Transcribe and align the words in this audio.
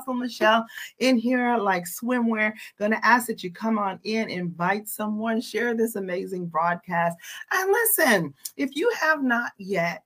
Apostle 0.00 0.14
Michelle 0.14 0.66
in 0.98 1.18
here 1.18 1.56
like 1.58 1.84
swimwear. 1.84 2.52
To 2.78 3.06
ask 3.06 3.26
that 3.26 3.44
you 3.44 3.50
come 3.50 3.78
on 3.78 4.00
in, 4.04 4.30
invite 4.30 4.88
someone, 4.88 5.40
share 5.40 5.74
this 5.74 5.96
amazing 5.96 6.46
broadcast. 6.46 7.16
And 7.52 7.70
listen, 7.70 8.34
if 8.56 8.74
you 8.74 8.90
have 9.00 9.22
not 9.22 9.52
yet 9.58 10.02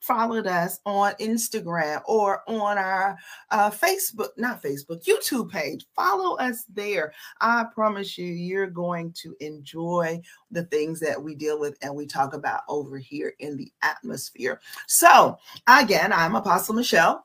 followed 0.00 0.46
us 0.46 0.80
on 0.84 1.14
Instagram 1.14 2.02
or 2.06 2.42
on 2.46 2.76
our 2.76 3.16
uh, 3.50 3.70
Facebook, 3.70 4.28
not 4.36 4.62
Facebook, 4.62 5.02
YouTube 5.04 5.50
page. 5.50 5.86
Follow 5.96 6.36
us 6.36 6.64
there. 6.64 7.10
I 7.40 7.64
promise 7.74 8.18
you, 8.18 8.26
you're 8.26 8.66
going 8.66 9.14
to 9.22 9.34
enjoy 9.40 10.20
the 10.50 10.64
things 10.64 11.00
that 11.00 11.22
we 11.22 11.34
deal 11.34 11.58
with 11.58 11.78
and 11.80 11.94
we 11.94 12.06
talk 12.06 12.34
about 12.34 12.64
over 12.68 12.98
here 12.98 13.32
in 13.38 13.56
the 13.56 13.72
atmosphere. 13.80 14.60
So, 14.88 15.38
again, 15.66 16.12
I'm 16.12 16.34
Apostle 16.34 16.74
Michelle. 16.74 17.24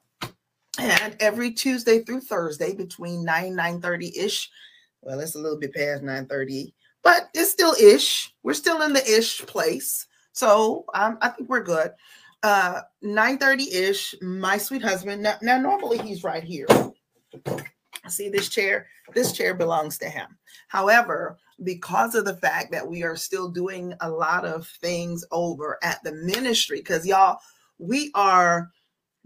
And 0.78 1.16
every 1.20 1.52
Tuesday 1.52 2.04
through 2.04 2.22
Thursday 2.22 2.74
between 2.76 3.26
9 3.26 3.56
9 3.56 3.82
30 3.82 4.18
ish. 4.18 4.50
Well, 5.02 5.20
it's 5.20 5.36
a 5.36 5.40
little 5.40 5.60
bit 5.60 5.74
past 5.74 6.04
9 6.04 6.26
30, 6.28 6.74
but 7.04 7.30
it's 7.34 7.52
still 7.52 7.74
ish. 7.74 8.34
We're 8.44 8.54
still 8.54 8.82
in 8.82 8.94
the 8.94 9.06
ish 9.06 9.40
place. 9.40 10.06
So 10.32 10.86
um, 10.94 11.18
I 11.22 11.30
think 11.30 11.50
we're 11.50 11.64
good 11.64 11.92
uh 12.44 12.82
9 13.02 13.38
30 13.38 13.74
ish 13.74 14.16
my 14.22 14.58
sweet 14.58 14.82
husband 14.82 15.22
now, 15.22 15.36
now 15.42 15.60
normally 15.60 15.98
he's 15.98 16.24
right 16.24 16.44
here 16.44 16.68
see 18.08 18.30
this 18.30 18.50
chair 18.50 18.88
this 19.14 19.34
chair 19.34 19.54
belongs 19.54 19.98
to 19.98 20.10
him 20.10 20.28
however 20.68 21.38
because 21.64 22.16
of 22.16 22.26
the 22.26 22.38
fact 22.38 22.72
that 22.72 22.88
we 22.88 23.04
are 23.04 23.16
still 23.16 23.50
doing 23.50 23.94
a 24.02 24.10
lot 24.10 24.46
of 24.46 24.68
things 24.82 25.26
over 25.32 25.78
at 25.84 26.02
the 26.04 26.14
ministry 26.14 26.80
because 26.80 27.06
y'all 27.06 27.38
we 27.78 28.10
are 28.16 28.72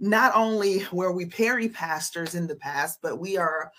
not 0.04 0.36
only 0.36 0.86
were 0.92 1.14
we 1.14 1.26
peri 1.26 1.70
pastors 1.70 2.36
in 2.36 2.46
the 2.46 2.56
past 2.56 3.00
but 3.02 3.20
we 3.20 3.38
are 3.38 3.72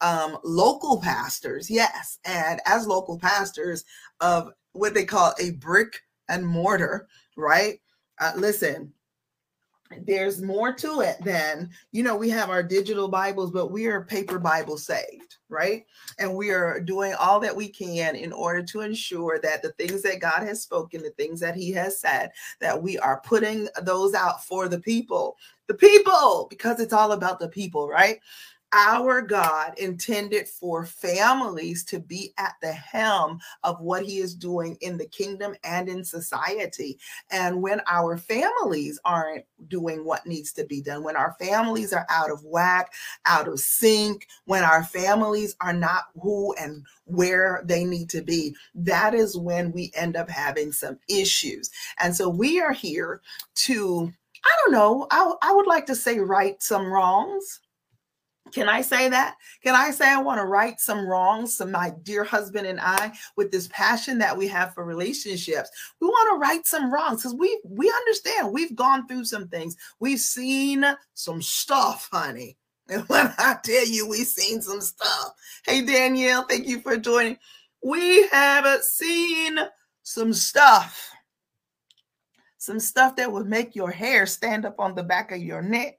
um, 0.00 0.38
local 0.44 1.00
pastors 1.00 1.68
yes. 1.68 2.18
And 2.24 2.60
as 2.66 2.86
local 2.86 3.18
pastors 3.18 3.84
of 4.20 4.50
what 4.72 4.94
they 4.94 5.04
call 5.04 5.34
a 5.40 5.50
brick 5.52 6.00
and 6.28 6.46
mortar 6.46 7.08
right? 7.36 7.80
Uh, 8.20 8.32
listen, 8.36 8.92
there's 10.06 10.42
more 10.42 10.72
to 10.72 11.00
it 11.00 11.16
than 11.22 11.70
you 11.92 12.02
know 12.02 12.16
we 12.16 12.28
have 12.28 12.50
our 12.50 12.62
digital 12.62 13.08
bibles 13.08 13.50
but 13.50 13.70
we 13.70 13.86
are 13.86 14.04
paper 14.04 14.38
bible 14.38 14.76
saved 14.76 15.36
right? 15.52 15.84
And 16.18 16.34
we 16.34 16.50
are 16.50 16.80
doing 16.80 17.14
all 17.14 17.38
that 17.40 17.54
we 17.54 17.68
can 17.68 18.16
in 18.16 18.32
order 18.32 18.62
to 18.62 18.80
ensure 18.80 19.38
that 19.42 19.62
the 19.62 19.72
things 19.72 20.02
that 20.02 20.20
god 20.20 20.42
has 20.42 20.62
spoken 20.62 21.02
the 21.02 21.10
things 21.10 21.38
that 21.40 21.54
he 21.54 21.70
has 21.72 22.00
said 22.00 22.30
that 22.60 22.82
we 22.82 22.98
are 22.98 23.20
putting 23.24 23.68
those 23.82 24.14
out 24.14 24.44
for 24.44 24.66
the 24.66 24.80
people. 24.80 25.36
The 25.68 25.74
people 25.74 26.48
because 26.50 26.80
it's 26.80 26.92
all 26.92 27.12
about 27.12 27.38
the 27.38 27.48
people 27.48 27.88
right 27.88 28.18
our 28.72 29.20
God 29.20 29.78
intended 29.78 30.48
for 30.48 30.84
families 30.84 31.84
to 31.84 32.00
be 32.00 32.32
at 32.38 32.54
the 32.62 32.72
helm 32.72 33.38
of 33.64 33.80
what 33.80 34.02
he 34.02 34.18
is 34.18 34.34
doing 34.34 34.76
in 34.80 34.96
the 34.96 35.06
kingdom 35.06 35.54
and 35.62 35.88
in 35.88 36.04
society. 36.04 36.98
And 37.30 37.60
when 37.60 37.82
our 37.86 38.16
families 38.16 38.98
aren't 39.04 39.44
doing 39.68 40.04
what 40.04 40.26
needs 40.26 40.52
to 40.54 40.64
be 40.64 40.80
done, 40.80 41.02
when 41.02 41.16
our 41.16 41.36
families 41.38 41.92
are 41.92 42.06
out 42.08 42.30
of 42.30 42.42
whack, 42.44 42.92
out 43.26 43.46
of 43.46 43.60
sync, 43.60 44.26
when 44.46 44.64
our 44.64 44.84
families 44.84 45.54
are 45.60 45.74
not 45.74 46.04
who 46.20 46.54
and 46.54 46.84
where 47.04 47.62
they 47.66 47.84
need 47.84 48.08
to 48.10 48.22
be, 48.22 48.54
that 48.74 49.14
is 49.14 49.36
when 49.36 49.70
we 49.72 49.92
end 49.94 50.16
up 50.16 50.30
having 50.30 50.72
some 50.72 50.98
issues. 51.08 51.70
And 51.98 52.16
so 52.16 52.28
we 52.28 52.60
are 52.60 52.72
here 52.72 53.20
to, 53.56 54.12
I 54.44 54.50
don't 54.64 54.72
know, 54.72 55.06
I, 55.10 55.32
I 55.42 55.52
would 55.52 55.66
like 55.66 55.86
to 55.86 55.94
say 55.94 56.18
right 56.18 56.62
some 56.62 56.90
wrongs 56.90 57.60
can 58.52 58.68
I 58.68 58.82
say 58.82 59.08
that? 59.08 59.36
Can 59.62 59.74
I 59.74 59.90
say 59.90 60.08
I 60.08 60.20
want 60.20 60.38
to 60.38 60.44
right 60.44 60.78
some 60.78 61.06
wrongs 61.06 61.56
to 61.56 61.66
my 61.66 61.92
dear 62.02 62.22
husband 62.22 62.66
and 62.66 62.80
I 62.80 63.12
with 63.36 63.50
this 63.50 63.68
passion 63.68 64.18
that 64.18 64.36
we 64.36 64.46
have 64.48 64.74
for 64.74 64.84
relationships? 64.84 65.70
We 66.00 66.06
want 66.06 66.34
to 66.34 66.38
right 66.38 66.66
some 66.66 66.92
wrongs 66.92 67.22
because 67.22 67.34
we 67.34 67.60
we 67.64 67.88
understand 67.90 68.52
we've 68.52 68.76
gone 68.76 69.06
through 69.06 69.24
some 69.24 69.48
things. 69.48 69.76
We've 70.00 70.20
seen 70.20 70.84
some 71.14 71.40
stuff, 71.42 72.08
honey. 72.12 72.56
And 72.88 73.02
when 73.08 73.32
I 73.38 73.56
tell 73.64 73.86
you 73.86 74.08
we've 74.08 74.26
seen 74.26 74.60
some 74.60 74.80
stuff, 74.80 75.32
hey 75.64 75.82
Danielle, 75.82 76.44
thank 76.46 76.66
you 76.66 76.80
for 76.80 76.96
joining. 76.96 77.38
We 77.82 78.28
have 78.28 78.82
seen 78.82 79.58
some 80.02 80.32
stuff. 80.32 81.10
Some 82.58 82.78
stuff 82.78 83.16
that 83.16 83.32
would 83.32 83.46
make 83.46 83.74
your 83.74 83.90
hair 83.90 84.24
stand 84.26 84.64
up 84.64 84.78
on 84.78 84.94
the 84.94 85.02
back 85.02 85.32
of 85.32 85.38
your 85.38 85.62
neck. 85.62 85.96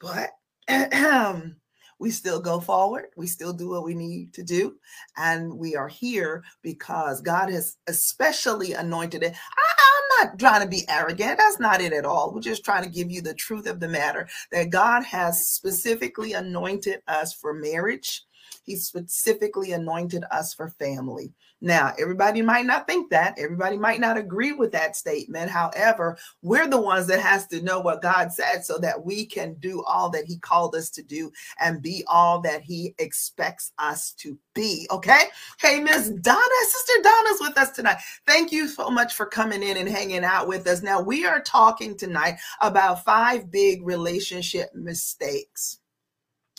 But 0.00 0.30
we 1.98 2.10
still 2.10 2.40
go 2.40 2.60
forward. 2.60 3.06
We 3.16 3.26
still 3.26 3.52
do 3.52 3.70
what 3.70 3.84
we 3.84 3.94
need 3.94 4.32
to 4.34 4.42
do. 4.42 4.76
And 5.16 5.56
we 5.58 5.76
are 5.76 5.88
here 5.88 6.42
because 6.62 7.20
God 7.20 7.50
has 7.50 7.76
especially 7.86 8.72
anointed 8.72 9.22
it. 9.22 9.34
I, 9.34 10.24
am 10.24 10.28
not 10.28 10.38
trying 10.38 10.62
to 10.62 10.68
be 10.68 10.84
arrogant. 10.88 11.38
That's 11.38 11.60
not 11.60 11.80
it 11.80 11.92
at 11.92 12.04
all. 12.04 12.32
We're 12.32 12.40
just 12.40 12.64
trying 12.64 12.84
to 12.84 12.90
give 12.90 13.10
you 13.10 13.20
the 13.20 13.34
truth 13.34 13.66
of 13.66 13.80
the 13.80 13.88
matter 13.88 14.28
that 14.52 14.70
God 14.70 15.04
has 15.04 15.48
specifically 15.48 16.32
anointed 16.32 17.00
us 17.08 17.32
for 17.32 17.52
marriage. 17.52 18.24
He 18.64 18.76
specifically 18.76 19.72
anointed 19.72 20.24
us 20.30 20.54
for 20.54 20.70
family. 20.70 21.32
Now, 21.64 21.94
everybody 21.98 22.42
might 22.42 22.66
not 22.66 22.86
think 22.86 23.08
that. 23.08 23.38
Everybody 23.38 23.78
might 23.78 23.98
not 23.98 24.18
agree 24.18 24.52
with 24.52 24.70
that 24.72 24.96
statement. 24.96 25.50
However, 25.50 26.18
we're 26.42 26.68
the 26.68 26.80
ones 26.80 27.06
that 27.06 27.20
has 27.20 27.46
to 27.46 27.62
know 27.62 27.80
what 27.80 28.02
God 28.02 28.30
said 28.30 28.66
so 28.66 28.76
that 28.80 29.02
we 29.02 29.24
can 29.24 29.54
do 29.54 29.82
all 29.84 30.10
that 30.10 30.26
he 30.26 30.36
called 30.36 30.74
us 30.74 30.90
to 30.90 31.02
do 31.02 31.32
and 31.58 31.80
be 31.80 32.04
all 32.06 32.42
that 32.42 32.60
he 32.60 32.94
expects 32.98 33.72
us 33.78 34.12
to 34.18 34.38
be. 34.54 34.86
Okay? 34.90 35.22
Hey, 35.58 35.80
Miss 35.80 36.10
Donna, 36.10 36.42
Sister 36.68 36.92
Donna's 37.02 37.40
with 37.40 37.56
us 37.56 37.70
tonight. 37.70 37.96
Thank 38.26 38.52
you 38.52 38.68
so 38.68 38.90
much 38.90 39.14
for 39.14 39.24
coming 39.24 39.62
in 39.62 39.78
and 39.78 39.88
hanging 39.88 40.22
out 40.22 40.46
with 40.46 40.66
us. 40.66 40.82
Now, 40.82 41.00
we 41.00 41.24
are 41.24 41.40
talking 41.40 41.96
tonight 41.96 42.36
about 42.60 43.06
five 43.06 43.50
big 43.50 43.86
relationship 43.86 44.68
mistakes. 44.74 45.78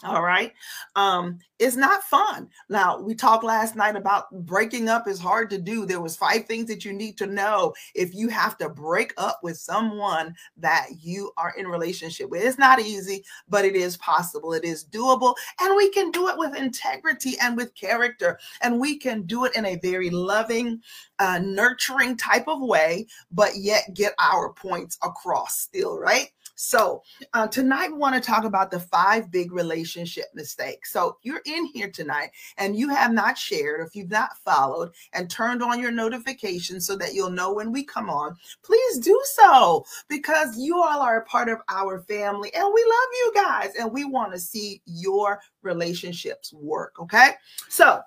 All 0.03 0.21
right. 0.21 0.51
Um, 0.97 1.39
it's 1.57 1.77
not 1.77 2.03
fun. 2.03 2.49
Now, 2.67 2.99
we 2.99 3.15
talked 3.15 3.45
last 3.45 3.77
night 3.77 3.95
about 3.95 4.29
breaking 4.45 4.89
up 4.89 5.07
is 5.07 5.19
hard 5.21 5.49
to 5.51 5.57
do. 5.57 5.85
There 5.85 6.01
was 6.01 6.17
five 6.17 6.45
things 6.45 6.67
that 6.67 6.83
you 6.83 6.91
need 6.91 7.17
to 7.19 7.25
know 7.25 7.73
if 7.95 8.13
you 8.13 8.27
have 8.27 8.57
to 8.57 8.67
break 8.67 9.13
up 9.17 9.39
with 9.41 9.57
someone 9.57 10.35
that 10.57 10.87
you 11.01 11.31
are 11.37 11.53
in 11.57 11.65
relationship 11.65 12.29
with. 12.29 12.43
It's 12.43 12.57
not 12.57 12.81
easy, 12.81 13.23
but 13.47 13.63
it 13.63 13.73
is 13.73 13.95
possible. 13.95 14.51
It 14.51 14.65
is 14.65 14.83
doable, 14.83 15.33
and 15.61 15.77
we 15.77 15.89
can 15.91 16.11
do 16.11 16.27
it 16.27 16.37
with 16.37 16.57
integrity 16.57 17.35
and 17.41 17.55
with 17.55 17.73
character, 17.73 18.37
and 18.61 18.81
we 18.81 18.97
can 18.97 19.21
do 19.21 19.45
it 19.45 19.55
in 19.55 19.65
a 19.65 19.77
very 19.77 20.09
loving, 20.09 20.81
uh, 21.19 21.39
nurturing 21.41 22.17
type 22.17 22.49
of 22.49 22.59
way, 22.59 23.07
but 23.31 23.55
yet 23.55 23.85
get 23.93 24.13
our 24.19 24.51
points 24.51 24.97
across 25.01 25.57
still, 25.57 25.97
right? 25.97 26.31
So, 26.55 27.03
uh, 27.33 27.47
tonight 27.47 27.91
we 27.91 27.97
want 27.97 28.15
to 28.15 28.21
talk 28.21 28.45
about 28.45 28.71
the 28.71 28.79
five 28.79 29.29
big 29.29 29.51
relationship 29.51 30.25
mistakes. 30.33 30.91
So, 30.91 31.17
you're 31.21 31.41
in 31.45 31.65
here 31.65 31.89
tonight 31.89 32.31
and 32.57 32.77
you 32.77 32.89
have 32.89 33.11
not 33.13 33.37
shared, 33.37 33.85
if 33.85 33.95
you've 33.95 34.09
not 34.09 34.37
followed 34.37 34.91
and 35.13 35.29
turned 35.29 35.61
on 35.61 35.79
your 35.79 35.91
notifications 35.91 36.87
so 36.87 36.95
that 36.97 37.13
you'll 37.13 37.29
know 37.29 37.53
when 37.53 37.71
we 37.71 37.83
come 37.83 38.09
on, 38.09 38.35
please 38.63 38.99
do 38.99 39.21
so 39.25 39.85
because 40.07 40.57
you 40.57 40.81
all 40.81 41.01
are 41.01 41.19
a 41.19 41.25
part 41.25 41.49
of 41.49 41.59
our 41.69 41.99
family 41.99 42.53
and 42.53 42.73
we 42.73 42.83
love 42.83 43.09
you 43.13 43.31
guys 43.35 43.71
and 43.77 43.91
we 43.91 44.05
want 44.05 44.31
to 44.31 44.39
see 44.39 44.81
your 44.85 45.41
relationships 45.61 46.53
work. 46.53 46.99
Okay. 46.99 47.31
So, 47.69 48.01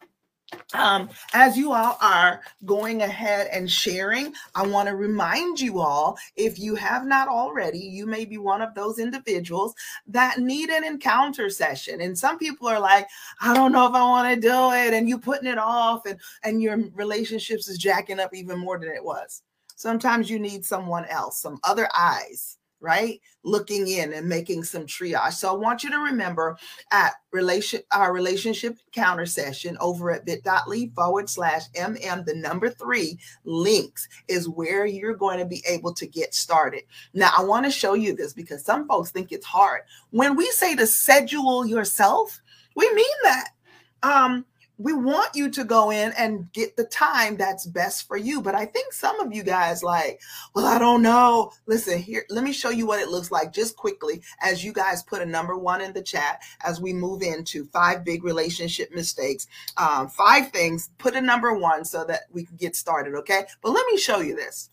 um, 0.74 1.08
as 1.32 1.56
you 1.56 1.72
all 1.72 1.98
are 2.00 2.40
going 2.64 3.02
ahead 3.02 3.48
and 3.52 3.70
sharing, 3.70 4.32
I 4.54 4.66
want 4.66 4.88
to 4.88 4.96
remind 4.96 5.60
you 5.60 5.80
all 5.80 6.18
if 6.36 6.58
you 6.58 6.74
have 6.74 7.06
not 7.06 7.28
already, 7.28 7.78
you 7.78 8.06
may 8.06 8.24
be 8.24 8.38
one 8.38 8.60
of 8.60 8.74
those 8.74 8.98
individuals 8.98 9.74
that 10.06 10.38
need 10.38 10.70
an 10.70 10.84
encounter 10.84 11.50
session. 11.50 12.00
And 12.00 12.18
some 12.18 12.38
people 12.38 12.68
are 12.68 12.80
like, 12.80 13.06
I 13.40 13.54
don't 13.54 13.72
know 13.72 13.86
if 13.86 13.94
I 13.94 14.02
want 14.02 14.34
to 14.34 14.40
do 14.40 14.72
it, 14.72 14.94
and 14.94 15.08
you 15.08 15.18
putting 15.18 15.50
it 15.50 15.58
off, 15.58 16.06
and, 16.06 16.18
and 16.44 16.62
your 16.62 16.78
relationships 16.94 17.68
is 17.68 17.78
jacking 17.78 18.20
up 18.20 18.34
even 18.34 18.58
more 18.58 18.78
than 18.78 18.90
it 18.90 19.04
was. 19.04 19.42
Sometimes 19.76 20.28
you 20.28 20.38
need 20.38 20.64
someone 20.64 21.04
else, 21.06 21.40
some 21.40 21.58
other 21.62 21.88
eyes 21.96 22.57
right? 22.80 23.20
Looking 23.42 23.88
in 23.88 24.12
and 24.12 24.28
making 24.28 24.64
some 24.64 24.86
triage. 24.86 25.34
So 25.34 25.50
I 25.50 25.56
want 25.56 25.82
you 25.82 25.90
to 25.90 25.98
remember 25.98 26.56
at 26.92 27.14
relation 27.32 27.80
our 27.92 28.12
relationship 28.12 28.78
counter 28.92 29.26
session 29.26 29.76
over 29.80 30.10
at 30.10 30.24
bit.ly 30.24 30.90
forward 30.94 31.28
slash 31.28 31.68
mm 31.70 32.24
the 32.24 32.34
number 32.34 32.70
three 32.70 33.18
links 33.44 34.08
is 34.28 34.48
where 34.48 34.86
you're 34.86 35.14
going 35.14 35.38
to 35.38 35.44
be 35.44 35.62
able 35.68 35.92
to 35.94 36.06
get 36.06 36.34
started. 36.34 36.82
Now 37.14 37.32
I 37.36 37.42
want 37.42 37.64
to 37.66 37.70
show 37.70 37.94
you 37.94 38.14
this 38.14 38.32
because 38.32 38.64
some 38.64 38.86
folks 38.86 39.10
think 39.10 39.32
it's 39.32 39.46
hard. 39.46 39.82
When 40.10 40.36
we 40.36 40.46
say 40.50 40.74
to 40.76 40.86
schedule 40.86 41.66
yourself, 41.66 42.40
we 42.74 42.92
mean 42.94 43.06
that. 43.24 43.50
Um 44.02 44.44
we 44.78 44.92
want 44.92 45.34
you 45.34 45.50
to 45.50 45.64
go 45.64 45.90
in 45.90 46.12
and 46.16 46.50
get 46.52 46.76
the 46.76 46.84
time 46.84 47.36
that's 47.36 47.66
best 47.66 48.06
for 48.06 48.16
you. 48.16 48.40
But 48.40 48.54
I 48.54 48.64
think 48.64 48.92
some 48.92 49.18
of 49.18 49.34
you 49.34 49.42
guys 49.42 49.82
like, 49.82 50.20
well, 50.54 50.66
I 50.66 50.78
don't 50.78 51.02
know. 51.02 51.50
Listen, 51.66 51.98
here, 51.98 52.24
let 52.30 52.44
me 52.44 52.52
show 52.52 52.70
you 52.70 52.86
what 52.86 53.00
it 53.00 53.08
looks 53.08 53.32
like 53.32 53.52
just 53.52 53.76
quickly 53.76 54.22
as 54.40 54.64
you 54.64 54.72
guys 54.72 55.02
put 55.02 55.20
a 55.20 55.26
number 55.26 55.58
one 55.58 55.80
in 55.80 55.92
the 55.92 56.02
chat 56.02 56.42
as 56.62 56.80
we 56.80 56.92
move 56.92 57.22
into 57.22 57.64
five 57.66 58.04
big 58.04 58.22
relationship 58.22 58.94
mistakes. 58.94 59.48
Um, 59.76 60.08
five 60.08 60.52
things, 60.52 60.90
put 60.98 61.16
a 61.16 61.20
number 61.20 61.52
one 61.54 61.84
so 61.84 62.04
that 62.04 62.22
we 62.30 62.44
can 62.44 62.56
get 62.56 62.76
started. 62.76 63.14
Okay. 63.16 63.46
But 63.60 63.72
let 63.72 63.86
me 63.86 63.98
show 63.98 64.20
you 64.20 64.36
this. 64.36 64.70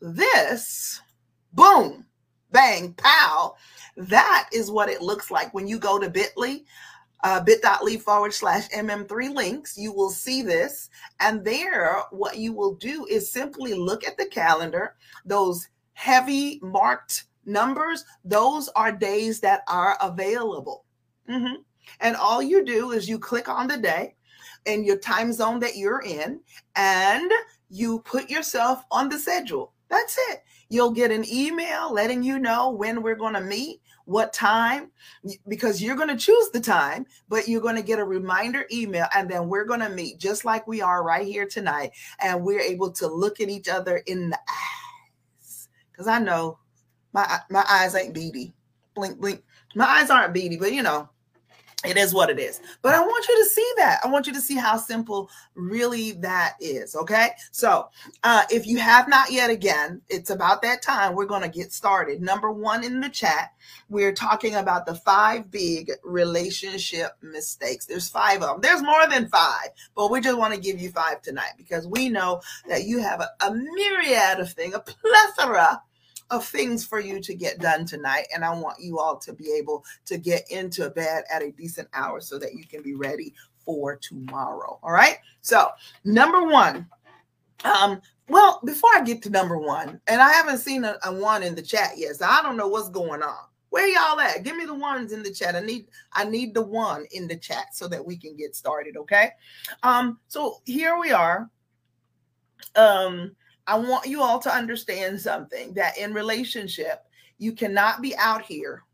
This, 0.00 1.00
boom, 1.52 2.06
bang, 2.52 2.94
pow. 2.94 3.56
That 3.96 4.48
is 4.52 4.70
what 4.70 4.88
it 4.88 5.02
looks 5.02 5.32
like 5.32 5.52
when 5.52 5.66
you 5.66 5.80
go 5.80 5.98
to 5.98 6.08
Bitly 6.08 6.64
uh, 7.24 7.40
bit.ly 7.40 7.96
forward 7.96 8.32
slash 8.32 8.68
mm3 8.68 9.34
links, 9.34 9.76
you 9.76 9.92
will 9.92 10.10
see 10.10 10.42
this. 10.42 10.90
And 11.20 11.44
there, 11.44 12.02
what 12.10 12.38
you 12.38 12.52
will 12.52 12.74
do 12.74 13.06
is 13.10 13.30
simply 13.30 13.74
look 13.74 14.06
at 14.06 14.16
the 14.16 14.26
calendar. 14.26 14.94
Those 15.24 15.68
heavy 15.94 16.60
marked 16.62 17.24
numbers, 17.44 18.04
those 18.24 18.68
are 18.70 18.92
days 18.92 19.40
that 19.40 19.62
are 19.68 19.96
available. 20.00 20.84
Mm-hmm. 21.28 21.62
And 22.00 22.16
all 22.16 22.42
you 22.42 22.64
do 22.64 22.90
is 22.92 23.08
you 23.08 23.18
click 23.18 23.48
on 23.48 23.68
the 23.68 23.78
day 23.78 24.14
and 24.66 24.84
your 24.84 24.98
time 24.98 25.32
zone 25.32 25.60
that 25.60 25.76
you're 25.76 26.02
in, 26.02 26.40
and 26.74 27.30
you 27.70 28.00
put 28.00 28.28
yourself 28.28 28.84
on 28.90 29.08
the 29.08 29.18
schedule. 29.18 29.72
That's 29.88 30.18
it. 30.30 30.42
You'll 30.68 30.90
get 30.90 31.12
an 31.12 31.24
email 31.30 31.92
letting 31.92 32.22
you 32.22 32.40
know 32.40 32.70
when 32.70 33.02
we're 33.02 33.14
going 33.14 33.34
to 33.34 33.40
meet 33.40 33.80
what 34.06 34.32
time 34.32 34.90
because 35.48 35.82
you're 35.82 35.96
going 35.96 36.08
to 36.08 36.16
choose 36.16 36.48
the 36.50 36.60
time 36.60 37.04
but 37.28 37.48
you're 37.48 37.60
going 37.60 37.76
to 37.76 37.82
get 37.82 37.98
a 37.98 38.04
reminder 38.04 38.64
email 38.72 39.06
and 39.14 39.28
then 39.28 39.48
we're 39.48 39.64
going 39.64 39.80
to 39.80 39.88
meet 39.88 40.18
just 40.18 40.44
like 40.44 40.66
we 40.66 40.80
are 40.80 41.02
right 41.02 41.26
here 41.26 41.46
tonight 41.46 41.90
and 42.20 42.42
we're 42.42 42.60
able 42.60 42.90
to 42.90 43.08
look 43.08 43.40
at 43.40 43.48
each 43.48 43.68
other 43.68 43.98
in 44.06 44.30
the 44.30 44.38
eyes. 44.38 45.68
Because 45.90 46.06
i 46.06 46.18
know 46.18 46.58
my 47.12 47.38
my 47.50 47.64
eyes 47.68 47.94
ain't 47.94 48.14
beady. 48.14 48.54
Blink 48.94 49.20
blink. 49.20 49.42
My 49.74 49.86
eyes 49.86 50.10
aren't 50.10 50.32
beady 50.32 50.56
but 50.56 50.72
you 50.72 50.82
know 50.82 51.08
it 51.86 51.96
is 51.96 52.14
what 52.14 52.30
it 52.30 52.38
is. 52.38 52.60
But 52.82 52.94
I 52.94 53.00
want 53.00 53.28
you 53.28 53.38
to 53.38 53.48
see 53.48 53.72
that. 53.78 54.00
I 54.04 54.08
want 54.08 54.26
you 54.26 54.32
to 54.32 54.40
see 54.40 54.56
how 54.56 54.76
simple 54.76 55.30
really 55.54 56.12
that 56.12 56.54
is. 56.60 56.94
Okay. 56.94 57.30
So 57.50 57.88
uh, 58.22 58.44
if 58.50 58.66
you 58.66 58.78
have 58.78 59.08
not 59.08 59.30
yet, 59.30 59.50
again, 59.50 60.02
it's 60.08 60.30
about 60.30 60.62
that 60.62 60.82
time. 60.82 61.14
We're 61.14 61.26
going 61.26 61.42
to 61.42 61.48
get 61.48 61.72
started. 61.72 62.20
Number 62.20 62.50
one 62.50 62.84
in 62.84 63.00
the 63.00 63.08
chat, 63.08 63.52
we're 63.88 64.12
talking 64.12 64.54
about 64.54 64.86
the 64.86 64.94
five 64.94 65.50
big 65.50 65.90
relationship 66.04 67.12
mistakes. 67.22 67.86
There's 67.86 68.08
five 68.08 68.42
of 68.42 68.48
them. 68.48 68.60
There's 68.60 68.82
more 68.82 69.06
than 69.08 69.28
five, 69.28 69.68
but 69.94 70.10
we 70.10 70.20
just 70.20 70.38
want 70.38 70.54
to 70.54 70.60
give 70.60 70.80
you 70.80 70.90
five 70.90 71.22
tonight 71.22 71.52
because 71.56 71.86
we 71.86 72.08
know 72.08 72.40
that 72.68 72.84
you 72.84 72.98
have 73.00 73.20
a, 73.20 73.28
a 73.46 73.54
myriad 73.54 74.40
of 74.40 74.52
things, 74.52 74.74
a 74.74 74.80
plethora 74.80 75.82
of 76.30 76.44
things 76.44 76.84
for 76.84 76.98
you 77.00 77.20
to 77.20 77.34
get 77.34 77.58
done 77.58 77.84
tonight. 77.84 78.26
And 78.34 78.44
I 78.44 78.52
want 78.54 78.80
you 78.80 78.98
all 78.98 79.16
to 79.18 79.32
be 79.32 79.52
able 79.52 79.84
to 80.06 80.18
get 80.18 80.50
into 80.50 80.90
bed 80.90 81.24
at 81.32 81.42
a 81.42 81.52
decent 81.52 81.88
hour 81.92 82.20
so 82.20 82.38
that 82.38 82.54
you 82.54 82.64
can 82.66 82.82
be 82.82 82.94
ready 82.94 83.34
for 83.64 83.96
tomorrow. 83.96 84.78
All 84.82 84.92
right. 84.92 85.18
So, 85.42 85.70
number 86.04 86.44
one, 86.44 86.88
um, 87.64 88.00
well, 88.28 88.60
before 88.64 88.90
I 88.94 89.02
get 89.02 89.22
to 89.22 89.30
number 89.30 89.58
one, 89.58 90.00
and 90.06 90.20
I 90.20 90.30
haven't 90.30 90.58
seen 90.58 90.84
a, 90.84 90.96
a 91.04 91.12
one 91.12 91.42
in 91.42 91.54
the 91.54 91.62
chat 91.62 91.92
yet, 91.96 92.16
so 92.16 92.26
I 92.26 92.42
don't 92.42 92.56
know 92.56 92.68
what's 92.68 92.88
going 92.88 93.22
on. 93.22 93.44
Where 93.70 93.86
y'all 93.88 94.18
at? 94.20 94.42
Give 94.42 94.56
me 94.56 94.64
the 94.64 94.74
ones 94.74 95.12
in 95.12 95.22
the 95.22 95.32
chat. 95.32 95.54
I 95.54 95.60
need 95.60 95.86
I 96.12 96.24
need 96.24 96.54
the 96.54 96.62
one 96.62 97.04
in 97.10 97.28
the 97.28 97.36
chat 97.36 97.74
so 97.74 97.88
that 97.88 98.04
we 98.04 98.16
can 98.16 98.36
get 98.36 98.56
started. 98.56 98.96
Okay. 98.96 99.30
Um, 99.82 100.18
so 100.28 100.62
here 100.64 100.98
we 100.98 101.12
are. 101.12 101.50
Um, 102.74 103.34
I 103.66 103.76
want 103.78 104.06
you 104.06 104.22
all 104.22 104.38
to 104.40 104.54
understand 104.54 105.20
something 105.20 105.72
that 105.74 105.98
in 105.98 106.14
relationship, 106.14 107.04
you 107.38 107.52
cannot 107.52 108.00
be 108.00 108.16
out 108.16 108.42
here 108.42 108.84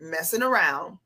messing 0.00 0.42
around, 0.42 0.98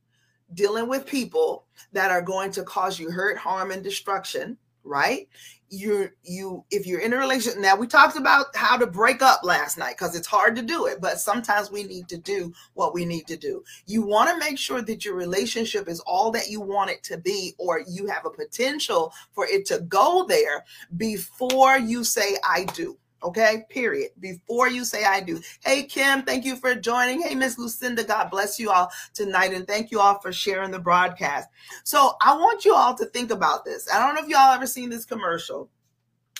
dealing 0.54 0.88
with 0.88 1.06
people 1.06 1.64
that 1.92 2.10
are 2.10 2.22
going 2.22 2.50
to 2.52 2.62
cause 2.62 2.98
you 2.98 3.10
hurt, 3.10 3.36
harm, 3.36 3.70
and 3.70 3.82
destruction, 3.82 4.56
right? 4.84 5.28
You 5.68 6.10
you 6.22 6.64
if 6.70 6.86
you're 6.86 7.00
in 7.00 7.14
a 7.14 7.16
relationship 7.16 7.58
now 7.58 7.76
we 7.76 7.86
talked 7.86 8.18
about 8.18 8.54
how 8.54 8.76
to 8.76 8.86
break 8.86 9.22
up 9.22 9.42
last 9.42 9.78
night 9.78 9.96
because 9.96 10.14
it's 10.14 10.26
hard 10.26 10.54
to 10.56 10.62
do 10.62 10.84
it, 10.84 11.00
but 11.00 11.18
sometimes 11.18 11.70
we 11.70 11.84
need 11.84 12.08
to 12.08 12.18
do 12.18 12.52
what 12.74 12.92
we 12.92 13.06
need 13.06 13.26
to 13.28 13.38
do. 13.38 13.64
You 13.86 14.02
want 14.02 14.28
to 14.28 14.38
make 14.38 14.58
sure 14.58 14.82
that 14.82 15.04
your 15.04 15.14
relationship 15.14 15.88
is 15.88 16.00
all 16.00 16.30
that 16.32 16.50
you 16.50 16.60
want 16.60 16.90
it 16.90 17.02
to 17.04 17.16
be, 17.16 17.54
or 17.56 17.80
you 17.88 18.06
have 18.06 18.26
a 18.26 18.30
potential 18.30 19.14
for 19.32 19.46
it 19.46 19.64
to 19.66 19.80
go 19.88 20.26
there 20.28 20.64
before 20.98 21.78
you 21.78 22.04
say 22.04 22.36
I 22.46 22.64
do. 22.74 22.98
Okay, 23.22 23.64
period. 23.68 24.10
Before 24.18 24.68
you 24.68 24.84
say 24.84 25.04
I 25.04 25.20
do. 25.20 25.40
Hey, 25.64 25.84
Kim, 25.84 26.22
thank 26.22 26.44
you 26.44 26.56
for 26.56 26.74
joining. 26.74 27.22
Hey, 27.22 27.34
Miss 27.34 27.58
Lucinda, 27.58 28.02
God 28.02 28.30
bless 28.30 28.58
you 28.58 28.70
all 28.70 28.90
tonight. 29.14 29.52
And 29.52 29.66
thank 29.66 29.90
you 29.90 30.00
all 30.00 30.18
for 30.18 30.32
sharing 30.32 30.70
the 30.70 30.78
broadcast. 30.78 31.48
So 31.84 32.16
I 32.20 32.36
want 32.36 32.64
you 32.64 32.74
all 32.74 32.94
to 32.94 33.06
think 33.06 33.30
about 33.30 33.64
this. 33.64 33.88
I 33.92 34.04
don't 34.04 34.14
know 34.14 34.22
if 34.22 34.28
y'all 34.28 34.54
ever 34.54 34.66
seen 34.66 34.90
this 34.90 35.04
commercial. 35.04 35.70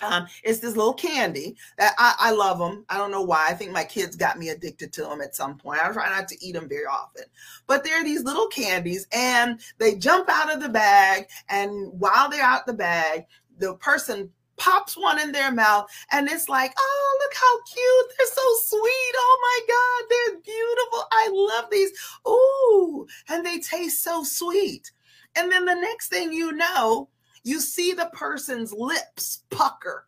Um, 0.01 0.27
it's 0.43 0.59
this 0.59 0.77
little 0.77 0.95
candy 0.95 1.57
that 1.79 1.95
I, 1.97 2.15
I, 2.19 2.31
love 2.33 2.59
them. 2.59 2.85
I 2.89 2.99
don't 2.99 3.13
know 3.13 3.23
why. 3.23 3.47
I 3.49 3.55
think 3.55 3.71
my 3.71 3.85
kids 3.85 4.17
got 4.17 4.37
me 4.37 4.49
addicted 4.49 4.93
to 4.95 5.03
them 5.03 5.21
at 5.21 5.37
some 5.37 5.57
point. 5.57 5.81
I 5.81 5.93
try 5.93 6.09
not 6.09 6.27
to 6.29 6.45
eat 6.45 6.55
them 6.55 6.69
very 6.69 6.87
often, 6.87 7.25
but 7.69 7.85
they're 7.85 8.03
these 8.03 8.25
little 8.25 8.49
candies 8.49 9.07
and 9.13 9.61
they 9.79 9.95
jump 9.95 10.29
out 10.29 10.53
of 10.53 10.61
the 10.61 10.69
bag. 10.69 11.29
And 11.49 11.93
while 12.01 12.29
they're 12.29 12.43
out 12.43 12.67
the 12.67 12.73
bag, 12.73 13.27
the 13.59 13.75
person 13.77 14.31
pops 14.57 14.97
one 14.97 15.21
in 15.21 15.33
their 15.33 15.53
mouth 15.53 15.91
and 16.13 16.29
it's 16.29 16.49
like, 16.49 16.73
oh, 16.79 17.19
look 17.21 17.35
how 17.35 17.63
cute. 17.75 18.17
They're 18.17 18.27
so 18.27 18.77
sweet. 18.77 19.15
Oh 19.17 19.39
my 19.43 19.75
God, 19.75 20.09
they're 20.11 20.41
beautiful. 20.41 21.05
I 21.13 21.29
love 21.33 21.71
these. 21.71 21.91
Ooh, 22.29 23.07
and 23.29 23.45
they 23.45 23.59
taste 23.59 24.03
so 24.03 24.23
sweet. 24.25 24.91
And 25.37 25.51
then 25.51 25.65
the 25.65 25.75
next 25.75 26.09
thing 26.09 26.33
you 26.33 26.53
know, 26.53 27.09
you 27.45 27.61
see 27.61 27.93
the 27.93 28.11
person's 28.13 28.73
lips 28.73 29.45
pucker, 29.51 30.07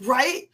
right? 0.00 0.48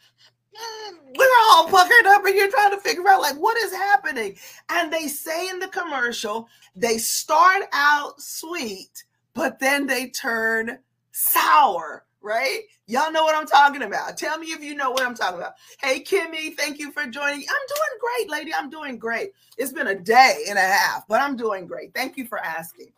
Mm, 0.54 0.98
we're 1.16 1.26
all 1.50 1.68
puckered 1.68 2.06
up 2.06 2.24
and 2.24 2.34
you're 2.34 2.50
trying 2.50 2.72
to 2.72 2.80
figure 2.80 3.08
out 3.08 3.20
like 3.20 3.36
what 3.36 3.56
is 3.58 3.72
happening. 3.72 4.36
And 4.68 4.92
they 4.92 5.08
say 5.08 5.48
in 5.48 5.58
the 5.58 5.68
commercial, 5.68 6.48
they 6.74 6.98
start 6.98 7.64
out 7.72 8.20
sweet, 8.20 9.04
but 9.34 9.58
then 9.58 9.86
they 9.86 10.08
turn 10.08 10.78
sour 11.12 12.04
right? 12.22 12.60
Y'all 12.86 13.12
know 13.12 13.24
what 13.24 13.36
I'm 13.36 13.46
talking 13.46 13.82
about. 13.82 14.16
Tell 14.16 14.38
me 14.38 14.48
if 14.48 14.62
you 14.62 14.74
know 14.74 14.90
what 14.90 15.02
I'm 15.02 15.14
talking 15.14 15.38
about. 15.38 15.54
Hey, 15.80 16.00
Kimmy, 16.00 16.54
thank 16.56 16.78
you 16.78 16.92
for 16.92 17.04
joining. 17.04 17.40
I'm 17.40 17.66
doing 17.68 18.00
great, 18.00 18.30
lady. 18.30 18.54
I'm 18.54 18.70
doing 18.70 18.98
great. 18.98 19.32
It's 19.58 19.72
been 19.72 19.88
a 19.88 19.98
day 19.98 20.44
and 20.48 20.58
a 20.58 20.62
half, 20.62 21.06
but 21.08 21.20
I'm 21.20 21.36
doing 21.36 21.66
great. 21.66 21.94
Thank 21.94 22.16
you 22.16 22.26
for 22.26 22.38
asking. 22.38 22.92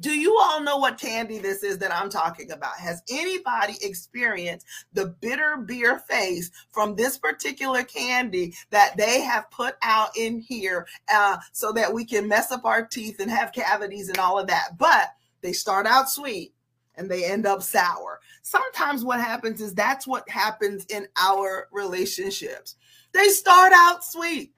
Do 0.00 0.10
you 0.10 0.36
all 0.38 0.62
know 0.62 0.78
what 0.78 0.98
candy 1.00 1.38
this 1.38 1.62
is 1.62 1.78
that 1.78 1.94
I'm 1.94 2.10
talking 2.10 2.50
about? 2.50 2.76
Has 2.76 3.02
anybody 3.10 3.74
experienced 3.82 4.66
the 4.92 5.06
bitter 5.20 5.56
beer 5.56 5.98
face 6.00 6.50
from 6.70 6.96
this 6.96 7.18
particular 7.18 7.82
candy 7.82 8.54
that 8.70 8.96
they 8.96 9.20
have 9.22 9.50
put 9.50 9.76
out 9.82 10.10
in 10.16 10.40
here 10.40 10.86
uh, 11.12 11.38
so 11.52 11.72
that 11.72 11.92
we 11.92 12.04
can 12.04 12.28
mess 12.28 12.52
up 12.52 12.64
our 12.64 12.84
teeth 12.84 13.20
and 13.20 13.30
have 13.30 13.52
cavities 13.52 14.08
and 14.08 14.18
all 14.18 14.38
of 14.38 14.48
that? 14.48 14.76
But 14.78 15.14
they 15.40 15.52
start 15.52 15.86
out 15.86 16.10
sweet 16.10 16.52
and 16.96 17.10
they 17.10 17.24
end 17.24 17.46
up 17.46 17.62
sour. 17.62 18.20
Sometimes 18.42 19.04
what 19.04 19.20
happens 19.20 19.60
is 19.60 19.74
that's 19.74 20.06
what 20.06 20.28
happens 20.28 20.84
in 20.86 21.06
our 21.20 21.68
relationships. 21.72 22.76
They 23.12 23.28
start 23.28 23.72
out 23.74 24.04
sweet. 24.04 24.52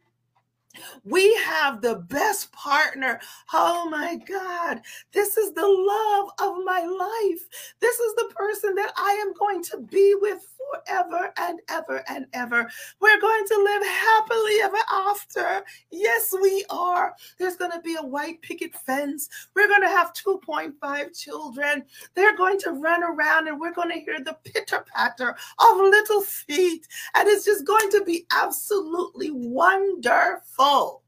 We 1.04 1.34
have 1.36 1.80
the 1.80 1.96
best 1.96 2.52
partner. 2.52 3.20
Oh 3.52 3.88
my 3.88 4.16
God. 4.16 4.80
This 5.12 5.36
is 5.36 5.52
the 5.52 5.62
love 5.62 6.30
of 6.40 6.64
my 6.64 6.80
life. 6.80 7.74
This 7.80 7.98
is 7.98 8.14
the 8.16 8.32
person 8.34 8.74
that 8.74 8.92
I 8.96 9.12
am 9.24 9.32
going 9.34 9.62
to 9.64 9.78
be 9.78 10.14
with 10.20 10.42
forever 10.74 11.32
and 11.38 11.60
ever 11.68 12.02
and 12.08 12.26
ever. 12.32 12.68
We're 13.00 13.20
going 13.20 13.46
to 13.46 13.62
live 13.62 13.82
happily 13.82 14.54
ever 14.62 14.76
after. 14.90 15.64
Yes, 15.90 16.34
we 16.40 16.64
are. 16.70 17.14
There's 17.38 17.56
going 17.56 17.72
to 17.72 17.80
be 17.80 17.96
a 17.98 18.06
white 18.06 18.40
picket 18.42 18.74
fence. 18.74 19.28
We're 19.54 19.68
going 19.68 19.82
to 19.82 19.88
have 19.88 20.12
2.5 20.12 21.18
children. 21.18 21.84
They're 22.14 22.36
going 22.36 22.58
to 22.60 22.72
run 22.72 23.02
around 23.02 23.48
and 23.48 23.60
we're 23.60 23.74
going 23.74 23.90
to 23.90 24.00
hear 24.00 24.20
the 24.20 24.36
pitter 24.44 24.84
patter 24.94 25.30
of 25.30 25.76
little 25.76 26.22
feet. 26.22 26.86
And 27.14 27.28
it's 27.28 27.44
just 27.44 27.66
going 27.66 27.90
to 27.90 28.04
be 28.04 28.26
absolutely 28.30 29.30
wonderful 29.30 31.02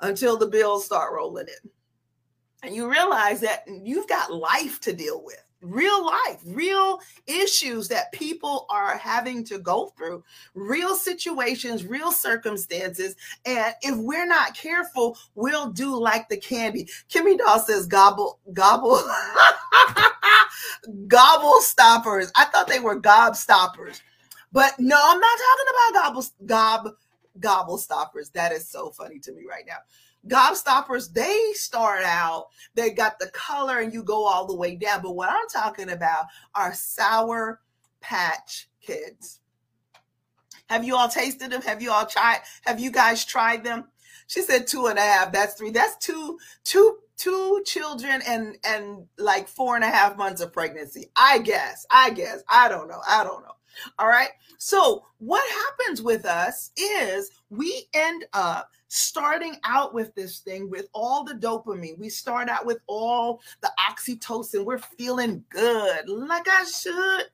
until 0.00 0.36
the 0.36 0.46
bills 0.46 0.84
start 0.84 1.12
rolling 1.12 1.46
in. 1.48 1.70
And 2.62 2.74
you 2.74 2.90
realize 2.90 3.40
that 3.40 3.64
you've 3.68 4.08
got 4.08 4.32
life 4.32 4.80
to 4.80 4.92
deal 4.92 5.22
with 5.24 5.47
real 5.60 6.04
life, 6.04 6.40
real 6.46 7.00
issues 7.26 7.88
that 7.88 8.12
people 8.12 8.66
are 8.70 8.96
having 8.96 9.44
to 9.44 9.58
go 9.58 9.92
through, 9.96 10.22
real 10.54 10.94
situations, 10.94 11.84
real 11.84 12.12
circumstances. 12.12 13.16
And 13.44 13.74
if 13.82 13.96
we're 13.96 14.26
not 14.26 14.56
careful, 14.56 15.18
we'll 15.34 15.70
do 15.70 15.98
like 15.98 16.28
the 16.28 16.36
candy. 16.36 16.88
Kimmy 17.10 17.38
Doll 17.38 17.58
says, 17.58 17.86
gobble, 17.86 18.38
gobble, 18.52 19.00
gobble 21.08 21.60
stoppers. 21.60 22.30
I 22.36 22.44
thought 22.46 22.68
they 22.68 22.80
were 22.80 22.96
gob 22.96 23.36
stoppers. 23.36 24.02
But 24.52 24.72
no, 24.78 24.98
I'm 25.00 25.20
not 25.20 25.38
talking 25.38 25.66
about 25.70 26.04
gobble, 26.04 26.24
gob, 26.46 26.88
gobble 27.40 27.78
stoppers. 27.78 28.30
That 28.30 28.52
is 28.52 28.68
so 28.68 28.90
funny 28.90 29.18
to 29.20 29.32
me 29.32 29.44
right 29.48 29.64
now. 29.66 29.78
Gobstoppers, 30.28 31.12
they 31.12 31.52
start 31.54 32.02
out, 32.04 32.46
they 32.74 32.90
got 32.90 33.18
the 33.18 33.30
color 33.32 33.80
and 33.80 33.92
you 33.92 34.02
go 34.02 34.26
all 34.26 34.46
the 34.46 34.56
way 34.56 34.76
down. 34.76 35.02
But 35.02 35.16
what 35.16 35.30
I'm 35.30 35.48
talking 35.52 35.90
about 35.90 36.26
are 36.54 36.74
sour 36.74 37.60
patch 38.00 38.68
kids. 38.80 39.40
Have 40.68 40.84
you 40.84 40.96
all 40.96 41.08
tasted 41.08 41.50
them? 41.50 41.62
Have 41.62 41.80
you 41.80 41.90
all 41.90 42.06
tried? 42.06 42.40
Have 42.62 42.78
you 42.78 42.90
guys 42.90 43.24
tried 43.24 43.64
them? 43.64 43.84
She 44.26 44.42
said 44.42 44.66
two 44.66 44.86
and 44.86 44.98
a 44.98 45.02
half. 45.02 45.32
That's 45.32 45.54
three. 45.54 45.70
That's 45.70 45.96
two, 45.96 46.38
two, 46.62 46.98
two 47.16 47.62
children 47.66 48.22
and 48.26 48.56
and 48.64 49.06
like 49.18 49.48
four 49.48 49.74
and 49.74 49.84
a 49.84 49.88
half 49.88 50.16
months 50.16 50.42
of 50.42 50.52
pregnancy. 50.52 51.10
I 51.16 51.38
guess. 51.38 51.86
I 51.90 52.10
guess. 52.10 52.42
I 52.50 52.68
don't 52.68 52.88
know. 52.88 53.00
I 53.08 53.24
don't 53.24 53.42
know. 53.42 53.54
All 53.98 54.08
right. 54.08 54.30
So 54.58 55.04
what 55.18 55.44
happens 55.50 56.02
with 56.02 56.26
us 56.26 56.70
is 56.76 57.30
we 57.48 57.88
end 57.94 58.26
up 58.34 58.70
starting 58.88 59.56
out 59.64 59.94
with 59.94 60.14
this 60.14 60.38
thing 60.38 60.68
with 60.70 60.88
all 60.92 61.24
the 61.24 61.34
dopamine. 61.34 61.98
We 61.98 62.08
start 62.08 62.48
out 62.48 62.66
with 62.66 62.78
all 62.86 63.40
the 63.60 63.70
oxytocin. 63.78 64.64
We're 64.64 64.78
feeling 64.78 65.44
good, 65.50 66.08
like 66.08 66.48
I 66.48 66.64
should. 66.64 67.26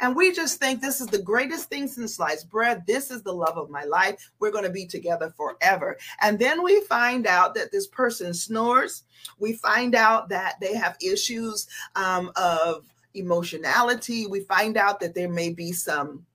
And 0.00 0.16
we 0.16 0.32
just 0.32 0.60
think 0.60 0.80
this 0.80 1.00
is 1.00 1.06
the 1.06 1.22
greatest 1.22 1.68
thing 1.68 1.88
since 1.88 2.16
sliced 2.16 2.50
bread. 2.50 2.84
This 2.86 3.10
is 3.10 3.22
the 3.22 3.32
love 3.32 3.56
of 3.56 3.70
my 3.70 3.84
life. 3.84 4.30
We're 4.38 4.50
going 4.50 4.64
to 4.64 4.70
be 4.70 4.86
together 4.86 5.32
forever. 5.36 5.96
And 6.20 6.38
then 6.38 6.62
we 6.62 6.82
find 6.82 7.26
out 7.26 7.54
that 7.54 7.72
this 7.72 7.86
person 7.88 8.34
snores. 8.34 9.04
We 9.38 9.54
find 9.54 9.94
out 9.94 10.28
that 10.28 10.60
they 10.60 10.74
have 10.74 10.96
issues 11.00 11.66
um, 11.96 12.30
of 12.36 12.84
emotionality. 13.14 14.26
We 14.26 14.40
find 14.40 14.76
out 14.76 15.00
that 15.00 15.14
there 15.14 15.30
may 15.30 15.50
be 15.50 15.72
some 15.72 16.26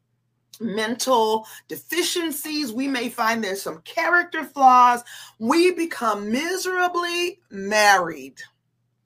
mental 0.60 1.46
deficiencies. 1.68 2.72
We 2.72 2.88
may 2.88 3.10
find 3.10 3.44
there's 3.44 3.62
some 3.62 3.82
character 3.82 4.44
flaws. 4.44 5.04
We 5.40 5.72
become 5.72 6.32
miserably 6.32 7.40
married. 7.50 8.40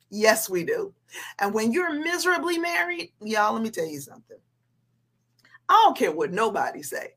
Yes, 0.09 0.49
we 0.49 0.63
do. 0.63 0.93
And 1.39 1.53
when 1.53 1.71
you're 1.71 1.93
miserably 1.93 2.57
married, 2.57 3.11
y'all, 3.21 3.53
let 3.53 3.63
me 3.63 3.69
tell 3.69 3.87
you 3.87 3.99
something. 3.99 4.37
I 5.69 5.73
don't 5.85 5.97
care 5.97 6.11
what 6.11 6.31
nobody 6.31 6.83
say. 6.83 7.13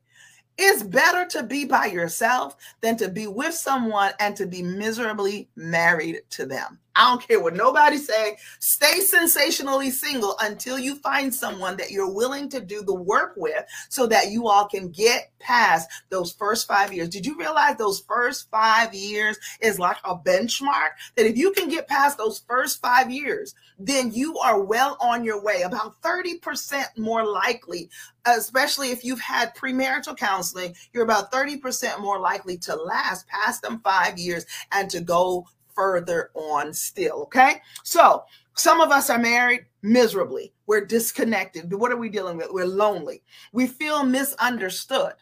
It's 0.57 0.81
better 0.81 1.25
to 1.37 1.43
be 1.43 1.65
by 1.65 1.85
yourself 1.85 2.55
than 2.81 2.97
to 2.97 3.09
be 3.09 3.27
with 3.27 3.53
someone 3.53 4.11
and 4.19 4.35
to 4.37 4.47
be 4.47 4.63
miserably 4.63 5.49
married 5.55 6.21
to 6.31 6.45
them. 6.47 6.79
I 6.95 7.09
don't 7.09 7.27
care 7.27 7.39
what 7.39 7.55
nobody 7.55 7.97
say. 7.97 8.37
Stay 8.57 9.01
sensationally 9.01 9.91
single 9.91 10.35
until 10.41 10.79
you 10.79 10.95
find 10.95 11.33
someone 11.33 11.77
that 11.77 11.91
you're 11.91 12.11
willing 12.11 12.49
to 12.49 12.59
do 12.59 12.81
the 12.81 12.93
work 12.93 13.33
with 13.37 13.63
so 13.89 14.07
that 14.07 14.31
you 14.31 14.47
all 14.47 14.67
can 14.67 14.89
get 14.89 15.31
past 15.37 15.87
those 16.09 16.31
first 16.31 16.67
five 16.67 16.91
years. 16.91 17.09
Did 17.09 17.23
you 17.23 17.37
realize 17.37 17.77
those 17.77 17.99
first 17.99 18.49
five 18.49 18.95
years 18.95 19.37
is 19.61 19.77
like 19.77 19.97
a 20.05 20.15
benchmark? 20.15 20.89
That 21.15 21.27
if 21.27 21.37
you 21.37 21.51
can 21.51 21.69
get 21.69 21.87
past 21.87 22.17
those 22.17 22.39
first 22.47 22.81
five 22.81 23.11
years, 23.11 23.53
then 23.79 24.11
you 24.11 24.37
are 24.39 24.61
well 24.61 24.97
on 24.99 25.23
your 25.23 25.41
way. 25.41 25.61
About 25.61 26.01
30% 26.01 26.85
more 26.97 27.25
likely, 27.25 27.89
especially 28.25 28.91
if 28.91 29.03
you've 29.03 29.21
had 29.21 29.55
premarital 29.55 30.17
counseling, 30.17 30.75
you're 30.93 31.03
about 31.03 31.31
30% 31.31 31.99
more 31.99 32.19
likely 32.19 32.57
to 32.59 32.75
last 32.75 33.27
past 33.27 33.61
them 33.61 33.79
five 33.83 34.17
years 34.17 34.45
and 34.71 34.89
to 34.89 35.01
go 35.01 35.45
further 35.75 36.31
on 36.33 36.73
still. 36.73 37.21
Okay. 37.23 37.61
So 37.83 38.23
some 38.55 38.81
of 38.81 38.89
us 38.89 39.09
are 39.09 39.19
married 39.19 39.65
miserably. 39.83 40.53
We're 40.65 40.85
disconnected. 40.85 41.71
What 41.71 41.91
are 41.91 41.97
we 41.97 42.09
dealing 42.09 42.37
with? 42.37 42.47
We're 42.49 42.65
lonely. 42.65 43.21
We 43.53 43.67
feel 43.67 44.03
misunderstood. 44.03 45.13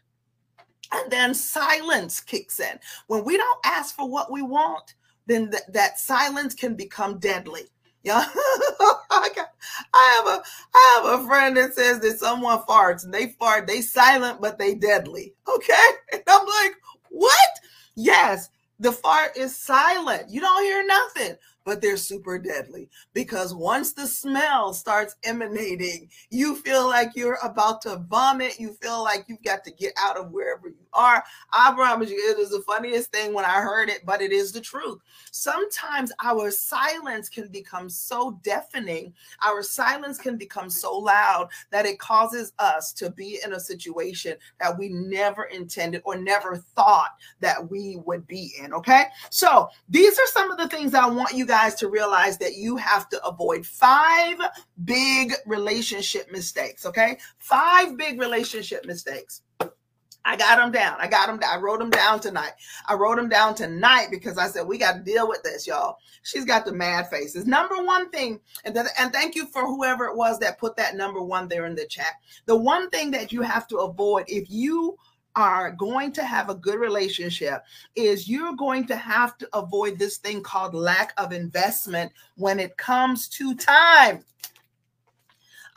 And 0.94 1.12
then 1.12 1.34
silence 1.34 2.22
kicks 2.22 2.60
in. 2.60 2.80
When 3.08 3.26
we 3.26 3.36
don't 3.36 3.60
ask 3.66 3.96
for 3.96 4.08
what 4.08 4.32
we 4.32 4.42
want, 4.42 4.96
then 5.26 5.52
th- 5.52 5.64
that 5.70 6.00
silence 6.00 6.54
can 6.54 6.76
become 6.76 7.20
deadly. 7.20 7.64
Yeah, 8.06 8.26
I, 9.12 9.32
got, 9.36 9.50
I 9.94 10.16
have 10.18 10.28
a 10.28 10.44
I 10.76 11.02
have 11.06 11.22
a 11.22 11.28
friend 11.28 11.58
that 11.58 11.76
says 11.76 12.02
that 12.02 12.20
someone 12.20 12.60
farts 12.60 13.06
and 13.06 13.14
they 13.14 13.30
fart, 13.40 13.68
they 13.68 13.82
silent 13.82 14.42
but 14.42 14.60
they 14.60 14.76
deadly. 14.76 15.36
Okay, 15.50 15.74
and 16.14 16.24
I'm 16.28 16.48
like, 16.48 16.76
what? 17.12 17.52
Yes, 17.96 18.52
the 18.80 18.94
fart 18.94 19.38
is 19.38 19.56
silent. 19.58 20.32
You 20.32 20.42
don't 20.42 20.64
hear 20.64 20.86
nothing 20.88 21.38
but 21.66 21.82
they're 21.82 21.98
super 21.98 22.38
deadly 22.38 22.88
because 23.14 23.54
once 23.54 23.92
the 23.92 24.06
smell 24.06 24.72
starts 24.72 25.16
emanating, 25.24 26.08
you 26.30 26.56
feel 26.58 26.88
like 26.88 27.16
you're 27.16 27.40
about 27.44 27.82
to 27.82 27.98
vomit. 28.08 28.60
You 28.60 28.74
feel 28.74 29.04
like 29.04 29.26
you've 29.28 29.44
got 29.44 29.64
to 29.66 29.72
get 29.72 29.94
out 30.00 30.16
of 30.16 30.32
wherever 30.32 30.68
you 30.68 30.86
are. 30.94 31.24
I 31.52 31.74
promise 31.74 32.12
you, 32.12 32.18
it 32.18 32.40
is 32.40 32.52
the 32.52 32.62
funniest 32.62 33.12
thing 33.12 33.34
when 33.34 33.46
I 33.46 33.62
heard 33.62 33.90
it, 33.90 34.06
but 34.06 34.22
it 34.22 34.32
is 34.32 34.52
the 34.52 34.62
truth. 34.62 35.00
Sometimes 35.32 36.12
our 36.24 36.52
silence 36.52 37.30
can 37.30 37.48
become 37.48 37.90
so 37.90 38.40
deafening, 38.44 39.14
our 39.44 39.64
silence 39.64 40.20
can 40.20 40.38
become 40.38 40.70
so 40.70 40.96
loud 40.96 41.50
that 41.72 41.88
it 41.88 41.98
causes 41.98 42.54
us 42.60 42.94
to 42.94 43.10
be 43.10 43.40
in 43.44 43.54
a 43.54 43.60
situation 43.60 44.36
that 44.60 44.78
we 44.78 44.90
never 44.90 45.46
intended 45.46 46.04
or 46.06 46.16
never 46.16 46.58
thought 46.58 47.16
that 47.40 47.72
we 47.72 47.98
would 48.06 48.28
be 48.28 48.54
in. 48.62 48.72
Okay. 48.72 49.06
So 49.32 49.68
these 49.90 50.20
are 50.20 50.28
some 50.28 50.52
of 50.52 50.60
the 50.60 50.68
things 50.68 50.94
I 50.94 51.08
want 51.08 51.34
you 51.34 51.46
guys 51.46 51.55
guys 51.56 51.76
to 51.76 51.88
realize 51.88 52.38
that 52.38 52.58
you 52.58 52.76
have 52.76 53.08
to 53.08 53.26
avoid 53.26 53.66
five 53.66 54.38
big 54.84 55.32
relationship 55.46 56.30
mistakes. 56.30 56.86
Okay. 56.86 57.18
Five 57.38 57.96
big 57.96 58.20
relationship 58.20 58.86
mistakes. 58.86 59.42
I 60.26 60.36
got 60.36 60.58
them 60.58 60.72
down. 60.72 60.98
I 61.00 61.08
got 61.08 61.28
them 61.28 61.40
down. 61.40 61.58
I 61.58 61.62
wrote 61.62 61.80
them 61.80 61.92
down 61.92 62.20
tonight. 62.20 62.52
I 62.90 62.96
wrote 62.96 63.16
them 63.16 63.30
down 63.30 63.56
tonight 63.56 64.08
because 64.12 64.38
I 64.38 64.48
said 64.48 64.68
we 64.68 64.78
got 64.78 64.94
to 64.94 65.00
deal 65.00 65.30
with 65.30 65.44
this, 65.44 65.66
y'all. 65.66 65.98
She's 66.24 66.44
got 66.44 66.66
the 66.66 66.74
mad 66.74 67.10
faces. 67.10 67.46
Number 67.46 67.82
one 67.82 68.10
thing, 68.10 68.42
and 68.66 68.74
th- 68.74 68.88
and 69.00 69.14
thank 69.14 69.36
you 69.36 69.46
for 69.46 69.62
whoever 69.66 70.06
it 70.06 70.18
was 70.18 70.40
that 70.40 70.58
put 70.58 70.76
that 70.76 70.96
number 70.96 71.22
one 71.22 71.48
there 71.48 71.68
in 71.68 71.76
the 71.76 71.86
chat. 71.86 72.16
The 72.48 72.56
one 72.58 72.90
thing 72.90 73.12
that 73.12 73.32
you 73.32 73.44
have 73.44 73.68
to 73.68 73.78
avoid 73.78 74.26
if 74.28 74.50
you 74.50 74.98
are 75.36 75.72
going 75.72 76.12
to 76.14 76.24
have 76.24 76.50
a 76.50 76.56
good 76.56 76.80
relationship 76.80 77.64
is 77.96 78.30
you're 78.30 78.56
going 78.56 78.88
to 78.88 78.96
have 78.96 79.38
to 79.38 79.50
avoid 79.54 80.00
this 80.00 80.18
thing 80.18 80.42
called 80.42 80.74
lack 80.74 81.14
of 81.18 81.34
investment 81.34 82.12
when 82.36 82.60
it 82.60 82.78
comes 82.78 83.28
to 83.28 83.54
time. 83.56 84.24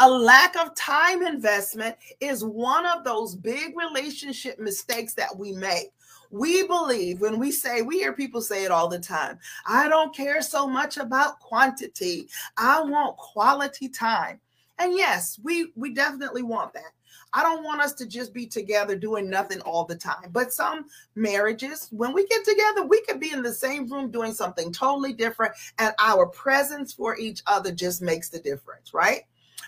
A 0.01 0.09
lack 0.09 0.57
of 0.57 0.77
time 0.77 1.27
investment 1.27 1.97
is 2.21 2.45
one 2.45 2.87
of 2.87 3.03
those 3.03 3.35
big 3.35 3.77
relationship 3.77 4.61
mistakes 4.61 5.15
that 5.15 5.37
we 5.37 5.53
make. 5.53 5.89
We 6.31 6.67
believe 6.67 7.21
when 7.21 7.39
we 7.39 7.51
say, 7.51 7.83
we 7.83 7.99
hear 7.99 8.13
people 8.13 8.41
say 8.41 8.65
it 8.65 8.71
all 8.71 8.87
the 8.87 8.99
time 8.99 9.39
I 9.67 9.89
don't 9.89 10.15
care 10.15 10.43
so 10.43 10.69
much 10.69 10.99
about 10.99 11.41
quantity, 11.41 12.29
I 12.57 12.81
want 12.83 13.17
quality 13.17 13.89
time. 13.89 14.39
And 14.79 14.97
yes, 14.97 15.41
we, 15.43 15.73
we 15.75 15.93
definitely 15.93 16.43
want 16.43 16.73
that. 16.75 16.93
I 17.33 17.43
don't 17.43 17.65
want 17.65 17.81
us 17.81 17.93
to 17.95 18.07
just 18.07 18.33
be 18.33 18.47
together 18.47 18.97
doing 18.97 19.29
nothing 19.29 19.61
all 19.61 19.85
the 19.85 19.97
time. 19.97 20.31
But 20.31 20.53
some 20.53 20.87
marriages, 21.15 21.89
when 21.91 22.13
we 22.13 22.27
get 22.27 22.45
together, 22.45 22.87
we 22.87 23.03
could 23.03 23.21
be 23.21 23.33
in 23.33 23.43
the 23.43 23.53
same 23.53 23.91
room 23.91 24.11
doing 24.11 24.33
something 24.33 24.73
totally 24.73 25.13
different, 25.13 25.55
and 25.79 25.95
our 25.99 26.27
presence 26.27 26.93
for 26.93 27.17
each 27.17 27.43
other 27.47 27.73
just 27.73 28.03
makes 28.03 28.29
the 28.29 28.39
difference, 28.39 28.95
right? 28.95 29.23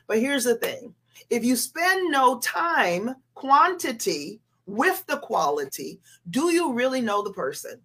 But 0.06 0.18
here's 0.18 0.44
the 0.44 0.56
thing 0.56 0.94
if 1.28 1.44
you 1.44 1.56
spend 1.56 2.10
no 2.10 2.38
time, 2.40 3.14
quantity 3.34 4.40
with 4.66 5.04
the 5.06 5.18
quality, 5.18 6.00
do 6.30 6.52
you 6.52 6.72
really 6.72 7.00
know 7.00 7.22
the 7.22 7.32
person? 7.32 7.80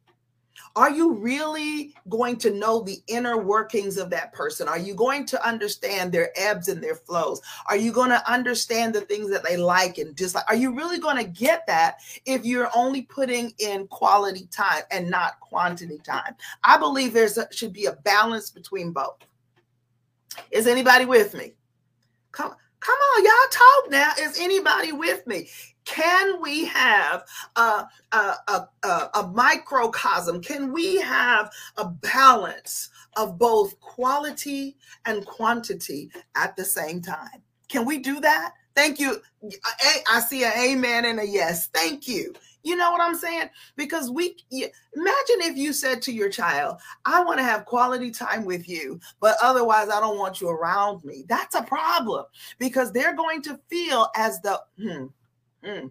Are 0.75 0.91
you 0.91 1.13
really 1.13 1.93
going 2.09 2.37
to 2.37 2.51
know 2.51 2.81
the 2.81 2.97
inner 3.07 3.37
workings 3.37 3.97
of 3.97 4.09
that 4.09 4.33
person? 4.33 4.67
Are 4.67 4.77
you 4.77 4.93
going 4.93 5.25
to 5.27 5.47
understand 5.47 6.11
their 6.11 6.31
ebbs 6.35 6.67
and 6.67 6.83
their 6.83 6.95
flows? 6.95 7.41
Are 7.67 7.77
you 7.77 7.91
going 7.91 8.09
to 8.09 8.31
understand 8.31 8.93
the 8.93 9.01
things 9.01 9.29
that 9.29 9.43
they 9.43 9.57
like 9.57 9.97
and 9.97 10.15
dislike? 10.15 10.45
Are 10.49 10.55
you 10.55 10.75
really 10.75 10.99
going 10.99 11.17
to 11.17 11.29
get 11.29 11.65
that 11.67 11.99
if 12.25 12.45
you're 12.45 12.69
only 12.75 13.03
putting 13.03 13.53
in 13.59 13.87
quality 13.87 14.47
time 14.51 14.83
and 14.91 15.09
not 15.09 15.39
quantity 15.39 15.99
time? 15.99 16.35
I 16.63 16.77
believe 16.77 17.13
there's 17.13 17.37
a, 17.37 17.47
should 17.51 17.73
be 17.73 17.85
a 17.85 17.93
balance 17.93 18.49
between 18.49 18.91
both. 18.91 19.17
Is 20.51 20.67
anybody 20.67 21.05
with 21.05 21.33
me? 21.33 21.53
Come 22.31 22.55
Come 22.85 22.97
on, 23.15 23.23
y'all 23.23 23.31
talk 23.49 23.91
now. 23.91 24.11
Is 24.19 24.39
anybody 24.39 24.91
with 24.91 25.25
me? 25.25 25.49
Can 25.85 26.39
we 26.39 26.65
have 26.65 27.23
a, 27.55 27.87
a, 28.11 28.35
a, 28.47 29.09
a, 29.15 29.31
microcosm? 29.33 30.39
Can 30.39 30.71
we 30.71 31.01
have 31.01 31.49
a 31.77 31.85
balance 31.85 32.91
of 33.17 33.39
both 33.39 33.79
quality 33.79 34.77
and 35.05 35.25
quantity 35.25 36.11
at 36.35 36.55
the 36.55 36.63
same 36.63 37.01
time? 37.01 37.41
Can 37.69 37.85
we 37.85 37.97
do 37.97 38.19
that? 38.19 38.53
Thank 38.75 38.99
you. 38.99 39.19
I 40.07 40.19
see 40.19 40.43
an 40.43 40.53
amen 40.55 41.05
and 41.05 41.19
a 41.19 41.27
yes. 41.27 41.67
Thank 41.73 42.07
you. 42.07 42.35
You 42.65 42.75
know 42.75 42.91
what 42.91 42.99
I'm 42.99 43.15
saying? 43.15 43.49
Because 43.75 44.09
we 44.09 44.35
imagine 44.51 44.71
if 45.41 45.55
you 45.55 45.71
said 45.71 46.01
to 46.01 46.11
your 46.11 46.29
child, 46.29 46.79
I 47.05 47.23
want 47.23 47.37
to 47.37 47.43
have 47.43 47.65
quality 47.65 48.09
time 48.09 48.43
with 48.43 48.67
you, 48.67 48.99
but 49.19 49.37
otherwise 49.41 49.87
I 49.89 49.99
don't 49.99 50.17
want 50.17 50.41
you 50.41 50.49
around 50.49 51.05
me. 51.05 51.25
That's 51.29 51.53
a 51.53 51.61
problem 51.61 52.25
because 52.57 52.91
they're 52.91 53.15
going 53.15 53.43
to 53.43 53.59
feel 53.69 54.09
as 54.15 54.41
the, 54.41 54.59
hmm, 54.81 55.05
hmm. 55.63 55.87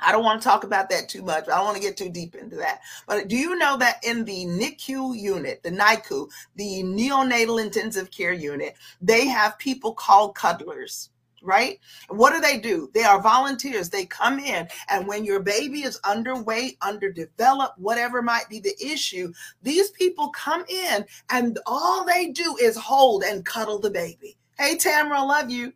I 0.00 0.12
don't 0.12 0.22
want 0.22 0.40
to 0.40 0.46
talk 0.46 0.62
about 0.62 0.90
that 0.90 1.08
too 1.08 1.22
much. 1.22 1.48
I 1.48 1.56
don't 1.56 1.64
want 1.64 1.76
to 1.76 1.82
get 1.82 1.96
too 1.96 2.10
deep 2.10 2.36
into 2.36 2.54
that. 2.56 2.82
But 3.08 3.26
do 3.26 3.36
you 3.36 3.56
know 3.56 3.76
that 3.78 3.96
in 4.04 4.24
the 4.24 4.44
NICU 4.44 5.18
unit, 5.18 5.62
the 5.64 5.70
NICU, 5.70 6.30
the 6.54 6.82
neonatal 6.84 7.60
intensive 7.60 8.12
care 8.12 8.32
unit, 8.32 8.76
they 9.00 9.26
have 9.26 9.58
people 9.58 9.92
called 9.92 10.36
cuddlers 10.36 11.10
right? 11.42 11.78
What 12.08 12.32
do 12.32 12.40
they 12.40 12.58
do? 12.58 12.90
They 12.94 13.04
are 13.04 13.20
volunteers. 13.20 13.88
They 13.88 14.06
come 14.06 14.38
in, 14.38 14.68
and 14.88 15.06
when 15.06 15.24
your 15.24 15.40
baby 15.40 15.82
is 15.82 16.00
underweight, 16.00 16.76
underdeveloped, 16.82 17.78
whatever 17.78 18.22
might 18.22 18.48
be 18.48 18.60
the 18.60 18.74
issue, 18.80 19.32
these 19.62 19.90
people 19.90 20.28
come 20.30 20.64
in 20.68 21.04
and 21.30 21.58
all 21.66 22.04
they 22.04 22.28
do 22.28 22.56
is 22.60 22.76
hold 22.76 23.22
and 23.22 23.44
cuddle 23.44 23.78
the 23.78 23.90
baby. 23.90 24.36
Hey, 24.58 24.76
Tamara, 24.76 25.22
love 25.22 25.50
you. 25.50 25.72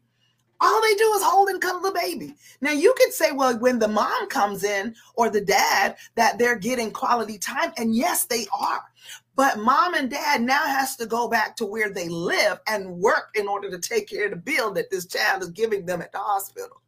All 0.63 0.83
they 0.83 0.95
do 0.95 1.13
is 1.17 1.23
hold 1.23 1.49
and 1.49 1.61
cuddle 1.61 1.81
the 1.81 1.99
baby. 1.99 2.35
Now, 2.61 2.73
you 2.73 2.95
could 2.99 3.13
say, 3.15 3.33
well, 3.33 3.59
when 3.59 3.79
the 3.79 3.89
mom 3.89 4.29
comes 4.29 4.63
in 4.63 4.95
or 5.15 5.31
the 5.31 5.41
dad, 5.41 5.97
that 6.17 6.39
they're 6.39 6.59
getting 6.59 6.91
quality 6.91 7.39
time. 7.39 7.73
And 7.79 7.95
yes, 7.97 8.27
they 8.27 8.47
are. 8.59 8.83
But 9.37 9.59
mom 9.59 9.95
and 9.95 10.11
dad 10.11 10.43
now 10.43 10.67
has 10.67 10.97
to 10.97 11.07
go 11.07 11.29
back 11.29 11.57
to 11.57 11.67
where 11.67 11.91
they 11.91 12.09
live 12.09 12.61
and 12.67 12.99
work 12.99 13.31
in 13.35 13.49
order 13.49 13.71
to 13.71 13.79
take 13.79 14.09
care 14.09 14.27
of 14.27 14.33
the 14.33 14.37
bill 14.37 14.73
that 14.73 14.91
this 14.91 15.07
child 15.07 15.43
is 15.43 15.51
giving 15.51 15.87
them 15.87 16.03
at 16.03 16.13
the 16.13 16.19
hospital. 16.19 16.83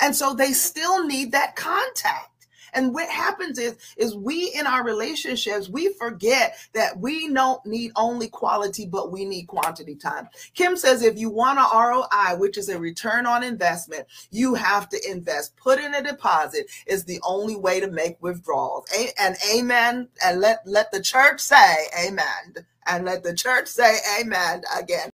And 0.00 0.14
so 0.14 0.34
they 0.34 0.52
still 0.52 1.04
need 1.04 1.32
that 1.32 1.56
contact. 1.56 2.29
And 2.72 2.94
what 2.94 3.08
happens 3.08 3.58
is, 3.58 3.76
is 3.96 4.16
we 4.16 4.52
in 4.54 4.66
our 4.66 4.84
relationships, 4.84 5.68
we 5.68 5.92
forget 5.94 6.56
that 6.74 6.98
we 6.98 7.32
don't 7.32 7.64
need 7.66 7.92
only 7.96 8.28
quality, 8.28 8.86
but 8.86 9.12
we 9.12 9.24
need 9.24 9.44
quantity 9.44 9.94
time. 9.94 10.28
Kim 10.54 10.76
says, 10.76 11.02
if 11.02 11.18
you 11.18 11.30
want 11.30 11.58
a 11.58 11.76
ROI, 11.76 12.38
which 12.38 12.58
is 12.58 12.68
a 12.68 12.78
return 12.78 13.26
on 13.26 13.42
investment, 13.42 14.06
you 14.30 14.54
have 14.54 14.88
to 14.90 15.10
invest. 15.10 15.56
Put 15.56 15.78
in 15.78 15.94
a 15.94 16.02
deposit 16.02 16.66
is 16.86 17.04
the 17.04 17.20
only 17.22 17.56
way 17.56 17.80
to 17.80 17.90
make 17.90 18.22
withdrawals. 18.22 18.86
And 19.18 19.36
amen. 19.54 20.08
And 20.24 20.40
let, 20.40 20.60
let 20.66 20.92
the 20.92 21.02
church 21.02 21.40
say 21.40 21.88
amen. 22.06 22.66
And 22.86 23.04
let 23.04 23.22
the 23.22 23.34
church 23.34 23.68
say 23.68 23.98
amen 24.20 24.62
again. 24.76 25.10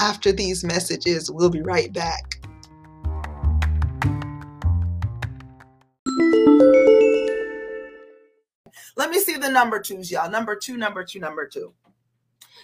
After 0.00 0.32
these 0.32 0.64
messages. 0.64 1.30
We'll 1.30 1.50
be 1.50 1.62
right 1.62 1.92
back. 1.92 2.40
Let 8.96 9.10
me 9.10 9.18
see 9.18 9.36
the 9.36 9.50
number 9.50 9.80
twos, 9.80 10.10
y'all. 10.10 10.30
Number 10.30 10.54
two, 10.56 10.76
number 10.76 11.04
two, 11.04 11.18
number 11.18 11.46
two. 11.46 11.72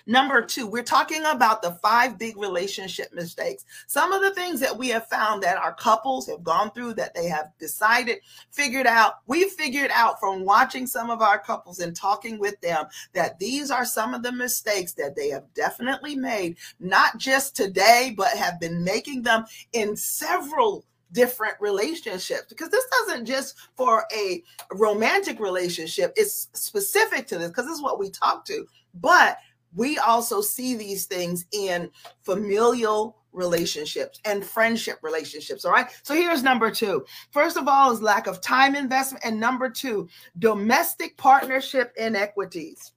Number 0.07 0.43
two, 0.43 0.67
we're 0.67 0.83
talking 0.83 1.25
about 1.25 1.63
the 1.63 1.73
five 1.83 2.19
big 2.19 2.37
relationship 2.37 3.13
mistakes. 3.13 3.65
Some 3.87 4.13
of 4.13 4.23
the 4.23 4.35
things 4.35 4.61
that 4.61 4.77
we 4.77 4.89
have 4.89 5.07
found 5.09 5.43
that 5.43 5.57
our 5.57 5.75
couples 5.75 6.27
have 6.29 6.43
gone 6.43 6.71
through, 6.71 6.95
that 6.95 7.15
they 7.15 7.27
have 7.27 7.51
decided, 7.59 8.19
figured 8.51 8.87
out. 8.87 9.15
We 9.27 9.49
figured 9.49 9.91
out 9.93 10.21
from 10.21 10.45
watching 10.45 10.87
some 10.87 11.11
of 11.11 11.23
our 11.23 11.39
couples 11.39 11.81
and 11.81 11.95
talking 11.95 12.39
with 12.39 12.61
them 12.61 12.87
that 13.13 13.39
these 13.39 13.71
are 13.71 13.85
some 13.85 14.15
of 14.15 14.23
the 14.23 14.33
mistakes 14.33 14.93
that 14.95 15.17
they 15.17 15.29
have 15.29 15.45
definitely 15.55 16.17
made, 16.17 16.57
not 16.79 17.19
just 17.19 17.57
today, 17.57 18.15
but 18.17 18.29
have 18.29 18.61
been 18.61 18.83
making 18.83 19.23
them 19.23 19.45
in 19.73 19.97
several 19.97 20.85
different 21.13 21.55
relationships 21.61 22.47
because 22.49 22.69
this 22.69 22.87
doesn't 22.87 23.27
just 23.27 23.57
for 23.77 24.05
a 24.15 24.43
romantic 24.73 25.41
relationship 25.41 26.13
it's 26.17 26.49
specific 26.53 27.27
to 27.27 27.37
this 27.37 27.49
because 27.49 27.67
this 27.67 27.77
is 27.77 27.83
what 27.83 27.99
we 27.99 28.11
talk 28.11 28.45
to 28.45 28.65
but 28.95 29.39
we 29.75 29.99
also 29.99 30.41
see 30.41 30.75
these 30.75 31.07
things 31.07 31.47
in 31.53 31.91
familial 32.23 33.17
relationships 33.33 34.21
and 34.25 34.45
friendship 34.45 34.99
relationships. 35.03 35.65
All 35.65 35.73
right. 35.73 35.87
So 36.03 36.15
here's 36.15 36.43
number 36.43 36.71
two. 36.71 37.05
First 37.31 37.57
of 37.57 37.69
all, 37.69 37.93
is 37.93 38.03
lack 38.03 38.27
of 38.27 38.41
time 38.41 38.75
investment. 38.75 39.25
And 39.25 39.39
number 39.39 39.71
two, 39.71 40.09
domestic 40.39 41.17
partnership 41.17 41.93
inequities. 41.97 42.93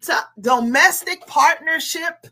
So 0.00 0.18
domestic 0.40 1.26
partnership 1.26 2.26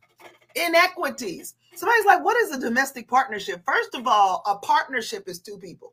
inequities. 0.57 1.55
Somebody's 1.75 2.07
like, 2.07 2.25
what 2.25 2.37
is 2.37 2.53
a 2.53 2.61
domestic 2.61 3.09
partnership? 3.09 3.63
First 3.67 3.95
of 3.95 4.07
all, 4.07 4.43
a 4.47 4.57
partnership 4.59 5.29
is 5.29 5.41
two 5.41 5.59
people. 5.59 5.93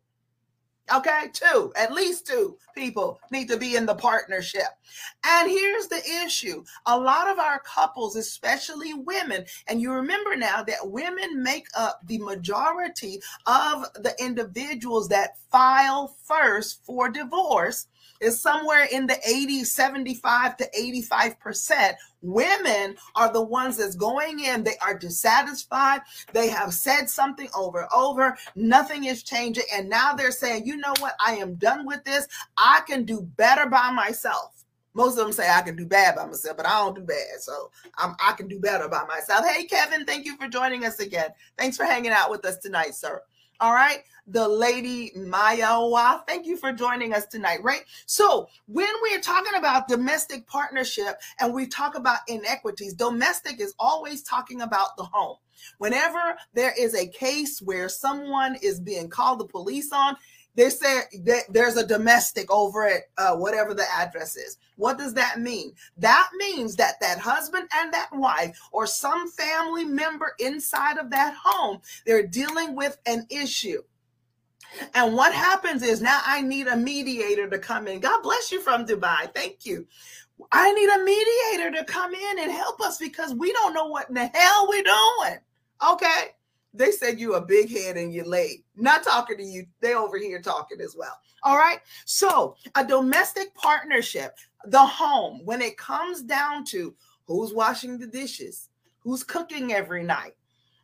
Okay, 0.94 1.30
two, 1.32 1.72
at 1.78 1.94
least 1.94 2.28
two 2.28 2.58
people 2.76 3.20
need 3.32 3.48
to 3.48 3.58
be 3.58 3.76
in 3.76 3.86
the 3.86 3.96
partnership. 3.96 4.68
And 5.26 5.50
here's 5.50 5.88
the 5.88 6.02
issue 6.26 6.64
a 6.86 7.00
lot 7.00 7.30
of 7.30 7.40
our 7.40 7.60
couples, 7.60 8.16
especially 8.18 8.94
women, 8.94 9.46
and 9.68 9.82
you 9.82 9.94
remember 9.94 10.36
now 10.36 10.64
that 10.64 10.90
women 10.90 11.42
make 11.42 11.68
up 11.78 12.02
the 12.08 12.18
majority 12.18 13.22
of 13.46 13.86
the 13.96 14.14
individuals 14.20 15.08
that 15.10 15.38
file 15.50 16.18
first 16.26 16.84
for 16.86 17.10
divorce 17.10 17.88
is 18.22 18.40
somewhere 18.40 18.88
in 18.92 19.08
the 19.08 19.18
80, 19.28 19.64
75 19.64 20.58
to 20.58 20.70
85%. 20.78 21.94
Women 22.22 22.96
are 23.16 23.34
the 23.34 23.42
ones 23.42 23.78
that's 23.78 23.96
going 23.96 24.40
in. 24.40 24.64
They 24.64 24.78
are 24.82 24.98
dissatisfied. 24.98 26.02
They 26.32 26.48
have 26.50 26.74
said 26.74 27.10
something 27.10 27.50
over 27.56 27.82
and 27.82 27.90
over. 27.94 28.38
Nothing 28.56 29.06
is 29.06 29.24
changing. 29.24 29.66
And 29.74 29.90
now 29.90 30.14
they're 30.14 30.32
saying, 30.32 30.66
you 30.66 30.78
know 30.78 30.94
what? 31.00 31.16
I 31.20 31.36
am 31.36 31.56
done 31.56 31.86
with 31.86 32.04
this. 32.04 32.28
I 32.58 32.82
can 32.88 33.04
do 33.04 33.22
better 33.36 33.68
by 33.68 33.92
myself. 33.92 34.64
Most 34.94 35.18
of 35.18 35.24
them 35.24 35.32
say 35.32 35.50
I 35.50 35.62
can 35.62 35.78
do 35.78 35.86
bad 35.86 36.16
by 36.16 36.26
myself, 36.26 36.58
but 36.58 36.68
I 36.68 36.78
don't 36.80 36.96
do 36.96 37.02
bad. 37.02 37.40
So 37.40 37.72
I'm, 37.98 38.14
I 38.24 38.34
can 38.34 38.48
do 38.48 38.60
better 38.60 38.88
by 38.88 39.06
myself. 39.06 39.46
Hey, 39.48 39.64
Kevin, 39.64 40.06
thank 40.06 40.26
you 40.26 40.36
for 40.38 40.48
joining 40.48 40.86
us 40.86 41.00
again. 41.00 41.30
Thanks 41.58 41.78
for 41.78 41.86
hanging 41.86 42.12
out 42.12 42.30
with 42.30 42.46
us 42.46 42.58
tonight, 42.58 42.94
sir. 42.94 43.22
All 43.62 43.74
right 43.74 44.04
the 44.32 44.48
lady 44.48 45.12
Maya 45.16 45.58
Mayawa. 45.66 46.22
Thank 46.28 46.46
you 46.46 46.58
for 46.58 46.72
joining 46.72 47.14
us 47.14 47.26
tonight, 47.26 47.62
right? 47.64 47.82
So, 48.06 48.48
when 48.68 48.90
we're 49.02 49.20
talking 49.20 49.58
about 49.58 49.88
domestic 49.88 50.48
partnership 50.48 51.20
and 51.40 51.54
we 51.54 51.68
talk 51.68 51.96
about 51.96 52.20
inequities, 52.28 52.94
domestic 52.94 53.60
is 53.60 53.74
always 53.78 54.24
talking 54.24 54.62
about 54.62 54.96
the 54.98 55.04
home. 55.04 55.38
Whenever 55.78 56.36
there 56.54 56.74
is 56.78 56.96
a 56.96 57.08
case 57.08 57.62
where 57.62 57.90
someone 57.90 58.56
is 58.62 58.80
being 58.80 59.10
called 59.10 59.40
the 59.40 59.46
police 59.46 59.92
on, 59.92 60.16
they 60.56 60.70
say 60.70 61.04
that 61.24 61.44
there's 61.50 61.78
a 61.78 61.86
domestic 61.88 62.52
over 62.52 62.86
at 62.86 63.04
uh, 63.18 63.36
whatever 63.36 63.74
the 63.74 63.86
address 63.96 64.36
is. 64.36 64.58
What 64.76 64.98
does 64.98 65.14
that 65.14 65.40
mean? 65.40 65.74
That 65.98 66.30
means 66.38 66.76
that 66.78 66.96
that 67.00 67.20
husband 67.20 67.70
and 67.74 67.94
that 67.94 68.10
wife 68.12 68.60
or 68.72 68.86
some 68.86 69.30
family 69.30 69.86
member 69.86 70.34
inside 70.40 70.98
of 70.98 71.10
that 71.12 71.36
home, 71.42 71.80
they're 72.06 72.28
dealing 72.28 72.76
with 72.76 72.98
an 73.06 73.28
issue. 73.30 73.82
And 74.94 75.16
what 75.16 75.34
happens 75.34 75.84
is 75.84 76.02
now 76.02 76.22
I 76.26 76.42
need 76.42 76.68
a 76.68 76.78
mediator 76.78 77.50
to 77.50 77.60
come 77.60 77.88
in. 77.88 78.00
God 78.00 78.24
bless 78.24 78.52
you 78.52 78.62
from 78.62 78.86
Dubai. 78.86 79.34
Thank 79.34 79.66
you. 79.66 79.88
I 80.52 80.72
need 80.74 80.90
a 80.90 81.04
mediator 81.04 81.78
to 81.78 81.86
come 81.86 82.14
in 82.14 82.40
and 82.40 82.52
help 82.52 82.82
us 82.82 82.98
because 82.98 83.34
we 83.34 83.52
don't 83.54 83.74
know 83.74 83.88
what 83.88 84.10
in 84.10 84.16
the 84.16 84.28
hell 84.34 84.68
we're 84.70 84.84
doing. 84.84 85.40
Okay. 85.92 86.30
They 86.74 86.92
said 86.92 87.20
you 87.20 87.36
a 87.36 87.42
big 87.42 87.70
head 87.70 87.98
and 87.98 88.14
you're 88.14 88.26
late. 88.26 88.64
Not 88.78 89.04
talking 89.04 89.38
to 89.38 89.44
you. 89.44 89.66
They 89.82 89.94
over 89.94 90.18
here 90.18 90.42
talking 90.42 90.80
as 90.80 90.96
well. 90.98 91.18
All 91.44 91.58
right. 91.58 91.80
So 92.06 92.56
a 92.76 92.86
domestic 92.86 93.54
partnership, 93.56 94.38
the 94.66 94.86
home, 94.86 95.42
when 95.44 95.62
it 95.62 95.78
comes 95.78 96.22
down 96.22 96.64
to 96.66 96.96
who's 97.26 97.54
washing 97.54 97.98
the 97.98 98.08
dishes, 98.08 98.70
who's 99.00 99.24
cooking 99.24 99.74
every 99.74 100.04
night, 100.04 100.36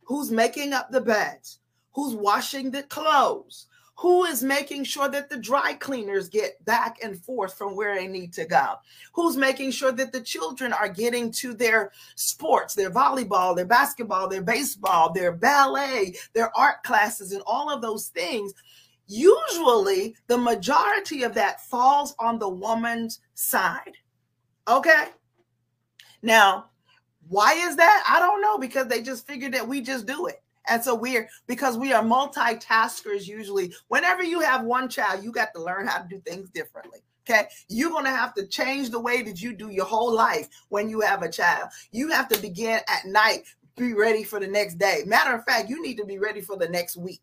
who's 0.03 0.29
making 0.29 0.73
up 0.73 0.91
the 0.91 1.01
beds, 1.01 1.59
who's 1.93 2.15
washing 2.15 2.69
the 2.69 2.83
clothes, 2.83 3.67
who 3.97 4.25
is 4.25 4.43
making 4.43 4.83
sure 4.83 5.09
that 5.09 5.27
the 5.27 5.37
dry 5.37 5.73
cleaners 5.73 6.29
get 6.29 6.63
back 6.65 6.97
and 7.03 7.19
forth 7.19 7.57
from 7.57 7.75
where 7.75 7.95
they 7.95 8.07
need 8.07 8.31
to 8.33 8.45
go? 8.45 8.75
Who's 9.13 9.35
making 9.35 9.71
sure 9.71 9.91
that 9.91 10.11
the 10.11 10.21
children 10.21 10.71
are 10.71 10.87
getting 10.87 11.31
to 11.31 11.55
their 11.55 11.91
sports, 12.15 12.75
their 12.75 12.91
volleyball, 12.91 13.55
their 13.55 13.65
basketball, 13.65 14.27
their 14.27 14.43
baseball, 14.43 15.11
their 15.11 15.31
ballet, 15.31 16.15
their 16.33 16.55
art 16.55 16.83
classes, 16.83 17.31
and 17.31 17.41
all 17.47 17.71
of 17.71 17.81
those 17.81 18.09
things? 18.09 18.53
Usually, 19.07 20.15
the 20.27 20.37
majority 20.37 21.23
of 21.23 21.33
that 21.33 21.65
falls 21.65 22.13
on 22.19 22.37
the 22.37 22.49
woman's 22.49 23.21
side. 23.33 23.93
Okay? 24.67 25.05
Now, 26.21 26.69
why 27.29 27.53
is 27.53 27.75
that? 27.77 28.03
I 28.07 28.19
don't 28.19 28.41
know 28.41 28.59
because 28.59 28.87
they 28.87 29.01
just 29.01 29.25
figured 29.25 29.53
that 29.53 29.67
we 29.67 29.81
just 29.81 30.05
do 30.05 30.27
it. 30.27 30.43
And 30.69 30.83
so 30.83 30.95
we're 30.95 31.29
because 31.47 31.77
we 31.77 31.93
are 31.93 32.03
multitaskers 32.03 33.27
usually. 33.27 33.73
Whenever 33.87 34.23
you 34.23 34.39
have 34.41 34.63
one 34.63 34.89
child, 34.89 35.23
you 35.23 35.31
got 35.31 35.53
to 35.55 35.61
learn 35.61 35.87
how 35.87 35.99
to 35.99 36.07
do 36.07 36.19
things 36.19 36.49
differently. 36.49 36.99
Okay. 37.29 37.47
You're 37.67 37.91
going 37.91 38.05
to 38.05 38.11
have 38.11 38.33
to 38.35 38.47
change 38.47 38.89
the 38.89 38.99
way 38.99 39.21
that 39.23 39.41
you 39.41 39.53
do 39.53 39.69
your 39.69 39.85
whole 39.85 40.13
life 40.13 40.47
when 40.69 40.89
you 40.89 41.01
have 41.01 41.23
a 41.23 41.29
child. 41.29 41.69
You 41.91 42.09
have 42.09 42.29
to 42.29 42.41
begin 42.41 42.79
at 42.87 43.05
night, 43.05 43.43
be 43.75 43.93
ready 43.93 44.23
for 44.23 44.39
the 44.39 44.47
next 44.47 44.75
day. 44.75 45.01
Matter 45.05 45.35
of 45.35 45.43
fact, 45.43 45.69
you 45.69 45.81
need 45.81 45.97
to 45.97 46.05
be 46.05 46.19
ready 46.19 46.41
for 46.41 46.55
the 46.55 46.69
next 46.69 46.95
week. 46.95 47.21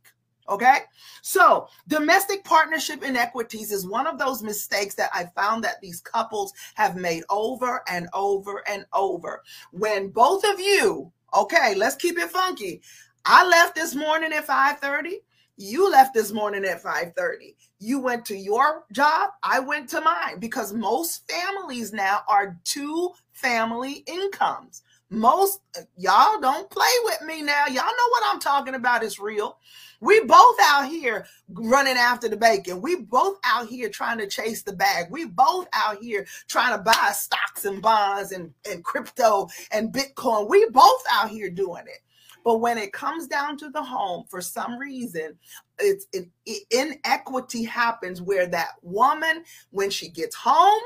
Okay. 0.48 0.78
So 1.22 1.68
domestic 1.88 2.44
partnership 2.44 3.02
inequities 3.02 3.72
is 3.72 3.87
one 3.87 4.07
of 4.07 4.18
those 4.18 4.42
mistakes 4.42 4.94
that 4.96 5.11
I 5.14 5.30
found 5.35 5.64
that 5.64 5.80
these 5.80 6.00
couples 6.00 6.52
have 6.74 6.96
made 6.96 7.24
over 7.30 7.83
and 7.88 8.09
over 8.12 8.62
and 8.68 8.85
over. 8.92 9.42
When 9.72 10.11
both 10.11 10.44
of 10.44 10.61
you, 10.61 11.11
okay, 11.35 11.74
let's 11.74 11.96
keep 11.96 12.18
it 12.18 12.30
funky. 12.30 12.83
I 13.26 13.46
left 13.46 13.74
this 13.74 13.94
morning 13.94 14.32
at 14.32 14.46
5:30. 14.46 15.22
You 15.56 15.90
left 15.90 16.12
this 16.12 16.30
morning 16.30 16.64
at 16.64 16.82
5:30. 16.82 17.56
You 17.78 17.98
went 17.98 18.26
to 18.26 18.37
your 18.37 18.84
job, 18.92 19.30
I 19.42 19.60
went 19.60 19.88
to 19.90 20.02
mine 20.02 20.40
because 20.40 20.74
most 20.74 21.30
families 21.30 21.92
now 21.92 22.22
are 22.28 22.58
two 22.64 23.12
family 23.32 24.04
incomes. 24.06 24.82
Most 25.08 25.60
y'all 25.96 26.40
don't 26.40 26.68
play 26.68 26.92
with 27.04 27.22
me 27.22 27.40
now. 27.40 27.64
Y'all 27.66 27.76
know 27.76 28.08
what 28.10 28.24
I'm 28.26 28.40
talking 28.40 28.74
about 28.74 29.02
is 29.02 29.18
real. 29.18 29.58
We 30.00 30.20
both 30.24 30.56
out 30.60 30.88
here 30.88 31.26
running 31.48 31.96
after 31.96 32.28
the 32.28 32.37
bacon. 32.37 32.82
We 32.82 32.96
both 32.96 33.38
out 33.42 33.68
here 33.68 33.88
trying 33.88 34.18
to 34.18 34.26
chase 34.26 34.62
the 34.62 34.74
bag. 34.74 35.06
We 35.10 35.24
both 35.24 35.66
out 35.72 36.02
here 36.02 36.26
trying 36.46 36.76
to 36.76 36.82
buy 36.82 37.12
stocks 37.14 37.64
and 37.64 37.80
bonds 37.80 38.32
and, 38.32 38.52
and 38.70 38.84
crypto 38.84 39.48
and 39.70 39.94
Bitcoin. 39.94 40.48
We 40.50 40.68
both 40.68 41.02
out 41.10 41.30
here 41.30 41.48
doing 41.48 41.84
it. 41.87 42.03
But 42.44 42.59
when 42.59 42.76
it 42.76 42.92
comes 42.92 43.26
down 43.26 43.57
to 43.59 43.70
the 43.70 43.83
home, 43.83 44.24
for 44.28 44.40
some 44.40 44.78
reason, 44.78 45.38
it's 45.78 46.07
it, 46.12 46.28
inequity 46.70 47.64
happens 47.64 48.20
where 48.20 48.46
that 48.46 48.72
woman, 48.83 49.44
when 49.70 49.90
she 49.90 50.09
gets 50.09 50.37
home, 50.37 50.83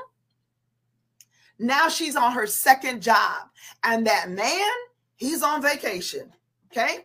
now 1.58 1.88
she's 1.88 2.14
on 2.14 2.32
her 2.32 2.46
second 2.46 3.02
job, 3.02 3.48
and 3.82 4.06
that 4.06 4.30
man, 4.30 4.70
he's 5.16 5.42
on 5.42 5.60
vacation. 5.60 6.32
Okay. 6.70 7.04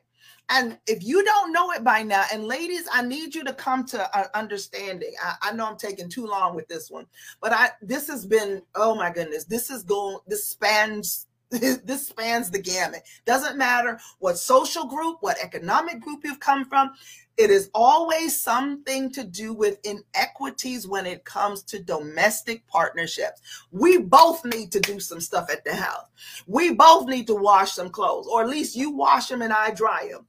And 0.50 0.78
if 0.88 1.04
you 1.04 1.24
don't 1.24 1.54
know 1.54 1.72
it 1.72 1.84
by 1.84 2.04
now, 2.04 2.26
and 2.32 2.44
ladies, 2.44 2.88
I 2.92 3.02
need 3.02 3.34
you 3.34 3.44
to 3.46 3.54
come 3.54 3.86
to 3.88 4.18
an 4.18 4.26
understanding. 4.36 5.13
I, 5.24 5.36
I, 5.42 5.54
know 5.54 5.66
I'm 5.66 5.78
taking 5.78 6.10
too 6.10 6.28
long 6.28 6.54
with 6.54 6.68
this 6.68 6.92
one, 6.92 7.08
but 7.42 7.54
I 7.54 7.70
this 7.82 8.08
has 8.08 8.26
been 8.26 8.62
oh 8.76 8.94
my 8.94 9.10
goodness, 9.10 9.46
this 9.46 9.70
is 9.70 9.84
going 9.84 10.18
this 10.28 10.46
spans 10.46 11.28
this 11.84 12.08
spans 12.08 12.50
the 12.50 12.60
gamut. 12.60 13.04
Doesn't 13.26 13.58
matter 13.58 14.00
what 14.18 14.39
social 14.39 14.86
group, 14.86 15.18
what 15.22 15.38
economic 15.39 16.02
group 16.02 16.22
you've 16.24 16.39
come 16.39 16.66
from. 16.66 16.92
It 17.38 17.52
is 17.52 17.70
always 17.76 18.39
something 18.39 19.12
to 19.12 19.24
do 19.24 19.54
with 19.54 19.80
inequities 19.84 20.88
when 20.88 21.06
it 21.06 21.26
comes 21.26 21.62
to 21.63 21.80
domestic 21.80 22.66
partnerships. 22.68 23.42
We 23.72 24.00
both 24.00 24.44
need 24.46 24.72
to 24.72 24.80
do 24.80 25.00
some 25.00 25.20
stuff 25.20 25.52
at 25.52 25.63
the 25.63 25.76
house. 25.76 26.08
We 26.48 26.74
both 26.74 27.08
need 27.08 27.28
to 27.28 27.36
wash 27.36 27.74
some 27.74 27.89
clothes, 27.89 28.28
or 28.28 28.42
at 28.42 28.50
least 28.50 28.76
you 28.76 28.89
wash 28.89 29.28
them 29.28 29.44
and 29.44 29.54
I 29.54 29.72
dry 29.72 30.10
them. 30.12 30.26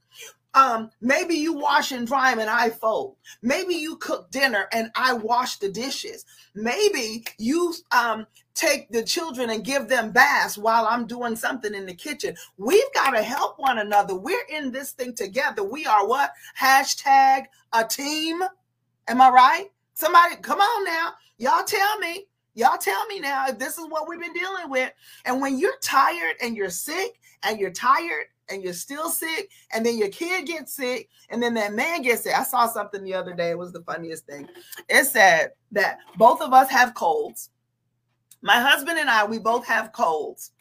Um, 0.53 0.89
maybe 1.01 1.35
you 1.35 1.53
wash 1.53 1.91
and 1.91 2.07
dry 2.07 2.31
them 2.31 2.39
and 2.39 2.49
I 2.49 2.69
fold. 2.69 3.17
Maybe 3.41 3.75
you 3.75 3.97
cook 3.97 4.31
dinner 4.31 4.67
and 4.71 4.89
I 4.95 5.13
wash 5.13 5.57
the 5.57 5.69
dishes. 5.69 6.23
Maybe 6.55 7.25
you 7.37 7.73
um, 7.91 8.25
take 8.55 8.89
the 8.89 9.03
children 9.03 9.49
and 9.51 9.63
give 9.63 9.87
them 9.87 10.11
baths 10.11 10.57
while 10.57 10.87
I'm 10.87 11.05
doing 11.05 11.35
something 11.35 11.73
in 11.73 11.85
the 11.85 11.93
kitchen. 11.93 12.35
We've 12.57 12.93
got 12.93 13.11
to 13.11 13.21
help 13.21 13.59
one 13.59 13.77
another. 13.79 14.15
We're 14.15 14.45
in 14.49 14.71
this 14.71 14.91
thing 14.91 15.13
together. 15.13 15.63
We 15.63 15.85
are 15.85 16.07
what? 16.07 16.31
Hashtag 16.59 17.43
a 17.73 17.83
team. 17.83 18.41
Am 19.07 19.21
I 19.21 19.29
right? 19.29 19.65
Somebody, 19.93 20.37
come 20.37 20.59
on 20.59 20.85
now. 20.85 21.13
Y'all 21.37 21.63
tell 21.65 21.99
me. 21.99 22.25
Y'all 22.53 22.77
tell 22.77 23.05
me 23.07 23.19
now 23.19 23.47
if 23.47 23.59
this 23.59 23.77
is 23.77 23.85
what 23.89 24.07
we've 24.07 24.21
been 24.21 24.33
dealing 24.33 24.69
with. 24.69 24.91
And 25.25 25.41
when 25.41 25.59
you're 25.59 25.77
tired 25.81 26.35
and 26.41 26.55
you're 26.55 26.69
sick 26.69 27.19
and 27.43 27.59
you're 27.59 27.71
tired 27.71 28.27
and 28.49 28.63
you're 28.63 28.73
still 28.73 29.09
sick, 29.09 29.49
and 29.73 29.85
then 29.85 29.97
your 29.97 30.09
kid 30.09 30.45
gets 30.45 30.73
sick, 30.73 31.09
and 31.29 31.41
then 31.41 31.55
that 31.55 31.73
man 31.73 32.03
gets 32.03 32.21
sick. 32.21 32.37
I 32.37 32.43
saw 32.43 32.67
something 32.67 33.03
the 33.03 33.13
other 33.13 33.33
day. 33.33 33.49
It 33.49 33.57
was 33.57 33.71
the 33.71 33.81
funniest 33.81 34.27
thing. 34.27 34.47
It 34.87 35.05
said 35.05 35.49
that 35.71 35.97
both 36.17 36.41
of 36.41 36.53
us 36.53 36.69
have 36.69 36.93
colds. 36.93 37.49
My 38.45 38.61
husband 38.61 38.99
and 38.99 39.09
I, 39.09 39.25
we 39.25 39.39
both 39.39 39.65
have 39.65 39.91
colds. 39.91 40.51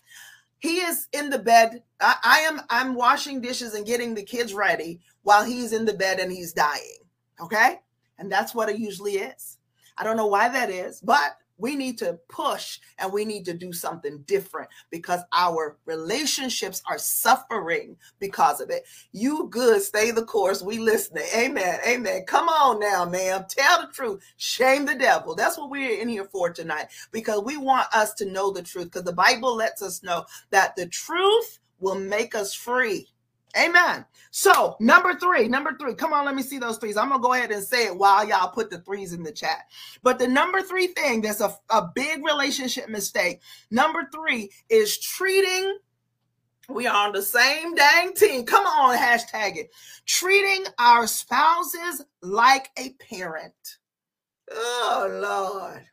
He 0.58 0.78
is 0.78 1.06
in 1.12 1.28
the 1.28 1.38
bed. 1.38 1.82
I, 2.00 2.14
I 2.24 2.38
am 2.40 2.62
I'm 2.70 2.94
washing 2.94 3.42
dishes 3.42 3.74
and 3.74 3.84
getting 3.84 4.14
the 4.14 4.22
kids 4.22 4.54
ready 4.54 5.00
while 5.22 5.44
he's 5.44 5.74
in 5.74 5.84
the 5.84 5.92
bed 5.92 6.18
and 6.18 6.32
he's 6.32 6.54
dying. 6.54 6.96
Okay. 7.42 7.80
And 8.18 8.32
that's 8.32 8.54
what 8.54 8.70
it 8.70 8.78
usually 8.78 9.16
is. 9.16 9.58
I 9.98 10.04
don't 10.04 10.16
know 10.16 10.28
why 10.28 10.48
that 10.48 10.70
is, 10.70 11.02
but 11.02 11.36
we 11.58 11.76
need 11.76 11.98
to 11.98 12.18
push 12.28 12.78
and 12.98 13.12
we 13.12 13.24
need 13.24 13.44
to 13.44 13.54
do 13.54 13.72
something 13.72 14.22
different 14.26 14.68
because 14.90 15.20
our 15.32 15.76
relationships 15.86 16.82
are 16.88 16.98
suffering 16.98 17.96
because 18.18 18.60
of 18.60 18.70
it. 18.70 18.84
You 19.12 19.48
good, 19.50 19.82
stay 19.82 20.10
the 20.10 20.24
course. 20.24 20.62
We 20.62 20.78
listening. 20.78 21.24
Amen. 21.36 21.78
Amen. 21.86 22.24
Come 22.26 22.48
on 22.48 22.80
now, 22.80 23.04
ma'am. 23.04 23.44
Tell 23.48 23.82
the 23.82 23.92
truth. 23.92 24.22
Shame 24.36 24.86
the 24.86 24.94
devil. 24.94 25.34
That's 25.34 25.58
what 25.58 25.70
we're 25.70 26.00
in 26.00 26.08
here 26.08 26.24
for 26.24 26.50
tonight 26.50 26.86
because 27.12 27.42
we 27.44 27.56
want 27.56 27.86
us 27.94 28.14
to 28.14 28.26
know 28.26 28.50
the 28.50 28.62
truth 28.62 28.86
because 28.86 29.04
the 29.04 29.12
Bible 29.12 29.54
lets 29.54 29.82
us 29.82 30.02
know 30.02 30.24
that 30.50 30.74
the 30.76 30.86
truth 30.86 31.58
will 31.78 31.94
make 31.94 32.34
us 32.34 32.54
free. 32.54 33.08
Amen. 33.56 34.04
So, 34.30 34.76
number 34.80 35.14
three, 35.14 35.46
number 35.46 35.76
three, 35.78 35.94
come 35.94 36.12
on, 36.12 36.24
let 36.24 36.34
me 36.34 36.42
see 36.42 36.58
those 36.58 36.78
threes. 36.78 36.96
I'm 36.96 37.08
going 37.08 37.20
to 37.20 37.22
go 37.22 37.34
ahead 37.34 37.52
and 37.52 37.62
say 37.62 37.86
it 37.86 37.96
while 37.96 38.26
y'all 38.26 38.50
put 38.50 38.68
the 38.68 38.78
threes 38.80 39.12
in 39.12 39.22
the 39.22 39.30
chat. 39.30 39.66
But 40.02 40.18
the 40.18 40.26
number 40.26 40.60
three 40.60 40.88
thing 40.88 41.20
that's 41.20 41.40
a, 41.40 41.56
a 41.70 41.88
big 41.94 42.24
relationship 42.24 42.88
mistake, 42.88 43.40
number 43.70 44.08
three 44.12 44.50
is 44.68 44.98
treating, 44.98 45.78
we 46.68 46.86
are 46.86 47.06
on 47.06 47.12
the 47.12 47.22
same 47.22 47.74
dang 47.74 48.14
team. 48.14 48.44
Come 48.44 48.66
on, 48.66 48.96
hashtag 48.96 49.56
it. 49.56 49.70
Treating 50.06 50.64
our 50.78 51.06
spouses 51.06 52.04
like 52.22 52.70
a 52.76 52.90
parent. 53.08 53.78
Oh, 54.50 55.60
Lord. 55.62 55.84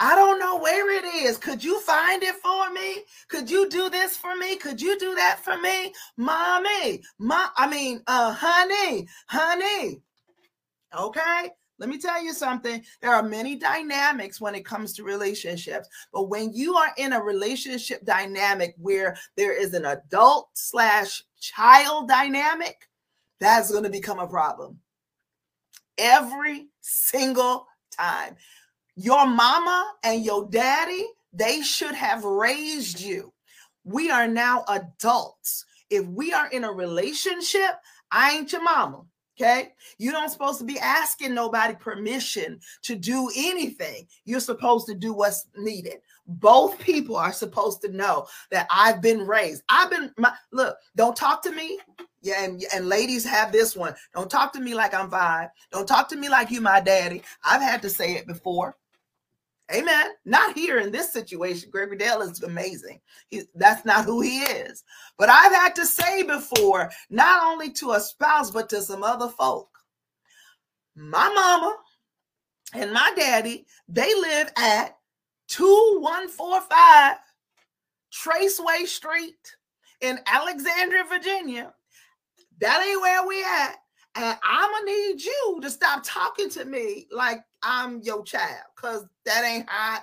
I 0.00 0.14
don't 0.16 0.40
know 0.40 0.58
where 0.58 0.90
it 0.90 1.04
is. 1.04 1.38
Could 1.38 1.62
you 1.62 1.80
find 1.80 2.22
it 2.22 2.34
for 2.36 2.70
me? 2.72 3.04
Could 3.28 3.48
you 3.48 3.68
do 3.68 3.88
this 3.88 4.16
for 4.16 4.34
me? 4.34 4.56
Could 4.56 4.80
you 4.80 4.98
do 4.98 5.14
that 5.14 5.40
for 5.42 5.56
me? 5.60 5.92
Mommy, 6.16 7.02
mom, 7.18 7.50
I 7.56 7.68
mean, 7.68 8.02
uh, 8.06 8.32
honey, 8.32 9.06
honey. 9.28 10.02
Okay. 10.96 11.50
Let 11.78 11.88
me 11.88 11.98
tell 11.98 12.22
you 12.22 12.32
something. 12.32 12.84
There 13.02 13.12
are 13.12 13.22
many 13.22 13.56
dynamics 13.56 14.40
when 14.40 14.54
it 14.54 14.64
comes 14.64 14.92
to 14.94 15.02
relationships. 15.02 15.88
But 16.12 16.28
when 16.28 16.52
you 16.52 16.76
are 16.76 16.92
in 16.96 17.12
a 17.12 17.22
relationship 17.22 18.04
dynamic 18.04 18.74
where 18.78 19.16
there 19.36 19.52
is 19.52 19.74
an 19.74 19.84
adult 19.84 20.50
slash 20.54 21.22
child 21.40 22.08
dynamic, 22.08 22.88
that's 23.40 23.72
going 23.72 23.84
to 23.84 23.90
become 23.90 24.20
a 24.20 24.28
problem 24.28 24.78
every 25.98 26.68
single 26.80 27.66
time. 27.90 28.36
Your 28.96 29.26
mama 29.26 29.92
and 30.02 30.24
your 30.24 30.48
daddy, 30.48 31.06
they 31.32 31.62
should 31.62 31.94
have 31.94 32.24
raised 32.24 33.00
you. 33.00 33.32
We 33.84 34.10
are 34.10 34.28
now 34.28 34.64
adults. 34.68 35.64
If 35.90 36.06
we 36.06 36.32
are 36.32 36.48
in 36.48 36.64
a 36.64 36.72
relationship, 36.72 37.72
I 38.10 38.32
ain't 38.32 38.52
your 38.52 38.62
mama. 38.62 39.02
Okay. 39.36 39.72
You 39.98 40.12
don't 40.12 40.30
supposed 40.30 40.60
to 40.60 40.64
be 40.64 40.78
asking 40.78 41.34
nobody 41.34 41.74
permission 41.74 42.60
to 42.82 42.94
do 42.94 43.30
anything. 43.36 44.06
You're 44.24 44.38
supposed 44.38 44.86
to 44.86 44.94
do 44.94 45.12
what's 45.12 45.48
needed. 45.56 45.96
Both 46.26 46.78
people 46.78 47.16
are 47.16 47.32
supposed 47.32 47.82
to 47.82 47.88
know 47.88 48.28
that 48.52 48.68
I've 48.70 49.02
been 49.02 49.26
raised. 49.26 49.64
I've 49.68 49.90
been 49.90 50.12
my 50.18 50.32
look, 50.52 50.76
don't 50.94 51.16
talk 51.16 51.42
to 51.42 51.50
me. 51.50 51.80
Yeah, 52.22 52.44
and, 52.44 52.64
and 52.72 52.88
ladies 52.88 53.24
have 53.26 53.50
this 53.50 53.76
one. 53.76 53.94
Don't 54.14 54.30
talk 54.30 54.52
to 54.54 54.60
me 54.60 54.72
like 54.72 54.94
I'm 54.94 55.10
five. 55.10 55.50
Don't 55.72 55.86
talk 55.86 56.08
to 56.10 56.16
me 56.16 56.28
like 56.28 56.50
you 56.50 56.60
my 56.60 56.80
daddy. 56.80 57.22
I've 57.44 57.60
had 57.60 57.82
to 57.82 57.90
say 57.90 58.14
it 58.14 58.26
before. 58.26 58.76
Amen. 59.72 60.10
Not 60.24 60.56
here 60.56 60.78
in 60.78 60.92
this 60.92 61.12
situation. 61.12 61.70
Gregory 61.70 61.96
Dale 61.96 62.22
is 62.22 62.40
mm-hmm. 62.40 62.50
amazing. 62.50 63.00
He, 63.30 63.42
that's 63.54 63.84
not 63.84 64.04
who 64.04 64.20
he 64.20 64.40
is. 64.40 64.84
But 65.18 65.30
I've 65.30 65.52
had 65.52 65.74
to 65.76 65.86
say 65.86 66.22
before, 66.22 66.90
not 67.10 67.44
only 67.44 67.70
to 67.72 67.92
a 67.92 68.00
spouse, 68.00 68.50
but 68.50 68.68
to 68.70 68.82
some 68.82 69.02
other 69.02 69.28
folk. 69.28 69.68
My 70.94 71.28
mama 71.32 71.76
and 72.74 72.92
my 72.92 73.12
daddy, 73.16 73.66
they 73.88 74.14
live 74.14 74.52
at 74.56 74.96
2145 75.48 77.16
Traceway 78.12 78.86
Street 78.86 79.56
in 80.00 80.18
Alexandria, 80.26 81.04
Virginia. 81.08 81.74
That 82.60 82.84
ain't 82.86 83.00
where 83.00 83.26
we 83.26 83.42
at. 83.42 83.76
And 84.16 84.38
I'm 84.44 84.70
gonna 84.70 84.86
need 84.86 85.22
you 85.22 85.58
to 85.62 85.70
stop 85.70 86.02
talking 86.04 86.48
to 86.50 86.64
me 86.64 87.06
like 87.10 87.40
I'm 87.62 88.00
your 88.02 88.22
child, 88.22 88.64
cause 88.76 89.04
that 89.26 89.44
ain't 89.44 89.68
how 89.68 89.98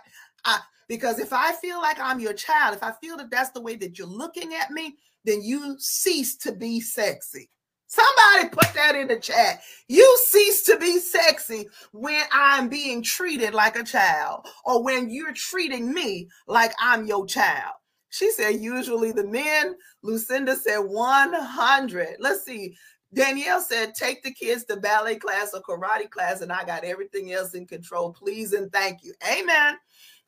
I, 0.45 0.59
Because 0.87 1.19
if 1.19 1.31
I 1.31 1.53
feel 1.53 1.79
like 1.79 1.99
I'm 1.99 2.19
your 2.19 2.33
child, 2.33 2.75
if 2.75 2.83
I 2.83 2.91
feel 3.01 3.15
that 3.17 3.31
that's 3.31 3.51
the 3.51 3.61
way 3.61 3.75
that 3.77 3.97
you're 3.97 4.07
looking 4.07 4.53
at 4.53 4.71
me, 4.71 4.97
then 5.23 5.41
you 5.41 5.75
cease 5.79 6.35
to 6.37 6.51
be 6.51 6.81
sexy. 6.81 7.49
Somebody 7.87 8.49
put 8.49 8.73
that 8.73 8.95
in 8.95 9.07
the 9.07 9.19
chat. 9.19 9.61
You 9.89 10.17
cease 10.25 10.63
to 10.63 10.77
be 10.77 10.99
sexy 10.99 11.67
when 11.91 12.23
I'm 12.31 12.69
being 12.69 13.03
treated 13.03 13.53
like 13.53 13.75
a 13.75 13.83
child 13.83 14.47
or 14.65 14.81
when 14.81 15.09
you're 15.09 15.33
treating 15.33 15.93
me 15.93 16.29
like 16.47 16.73
I'm 16.79 17.05
your 17.05 17.25
child. 17.25 17.73
She 18.09 18.31
said, 18.31 18.61
usually 18.61 19.11
the 19.11 19.25
men. 19.25 19.75
Lucinda 20.03 20.55
said 20.55 20.79
100. 20.79 22.15
Let's 22.19 22.45
see. 22.45 22.75
Danielle 23.13 23.61
said, 23.61 23.93
take 23.93 24.23
the 24.23 24.33
kids 24.33 24.63
to 24.65 24.77
ballet 24.77 25.15
class 25.15 25.53
or 25.53 25.61
karate 25.61 26.09
class, 26.09 26.41
and 26.41 26.51
I 26.51 26.63
got 26.63 26.83
everything 26.83 27.33
else 27.33 27.53
in 27.53 27.65
control. 27.65 28.13
Please 28.13 28.53
and 28.53 28.71
thank 28.71 29.03
you. 29.03 29.13
Amen. 29.29 29.77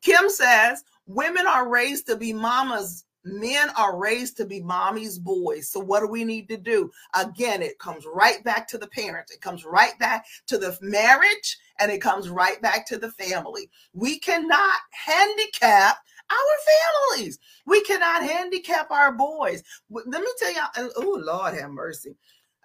Kim 0.02 0.30
says, 0.30 0.84
women 1.06 1.48
are 1.48 1.70
raised 1.70 2.08
to 2.08 2.18
be 2.18 2.34
mamas 2.34 3.06
men 3.26 3.70
are 3.78 3.98
raised 3.98 4.38
to 4.38 4.46
be 4.46 4.62
mommy's 4.62 5.18
boys. 5.18 5.70
So 5.70 5.80
what 5.80 6.02
do 6.02 6.08
we 6.08 6.24
need 6.24 6.50
to 6.50 6.58
do? 6.58 6.92
Again, 7.16 7.62
it 7.62 7.80
comes 7.80 8.06
right 8.06 8.44
back 8.44 8.68
to 8.70 8.78
the 8.78 8.88
parents. 8.88 9.32
It 9.32 9.42
comes 9.42 9.66
right 9.66 9.98
back 10.00 10.26
to 10.48 10.58
the 10.58 10.78
marriage 10.82 11.58
and 11.80 11.92
it 11.92 12.02
comes 12.02 12.30
right 12.30 12.62
back 12.62 12.86
to 12.88 12.98
the 12.98 13.12
family. 13.12 13.70
We 13.94 14.20
cannot 14.20 14.76
handicap 14.92 15.98
our 16.30 17.18
families. 17.18 17.40
We 17.66 17.82
cannot 17.84 18.24
handicap 18.24 18.92
our 18.92 19.12
boys. 19.12 19.64
Let 19.90 20.08
me 20.22 20.28
tell 20.40 20.54
you, 20.54 20.92
oh 20.98 21.22
Lord 21.24 21.54
have 21.56 21.72
mercy. 21.72 22.16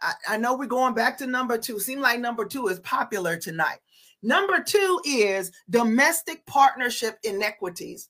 I, 0.03 0.13
I 0.31 0.37
know 0.37 0.57
we're 0.57 0.67
going 0.67 0.95
back 0.95 1.19
to 1.19 1.27
number 1.27 1.59
two. 1.59 1.79
Seem 1.79 2.01
like 2.01 2.21
number 2.21 2.45
two 2.45 2.69
is 2.69 2.81
popular 2.81 3.37
tonight. 3.37 3.79
Number 4.23 4.63
two 4.63 5.01
is 5.05 5.53
domestic 5.71 6.45
partnership 6.47 7.19
inequities. 7.23 8.09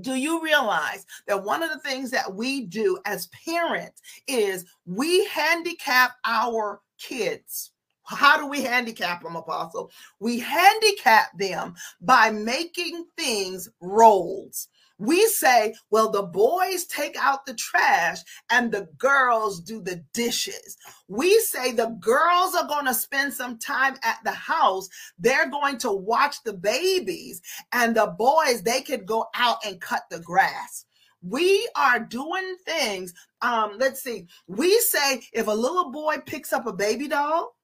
Do 0.00 0.14
you 0.14 0.42
realize 0.42 1.04
that 1.26 1.42
one 1.42 1.62
of 1.62 1.70
the 1.70 1.78
things 1.78 2.10
that 2.12 2.32
we 2.32 2.62
do 2.62 2.98
as 3.06 3.28
parents 3.44 4.00
is 4.28 4.64
we 4.86 5.24
handicap 5.26 6.12
our 6.24 6.80
kids? 6.98 7.72
How 8.04 8.36
do 8.36 8.46
we 8.46 8.62
handicap 8.62 9.22
them, 9.22 9.36
Apostle? 9.36 9.90
We 10.18 10.40
handicap 10.40 11.36
them 11.38 11.74
by 12.00 12.30
making 12.30 13.06
things 13.16 13.68
roles. 13.80 14.68
We 15.00 15.26
say, 15.28 15.74
well, 15.90 16.10
the 16.10 16.24
boys 16.24 16.84
take 16.84 17.16
out 17.18 17.46
the 17.46 17.54
trash 17.54 18.18
and 18.50 18.70
the 18.70 18.86
girls 18.98 19.60
do 19.60 19.80
the 19.80 20.04
dishes. 20.12 20.76
We 21.08 21.40
say 21.40 21.72
the 21.72 21.96
girls 22.00 22.54
are 22.54 22.68
going 22.68 22.84
to 22.84 22.92
spend 22.92 23.32
some 23.32 23.58
time 23.58 23.96
at 24.02 24.18
the 24.24 24.32
house. 24.32 24.90
They're 25.18 25.48
going 25.48 25.78
to 25.78 25.90
watch 25.90 26.42
the 26.44 26.52
babies, 26.52 27.40
and 27.72 27.96
the 27.96 28.14
boys, 28.18 28.60
they 28.62 28.82
could 28.82 29.06
go 29.06 29.24
out 29.34 29.64
and 29.64 29.80
cut 29.80 30.02
the 30.10 30.20
grass. 30.20 30.84
We 31.22 31.66
are 31.76 32.00
doing 32.00 32.56
things. 32.66 33.14
Um, 33.40 33.76
let's 33.78 34.02
see. 34.02 34.26
We 34.48 34.78
say 34.80 35.22
if 35.32 35.46
a 35.46 35.50
little 35.50 35.90
boy 35.90 36.16
picks 36.26 36.52
up 36.52 36.66
a 36.66 36.74
baby 36.74 37.08
doll 37.08 37.56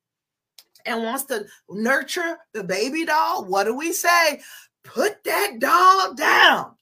and 0.87 1.03
wants 1.03 1.25
to 1.25 1.45
nurture 1.69 2.39
the 2.55 2.65
baby 2.65 3.05
doll, 3.05 3.45
what 3.45 3.65
do 3.65 3.77
we 3.77 3.93
say? 3.93 4.41
Put 4.85 5.23
that 5.25 5.59
doll 5.59 6.15
down 6.15 6.76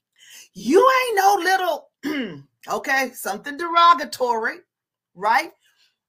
you 0.55 0.89
ain't 1.07 1.17
no 1.17 1.35
little, 1.43 2.43
okay, 2.69 3.11
something 3.13 3.57
derogatory, 3.57 4.57
right? 5.13 5.51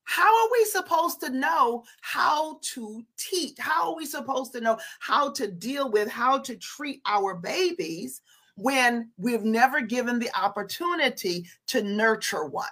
How 0.05 0.45
are 0.45 0.49
we 0.53 0.65
supposed 0.67 1.21
to 1.21 1.31
know 1.31 1.83
how 2.01 2.61
to 2.63 3.05
teach? 3.19 3.59
How 3.59 3.91
are 3.91 3.97
we 3.97 4.07
supposed 4.07 4.53
to 4.53 4.61
know 4.61 4.79
how 5.01 5.33
to 5.33 5.51
deal 5.51 5.91
with, 5.91 6.09
how 6.09 6.39
to 6.39 6.55
treat 6.57 7.01
our 7.07 7.35
babies 7.35 8.23
when 8.55 9.11
we've 9.19 9.43
never 9.43 9.81
given 9.81 10.21
the 10.21 10.31
opportunity 10.41 11.45
to 11.67 11.83
nurture 11.83 12.45
one? 12.45 12.69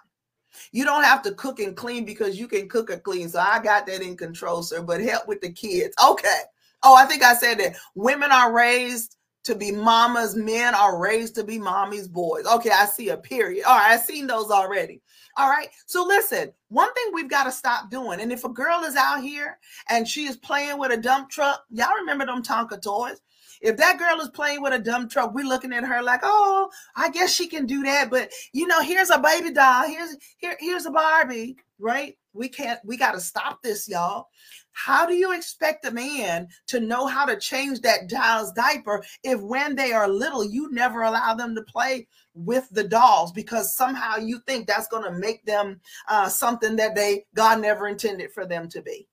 You 0.71 0.85
don't 0.85 1.03
have 1.03 1.23
to 1.23 1.35
cook 1.35 1.59
and 1.59 1.77
clean 1.77 2.05
because 2.05 2.39
you 2.39 2.47
can 2.47 2.69
cook 2.69 2.91
and 2.91 3.03
clean. 3.03 3.29
So 3.29 3.41
I 3.41 3.59
got 3.59 3.85
that 3.89 4.01
in 4.01 4.17
control, 4.17 4.63
sir, 4.63 4.81
but 4.81 5.01
help 5.01 5.27
with 5.27 5.41
the 5.41 5.53
kids. 5.53 5.97
Okay. 6.03 6.41
Oh, 6.85 6.95
I 6.95 7.05
think 7.05 7.25
I 7.25 7.35
said 7.35 7.59
that 7.59 7.75
women 7.97 8.31
are 8.31 8.53
raised 8.53 9.17
to 9.45 9.55
be 9.55 9.71
mamas, 9.71 10.35
men 10.35 10.75
are 10.75 10.99
raised 10.99 11.35
to 11.37 11.45
be 11.45 11.59
mommy's 11.59 12.09
boys. 12.09 12.47
Okay, 12.47 12.71
I 12.71 12.87
see 12.87 13.11
a 13.11 13.17
period. 13.17 13.65
All 13.65 13.77
right, 13.77 13.93
I've 13.93 14.01
seen 14.01 14.27
those 14.27 14.51
already. 14.51 15.01
All 15.37 15.51
right, 15.51 15.69
so 15.87 16.05
listen, 16.05 16.53
one 16.69 16.93
thing 16.95 17.07
we've 17.13 17.29
got 17.29 17.45
to 17.45 17.53
stop 17.53 17.91
doing, 17.91 18.21
and 18.21 18.33
if 18.33 18.45
a 18.45 18.49
girl 18.49 18.85
is 18.85 18.97
out 18.97 19.23
here 19.23 19.59
and 19.91 20.07
she 20.07 20.25
is 20.25 20.37
playing 20.37 20.79
with 20.79 20.93
a 20.93 20.97
dump 20.97 21.29
truck, 21.29 21.63
y'all 21.71 21.95
remember 21.99 22.27
them 22.27 22.43
Tonka 22.43 22.81
toys? 22.81 23.21
If 23.61 23.77
that 23.79 23.99
girl 23.99 24.21
is 24.21 24.29
playing 24.29 24.63
with 24.63 24.75
a 24.75 24.79
dump 24.79 25.11
truck, 25.11 25.35
we're 25.35 25.47
looking 25.47 25.73
at 25.73 25.85
her 25.85 26.03
like, 26.03 26.21
oh, 26.23 26.69
I 26.97 27.11
guess 27.11 27.33
she 27.33 27.47
can 27.47 27.67
do 27.67 27.83
that. 27.85 28.11
But 28.11 28.31
you 28.53 28.67
know, 28.67 28.83
here's 28.83 29.11
a 29.11 29.19
baby 29.19 29.53
doll, 29.53 29.87
here's 29.89 30.17
here, 30.37 30.57
here's 30.61 30.87
a 30.87 30.91
Barbie, 30.91 31.57
right? 31.79 32.17
We 32.35 32.49
can't, 32.49 32.81
we 32.85 32.97
got 32.97 33.13
to 33.13 33.21
stop 33.21 33.63
this, 33.63 33.89
y'all. 33.89 34.27
How 34.73 35.07
do 35.07 35.15
you 35.15 35.33
expect 35.33 35.87
a 35.87 35.91
man 35.93 36.49
to 36.67 36.81
know 36.81 37.07
how 37.07 37.25
to 37.25 37.39
change 37.39 37.81
that 37.83 38.11
child's 38.11 38.53
diaper 38.53 39.05
if 39.23 39.41
when 39.41 39.77
they 39.77 39.93
are 39.93 40.09
little, 40.09 40.45
you 40.45 40.71
never 40.73 41.03
allow 41.03 41.35
them 41.35 41.55
to 41.55 41.63
play 41.63 42.09
with 42.35 42.69
the 42.73 42.85
dolls 42.85 43.31
because 43.33 43.77
somehow 43.77 44.17
you 44.17 44.41
think 44.47 44.67
that's 44.67 44.89
going 44.89 45.05
to 45.05 45.19
make 45.19 45.47
them 45.47 45.81
uh, 46.09 46.29
something 46.29 46.75
that 46.77 46.97
they 46.97 47.25
God 47.35 47.63
never 47.63 47.87
intended 47.87 48.33
for 48.33 48.45
them 48.45 48.69
to 48.71 48.83
be? 48.83 49.07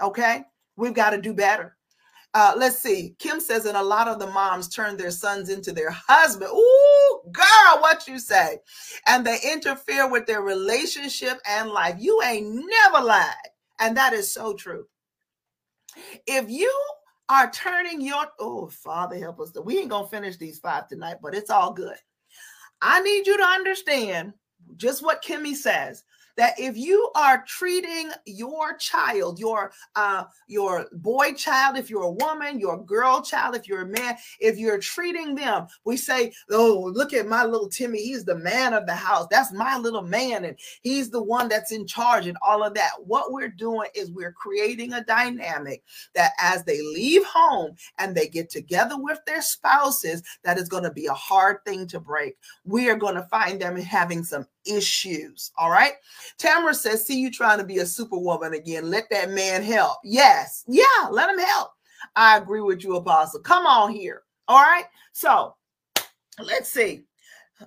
Okay, 0.00 0.44
we've 0.76 0.94
got 0.94 1.10
to 1.10 1.20
do 1.20 1.34
better. 1.34 1.76
Uh, 2.32 2.54
let's 2.56 2.78
see. 2.78 3.16
Kim 3.18 3.40
says, 3.40 3.66
and 3.66 3.76
a 3.76 3.82
lot 3.82 4.06
of 4.06 4.20
the 4.20 4.28
moms 4.28 4.68
turn 4.68 4.96
their 4.96 5.10
sons 5.10 5.48
into 5.48 5.72
their 5.72 5.90
husband. 5.90 6.50
Ooh, 6.52 6.99
girl, 7.32 7.80
what 7.80 8.06
you 8.06 8.18
say? 8.18 8.58
And 9.06 9.26
they 9.26 9.38
interfere 9.52 10.08
with 10.08 10.26
their 10.26 10.42
relationship 10.42 11.38
and 11.48 11.70
life. 11.70 11.96
You 11.98 12.20
ain't 12.24 12.54
never 12.54 13.04
lied. 13.04 13.34
And 13.80 13.96
that 13.96 14.12
is 14.12 14.30
so 14.30 14.54
true. 14.54 14.86
If 16.26 16.50
you 16.50 16.72
are 17.28 17.50
turning 17.50 18.00
your 18.00 18.26
oh 18.38 18.68
Father 18.68 19.18
help 19.18 19.40
us, 19.40 19.52
we 19.64 19.78
ain't 19.78 19.90
gonna 19.90 20.08
finish 20.08 20.36
these 20.36 20.58
five 20.58 20.88
tonight, 20.88 21.16
but 21.22 21.34
it's 21.34 21.50
all 21.50 21.72
good. 21.72 21.96
I 22.82 23.00
need 23.00 23.26
you 23.26 23.36
to 23.36 23.44
understand 23.44 24.32
just 24.76 25.02
what 25.02 25.22
Kimmy 25.22 25.54
says 25.54 26.04
that 26.36 26.58
if 26.58 26.76
you 26.76 27.10
are 27.14 27.44
treating 27.46 28.10
your 28.26 28.76
child, 28.76 29.38
your 29.38 29.72
uh, 29.96 30.24
your 30.46 30.86
boy 30.92 31.32
child, 31.32 31.76
if 31.76 31.90
you're 31.90 32.02
a 32.02 32.10
woman, 32.10 32.60
your 32.60 32.82
girl 32.84 33.20
child, 33.22 33.54
if 33.54 33.68
you're 33.68 33.82
a 33.82 33.86
man, 33.86 34.16
if 34.40 34.58
you're 34.58 34.78
treating 34.78 35.34
them, 35.34 35.66
we 35.84 35.96
say, 35.96 36.32
"Oh, 36.50 36.90
look 36.94 37.12
at 37.12 37.26
my 37.26 37.44
little 37.44 37.68
Timmy. 37.68 38.02
He's 38.02 38.24
the 38.24 38.36
man 38.36 38.74
of 38.74 38.86
the 38.86 38.94
house. 38.94 39.26
That's 39.30 39.52
my 39.52 39.78
little 39.78 40.02
man, 40.02 40.44
and 40.44 40.56
he's 40.82 41.10
the 41.10 41.22
one 41.22 41.48
that's 41.48 41.72
in 41.72 41.86
charge 41.86 42.26
and 42.26 42.38
all 42.42 42.62
of 42.62 42.74
that." 42.74 42.90
What 43.04 43.32
we're 43.32 43.48
doing 43.48 43.88
is 43.94 44.10
we're 44.10 44.32
creating 44.32 44.92
a 44.92 45.04
dynamic 45.04 45.82
that 46.14 46.32
as 46.40 46.64
they 46.64 46.80
leave 46.80 47.24
home 47.24 47.74
and 47.98 48.14
they 48.14 48.28
get 48.28 48.50
together 48.50 48.96
with 48.96 49.18
their 49.26 49.42
spouses, 49.42 50.22
that 50.44 50.58
is 50.58 50.68
going 50.68 50.84
to 50.84 50.92
be 50.92 51.06
a 51.06 51.14
hard 51.14 51.64
thing 51.64 51.86
to 51.88 52.00
break. 52.00 52.36
We 52.64 52.88
are 52.90 52.96
going 52.96 53.14
to 53.14 53.22
find 53.24 53.60
them 53.60 53.76
having 53.76 54.24
some 54.24 54.46
issues. 54.66 55.52
All 55.58 55.70
right. 55.70 55.92
Tamara 56.38 56.74
says, 56.74 57.06
see 57.06 57.20
you 57.20 57.30
trying 57.30 57.58
to 57.58 57.64
be 57.64 57.78
a 57.78 57.86
superwoman 57.86 58.54
again. 58.54 58.90
Let 58.90 59.10
that 59.10 59.30
man 59.30 59.62
help. 59.62 59.98
Yes. 60.04 60.64
Yeah, 60.68 61.08
let 61.10 61.30
him 61.30 61.38
help. 61.38 61.70
I 62.16 62.38
agree 62.38 62.60
with 62.60 62.82
you, 62.82 62.96
Apostle. 62.96 63.40
Come 63.40 63.66
on 63.66 63.92
here. 63.92 64.22
All 64.48 64.60
right. 64.62 64.84
So 65.12 65.54
let's 66.42 66.68
see 66.68 67.04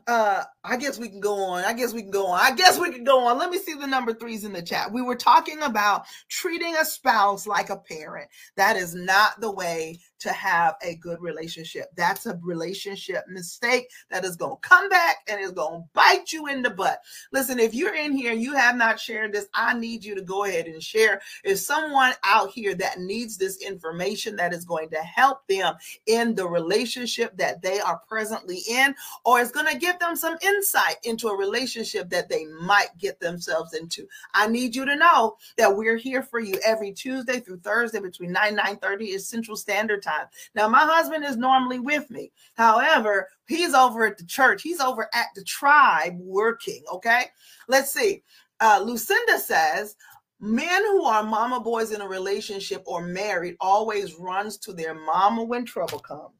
uh 0.08 0.44
i 0.64 0.76
guess 0.76 0.98
we 0.98 1.08
can 1.08 1.20
go 1.20 1.36
on 1.44 1.64
i 1.66 1.74
guess 1.74 1.94
we 1.94 2.02
can 2.02 2.12
go 2.12 2.28
on 2.28 2.40
i 2.40 2.54
guess 2.56 2.80
we 2.80 2.92
can 2.92 3.04
go 3.04 3.26
on 3.26 3.38
let 3.38 3.50
me 3.50 3.58
see 3.58 3.74
the 3.74 3.86
number 3.86 4.14
threes 4.14 4.44
in 4.44 4.54
the 4.54 4.62
chat 4.62 4.92
we 4.92 5.02
were 5.02 5.16
talking 5.16 5.62
about 5.62 6.06
treating 6.30 6.76
a 6.78 6.86
spouse 6.86 7.46
like 7.46 7.70
a 7.70 7.78
parent 7.78 8.28
that 8.56 8.76
is 8.76 8.96
not 8.96 9.40
the 9.40 9.52
way 9.52 10.00
to 10.24 10.32
have 10.34 10.76
a 10.82 10.96
good 10.96 11.22
relationship 11.22 11.86
that's 11.96 12.26
a 12.26 12.40
relationship 12.42 13.24
mistake 13.28 13.90
that 14.10 14.26
is 14.26 14.36
going 14.36 14.56
to 14.62 14.68
come 14.68 14.90
back 14.90 15.18
and 15.28 15.40
is 15.40 15.52
going 15.52 15.82
to 15.82 15.88
bite 15.94 16.32
you 16.32 16.48
in 16.48 16.62
the 16.62 16.70
butt 16.70 17.00
listen 17.32 17.60
if 17.60 17.74
you're 17.74 17.96
in 17.96 18.12
here 18.12 18.32
and 18.32 18.42
you 18.42 18.54
have 18.54 18.76
not 18.76 19.00
shared 19.00 19.32
this 19.34 19.48
i 19.54 19.74
need 19.78 20.04
you 20.04 20.16
to 20.16 20.22
go 20.22 20.46
ahead 20.46 20.66
and 20.66 20.82
share 20.82 21.22
if 21.44 21.60
someone 21.60 22.14
out 22.24 22.50
here 22.50 22.74
that 22.74 23.00
needs 23.00 23.38
this 23.38 23.58
information 23.58 24.36
that 24.36 24.54
is 24.54 24.66
going 24.66 24.90
to 24.90 24.98
help 24.98 25.46
them 25.48 25.76
in 26.08 26.36
the 26.36 26.48
relationship 26.48 27.36
that 27.38 27.62
they 27.62 27.80
are 27.80 28.02
presently 28.08 28.62
in 28.70 28.96
or 29.26 29.40
is 29.40 29.52
going 29.52 29.68
to 29.68 29.78
give 29.78 30.00
them 30.00 30.16
some 30.16 30.38
insight 30.42 30.96
into 31.04 31.28
a 31.28 31.38
relationship 31.38 32.10
that 32.10 32.30
they 32.30 32.46
might 32.46 32.90
get 32.98 33.20
themselves 33.20 33.74
into. 33.74 34.08
I 34.34 34.48
need 34.48 34.76
you 34.76 34.86
to 34.86 34.96
know 34.96 35.38
that 35.58 35.76
we're 35.76 35.98
here 35.98 36.24
for 36.24 36.40
you 36.40 36.60
every 36.66 36.92
Tuesday 36.92 37.40
through 37.40 37.60
Thursday 37.60 38.00
between 38.00 38.32
9 38.32 38.56
9 38.56 38.78
30 38.78 39.06
is 39.12 39.28
Central 39.28 39.58
Standard 39.58 40.04
Time. 40.04 40.13
Now, 40.56 40.68
my 40.68 40.80
husband 40.80 41.26
is 41.26 41.38
normally 41.38 41.80
with 41.80 42.10
me. 42.10 42.32
However, 42.56 43.28
he's 43.48 43.74
over 43.74 44.06
at 44.06 44.18
the 44.18 44.26
church, 44.26 44.62
he's 44.62 44.80
over 44.80 45.10
at 45.14 45.28
the 45.36 45.44
tribe 45.44 46.18
working. 46.20 46.84
Okay. 46.92 47.26
Let's 47.68 47.92
see. 47.92 48.24
Uh, 48.60 48.82
Lucinda 48.84 49.40
says, 49.40 49.96
Men 50.40 50.84
who 50.84 51.06
are 51.06 51.24
mama 51.24 51.62
boys 51.62 51.92
in 51.92 52.02
a 52.02 52.08
relationship 52.08 52.84
or 52.86 53.02
married 53.02 53.56
always 53.62 54.16
runs 54.16 54.58
to 54.58 54.74
their 54.74 54.94
mama 54.94 55.42
when 55.42 55.64
trouble 55.64 56.00
comes. 56.00 56.36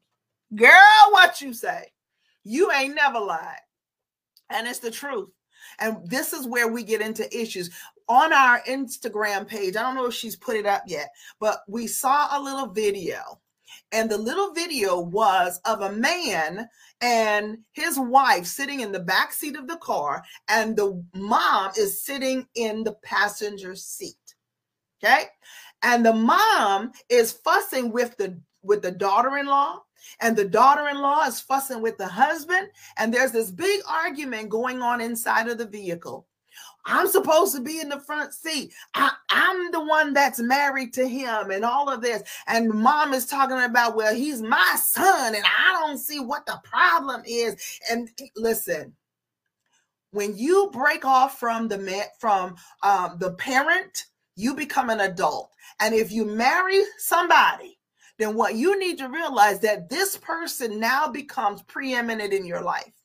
Girl, 0.54 1.10
what 1.10 1.40
you 1.40 1.54
say? 1.54 1.90
You 2.44 2.70
ain't 2.70 2.94
never 2.94 3.18
lied. 3.18 3.60
And 4.50 4.66
it's 4.66 4.78
the 4.78 4.90
truth. 4.90 5.30
And 5.80 5.96
this 6.04 6.34
is 6.34 6.46
where 6.46 6.68
we 6.68 6.82
get 6.82 7.00
into 7.00 7.34
issues. 7.34 7.70
On 8.06 8.30
our 8.30 8.60
Instagram 8.68 9.48
page, 9.48 9.74
I 9.74 9.80
don't 9.80 9.94
know 9.94 10.04
if 10.04 10.14
she's 10.14 10.36
put 10.36 10.56
it 10.56 10.66
up 10.66 10.82
yet, 10.86 11.08
but 11.40 11.60
we 11.66 11.86
saw 11.86 12.38
a 12.38 12.42
little 12.42 12.66
video. 12.66 13.40
And 13.94 14.10
the 14.10 14.18
little 14.18 14.52
video 14.52 14.98
was 14.98 15.60
of 15.64 15.82
a 15.82 15.92
man 15.92 16.68
and 17.00 17.58
his 17.72 17.96
wife 17.96 18.44
sitting 18.44 18.80
in 18.80 18.90
the 18.90 18.98
back 18.98 19.32
seat 19.32 19.56
of 19.56 19.68
the 19.68 19.76
car, 19.76 20.24
and 20.48 20.76
the 20.76 21.00
mom 21.14 21.70
is 21.78 22.04
sitting 22.04 22.44
in 22.56 22.82
the 22.82 22.94
passenger 23.04 23.76
seat. 23.76 24.16
Okay. 25.02 25.26
And 25.82 26.04
the 26.04 26.12
mom 26.12 26.90
is 27.08 27.32
fussing 27.32 27.92
with 27.92 28.16
the 28.16 28.40
with 28.62 28.82
the 28.82 28.90
daughter-in-law 28.90 29.78
and 30.20 30.36
the 30.36 30.44
daughter-in-law 30.44 31.26
is 31.26 31.40
fussing 31.40 31.82
with 31.82 31.98
the 31.98 32.06
husband 32.06 32.68
and 32.96 33.12
there's 33.12 33.32
this 33.32 33.50
big 33.50 33.80
argument 33.86 34.48
going 34.48 34.80
on 34.80 35.02
inside 35.02 35.48
of 35.48 35.58
the 35.58 35.66
vehicle 35.66 36.26
i'm 36.86 37.08
supposed 37.08 37.54
to 37.54 37.60
be 37.60 37.80
in 37.80 37.88
the 37.88 38.00
front 38.00 38.32
seat. 38.32 38.72
I, 38.94 39.10
am 39.30 39.70
the 39.72 39.84
one 39.84 40.12
that's 40.12 40.40
married 40.40 40.92
to 40.94 41.06
him 41.06 41.50
and 41.50 41.64
all 41.64 41.88
of 41.88 42.00
this. 42.00 42.22
And 42.46 42.70
mom 42.70 43.14
is 43.14 43.26
talking 43.26 43.60
about 43.62 43.96
well 43.96 44.14
he's 44.14 44.42
my 44.42 44.76
son 44.80 45.34
and 45.34 45.44
i 45.44 45.80
don't 45.80 45.98
see 45.98 46.20
what 46.20 46.46
the 46.46 46.60
problem 46.64 47.22
is. 47.26 47.80
And 47.90 48.08
listen 48.36 48.94
when 50.10 50.36
you 50.36 50.70
break 50.72 51.04
off 51.04 51.40
from 51.40 51.68
the 51.68 52.04
from 52.18 52.56
um, 52.82 53.16
the 53.18 53.32
parent 53.32 54.06
you 54.36 54.54
become 54.54 54.90
an 54.90 55.00
adult. 55.00 55.50
And 55.80 55.94
if 55.94 56.10
you 56.10 56.24
marry 56.24 56.82
somebody 56.98 57.78
then 58.18 58.34
what 58.34 58.54
you 58.54 58.78
need 58.78 58.98
to 58.98 59.08
realize 59.08 59.60
that 59.60 59.88
this 59.88 60.16
person 60.16 60.78
now 60.78 61.08
becomes 61.08 61.62
preeminent 61.62 62.32
in 62.32 62.46
your 62.46 62.62
life. 62.62 63.03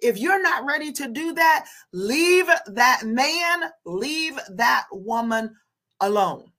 If 0.00 0.18
you're 0.18 0.42
not 0.42 0.64
ready 0.64 0.92
to 0.92 1.08
do 1.08 1.32
that, 1.34 1.66
leave 1.92 2.46
that 2.66 3.02
man, 3.04 3.70
leave 3.84 4.38
that 4.50 4.86
woman 4.92 5.54
alone. 6.00 6.50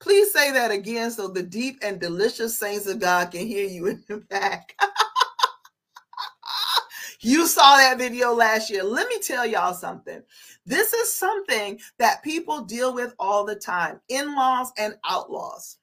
Please 0.00 0.32
say 0.32 0.50
that 0.52 0.70
again 0.70 1.10
so 1.10 1.28
the 1.28 1.42
deep 1.42 1.78
and 1.82 2.00
delicious 2.00 2.56
saints 2.56 2.86
of 2.86 3.00
God 3.00 3.30
can 3.30 3.46
hear 3.46 3.66
you 3.66 3.86
in 3.86 4.02
the 4.08 4.16
back. 4.16 4.74
you 7.20 7.46
saw 7.46 7.76
that 7.76 7.98
video 7.98 8.32
last 8.32 8.70
year. 8.70 8.82
Let 8.82 9.08
me 9.08 9.18
tell 9.20 9.44
y'all 9.44 9.74
something. 9.74 10.22
This 10.64 10.94
is 10.94 11.12
something 11.12 11.78
that 11.98 12.22
people 12.22 12.62
deal 12.62 12.94
with 12.94 13.14
all 13.18 13.44
the 13.44 13.56
time 13.56 14.00
in 14.08 14.34
laws 14.34 14.72
and 14.78 14.94
outlaws. 15.04 15.76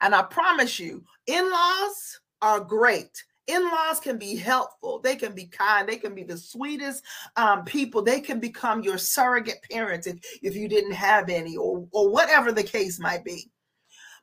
And 0.00 0.14
I 0.14 0.22
promise 0.22 0.78
you, 0.78 1.04
in 1.26 1.50
laws 1.50 2.20
are 2.40 2.60
great. 2.60 3.24
In 3.46 3.62
laws 3.62 4.00
can 4.00 4.18
be 4.18 4.34
helpful. 4.34 4.98
They 4.98 5.14
can 5.14 5.32
be 5.32 5.46
kind. 5.46 5.88
They 5.88 5.98
can 5.98 6.14
be 6.14 6.24
the 6.24 6.36
sweetest 6.36 7.04
um, 7.36 7.64
people. 7.64 8.02
They 8.02 8.20
can 8.20 8.40
become 8.40 8.82
your 8.82 8.98
surrogate 8.98 9.62
parents 9.70 10.06
if, 10.06 10.18
if 10.42 10.56
you 10.56 10.68
didn't 10.68 10.92
have 10.92 11.28
any, 11.28 11.56
or, 11.56 11.86
or 11.92 12.08
whatever 12.08 12.50
the 12.50 12.64
case 12.64 12.98
might 12.98 13.24
be. 13.24 13.48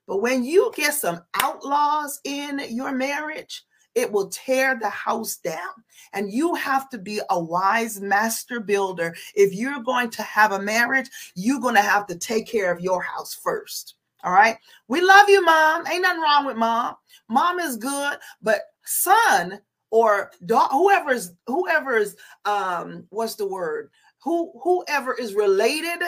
But 0.08 0.22
when 0.22 0.44
you 0.44 0.72
get 0.76 0.94
some 0.94 1.22
outlaws 1.42 2.20
in 2.26 2.62
your 2.70 2.92
marriage, 2.92 3.64
it 3.96 4.12
will 4.12 4.28
tear 4.30 4.78
the 4.78 4.90
house 4.90 5.38
down. 5.38 5.72
And 6.14 6.32
you 6.32 6.56
have 6.56 6.90
to 6.90 6.98
be 6.98 7.22
a 7.30 7.40
wise 7.40 8.02
master 8.02 8.60
builder. 8.60 9.16
If 9.36 9.54
you're 9.54 9.84
going 9.84 10.10
to 10.12 10.24
have 10.24 10.52
a 10.52 10.62
marriage, 10.62 11.10
you're 11.36 11.62
going 11.62 11.76
to 11.76 11.82
have 11.82 12.08
to 12.08 12.18
take 12.18 12.48
care 12.48 12.72
of 12.72 12.82
your 12.82 13.02
house 13.02 13.34
first. 13.34 13.96
All 14.24 14.34
right. 14.34 14.58
We 14.88 15.02
love 15.02 15.30
you, 15.30 15.44
mom. 15.44 15.86
Ain't 15.88 16.02
nothing 16.02 16.22
wrong 16.22 16.46
with 16.46 16.58
mom. 16.58 16.96
Mom 17.30 17.60
is 17.60 17.78
good, 17.78 18.18
but 18.42 18.62
son 18.86 19.60
or 19.92 20.32
daughter, 20.46 20.74
whoever 20.74 21.12
is 21.12 21.34
whoever 21.48 21.98
is 21.98 22.16
um 22.46 23.06
what's 23.10 23.36
the 23.36 23.48
word? 23.48 23.90
Who 24.24 24.52
whoever 24.64 25.14
is 25.14 25.34
related 25.34 26.00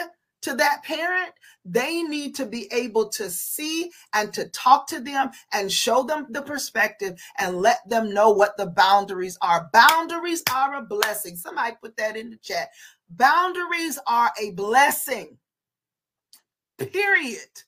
to 0.42 0.54
that 0.54 0.82
parent, 0.84 1.32
they 1.64 2.02
need 2.02 2.34
to 2.36 2.46
be 2.46 2.68
able 2.72 3.08
to 3.08 3.28
see 3.30 3.90
and 4.14 4.32
to 4.32 4.48
talk 4.50 4.86
to 4.86 5.00
them 5.00 5.30
and 5.52 5.72
show 5.72 6.04
them 6.04 6.26
the 6.30 6.42
perspective 6.42 7.20
and 7.38 7.56
let 7.56 7.78
them 7.88 8.14
know 8.14 8.30
what 8.30 8.56
the 8.56 8.66
boundaries 8.66 9.36
are. 9.42 9.68
Boundaries 9.72 10.44
are 10.52 10.76
a 10.76 10.82
blessing. 10.82 11.36
Somebody 11.36 11.74
put 11.82 11.96
that 11.96 12.16
in 12.16 12.30
the 12.30 12.36
chat. 12.36 12.68
Boundaries 13.10 13.98
are 14.06 14.30
a 14.40 14.52
blessing. 14.52 15.36
Period. 16.78 17.62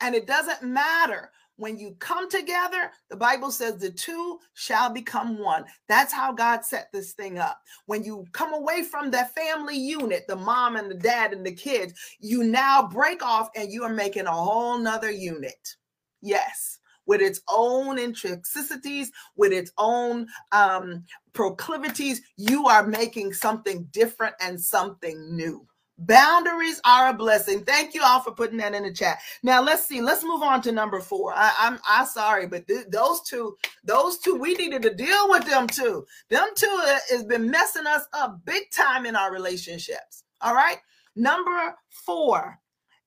And 0.00 0.14
it 0.14 0.26
doesn't 0.26 0.62
matter 0.62 1.30
when 1.56 1.78
you 1.78 1.94
come 1.98 2.28
together, 2.30 2.90
the 3.10 3.16
Bible 3.16 3.50
says 3.50 3.76
the 3.76 3.90
two 3.90 4.38
shall 4.54 4.90
become 4.90 5.38
one. 5.38 5.64
That's 5.88 6.12
how 6.12 6.32
God 6.32 6.64
set 6.64 6.88
this 6.92 7.12
thing 7.12 7.38
up. 7.38 7.60
When 7.86 8.02
you 8.02 8.24
come 8.32 8.52
away 8.52 8.82
from 8.82 9.10
that 9.10 9.34
family 9.34 9.76
unit, 9.76 10.24
the 10.28 10.36
mom 10.36 10.76
and 10.76 10.90
the 10.90 10.96
dad 10.96 11.32
and 11.32 11.44
the 11.44 11.54
kids, 11.54 11.94
you 12.20 12.44
now 12.44 12.88
break 12.88 13.22
off 13.22 13.50
and 13.54 13.70
you 13.70 13.84
are 13.84 13.92
making 13.92 14.26
a 14.26 14.32
whole 14.32 14.78
nother 14.78 15.10
unit. 15.10 15.76
Yes 16.20 16.78
with 17.06 17.20
its 17.20 17.40
own 17.48 17.98
intricacies, 17.98 19.10
with 19.36 19.52
its 19.52 19.72
own 19.78 20.26
um, 20.52 21.04
proclivities, 21.32 22.22
you 22.36 22.66
are 22.66 22.86
making 22.86 23.32
something 23.32 23.84
different 23.90 24.34
and 24.40 24.60
something 24.60 25.34
new. 25.34 25.66
Boundaries 26.06 26.80
are 26.84 27.10
a 27.10 27.14
blessing. 27.14 27.64
Thank 27.64 27.94
you 27.94 28.02
all 28.02 28.20
for 28.20 28.32
putting 28.32 28.56
that 28.58 28.74
in 28.74 28.82
the 28.82 28.92
chat. 28.92 29.20
Now 29.42 29.62
let's 29.62 29.86
see. 29.86 30.00
Let's 30.00 30.24
move 30.24 30.42
on 30.42 30.60
to 30.62 30.72
number 30.72 31.00
four. 31.00 31.32
I, 31.32 31.48
am 31.60 31.74
I'm, 31.74 31.80
I'm 31.88 32.06
sorry, 32.06 32.46
but 32.46 32.66
th- 32.66 32.86
those 32.90 33.22
two, 33.22 33.56
those 33.84 34.18
two, 34.18 34.34
we 34.34 34.54
needed 34.54 34.82
to 34.82 34.94
deal 34.94 35.28
with 35.28 35.46
them 35.46 35.68
too. 35.68 36.04
Them 36.28 36.48
two 36.56 36.82
uh, 36.86 36.98
has 37.10 37.24
been 37.24 37.48
messing 37.48 37.86
us 37.86 38.02
up 38.12 38.40
big 38.44 38.64
time 38.72 39.06
in 39.06 39.14
our 39.14 39.32
relationships. 39.32 40.24
All 40.40 40.54
right. 40.54 40.78
Number 41.14 41.76
four 41.88 42.58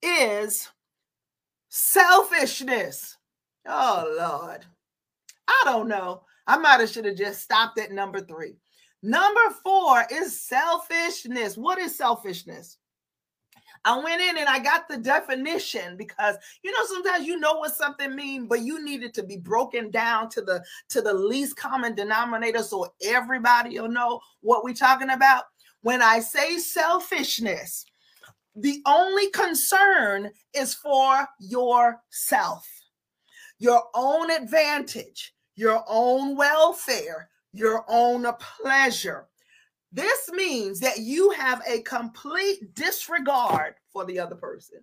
is 0.02 0.70
selfishness. 1.70 3.18
Oh 3.68 4.16
Lord, 4.18 4.66
I 5.48 5.62
don't 5.66 5.90
know. 5.90 6.22
I 6.48 6.58
might 6.58 6.80
have 6.80 6.90
should 6.90 7.06
have 7.06 7.18
just 7.18 7.42
stopped 7.42 7.78
at 7.80 7.92
number 7.92 8.22
three. 8.22 8.56
Number 9.02 9.42
four 9.64 10.06
is 10.12 10.42
selfishness. 10.42 11.58
What 11.58 11.78
is 11.78 11.96
selfishness? 11.96 12.78
I 13.86 13.96
went 14.00 14.20
in 14.20 14.40
and 14.40 14.50
I 14.50 14.58
got 14.58 14.88
the 14.90 14.98
definition 14.98 15.96
because 15.96 16.36
you 16.64 16.72
know 16.72 16.86
sometimes 16.88 17.28
you 17.28 17.40
know 17.40 17.54
what 17.54 17.76
something 17.76 18.16
means, 18.16 18.48
but 18.50 18.62
you 18.62 18.84
need 18.84 19.04
it 19.04 19.14
to 19.14 19.24
be 19.24 19.38
broken 19.38 19.92
down 19.92 20.28
to 20.32 20.42
the 20.42 20.64
to 20.90 21.02
the 21.02 21.14
least 21.14 21.56
common 21.56 21.94
denominator 21.94 22.64
so 22.64 22.92
everybody 23.04 23.80
will 23.80 23.88
know 23.88 24.20
what 24.42 24.64
we're 24.64 24.74
talking 24.74 25.12
about. 25.12 25.44
When 25.82 26.02
I 26.02 26.20
say 26.20 26.58
selfishness, 26.58 27.86
the 28.56 28.82
only 28.88 29.30
concern 29.30 30.32
is 30.56 30.74
for 30.74 31.28
yourself, 31.40 32.68
your 33.60 33.84
own 33.94 34.32
advantage, 34.32 35.36
your 35.56 35.84
own 35.88 36.36
welfare, 36.36 37.30
your 37.54 37.86
own 37.88 38.26
pleasure. 38.40 39.28
This 39.96 40.30
means 40.34 40.82
that 40.82 41.00
you 41.00 41.30
have 41.32 41.62
a 41.66 41.82
complete 41.84 42.76
disregard 42.76 43.76
for 43.94 44.04
the 44.04 44.20
other 44.20 44.36
person. 44.36 44.80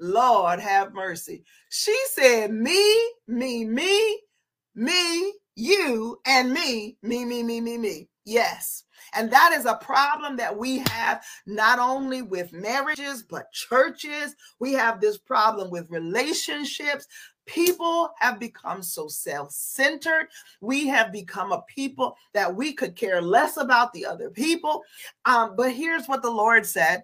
Lord 0.00 0.58
have 0.58 0.92
mercy. 0.92 1.44
She 1.70 1.96
said, 2.10 2.50
Me, 2.52 3.12
me, 3.28 3.64
me, 3.64 4.18
me, 4.74 5.32
you, 5.54 6.18
and 6.26 6.52
me, 6.52 6.96
me, 7.04 7.24
me, 7.24 7.44
me, 7.44 7.60
me, 7.60 7.78
me. 7.78 8.08
Yes. 8.24 8.84
And 9.14 9.30
that 9.32 9.52
is 9.52 9.66
a 9.66 9.74
problem 9.74 10.36
that 10.36 10.56
we 10.56 10.78
have 10.88 11.24
not 11.46 11.78
only 11.78 12.22
with 12.22 12.52
marriages, 12.52 13.22
but 13.22 13.52
churches. 13.52 14.36
We 14.60 14.72
have 14.74 15.00
this 15.00 15.18
problem 15.18 15.70
with 15.70 15.90
relationships. 15.90 17.06
People 17.46 18.10
have 18.20 18.38
become 18.38 18.82
so 18.82 19.08
self 19.08 19.50
centered. 19.50 20.28
We 20.60 20.86
have 20.86 21.12
become 21.12 21.50
a 21.50 21.62
people 21.62 22.16
that 22.32 22.54
we 22.54 22.72
could 22.72 22.94
care 22.94 23.20
less 23.20 23.56
about 23.56 23.92
the 23.92 24.06
other 24.06 24.30
people. 24.30 24.82
Um, 25.24 25.56
but 25.56 25.72
here's 25.72 26.06
what 26.06 26.22
the 26.22 26.30
Lord 26.30 26.64
said. 26.64 27.02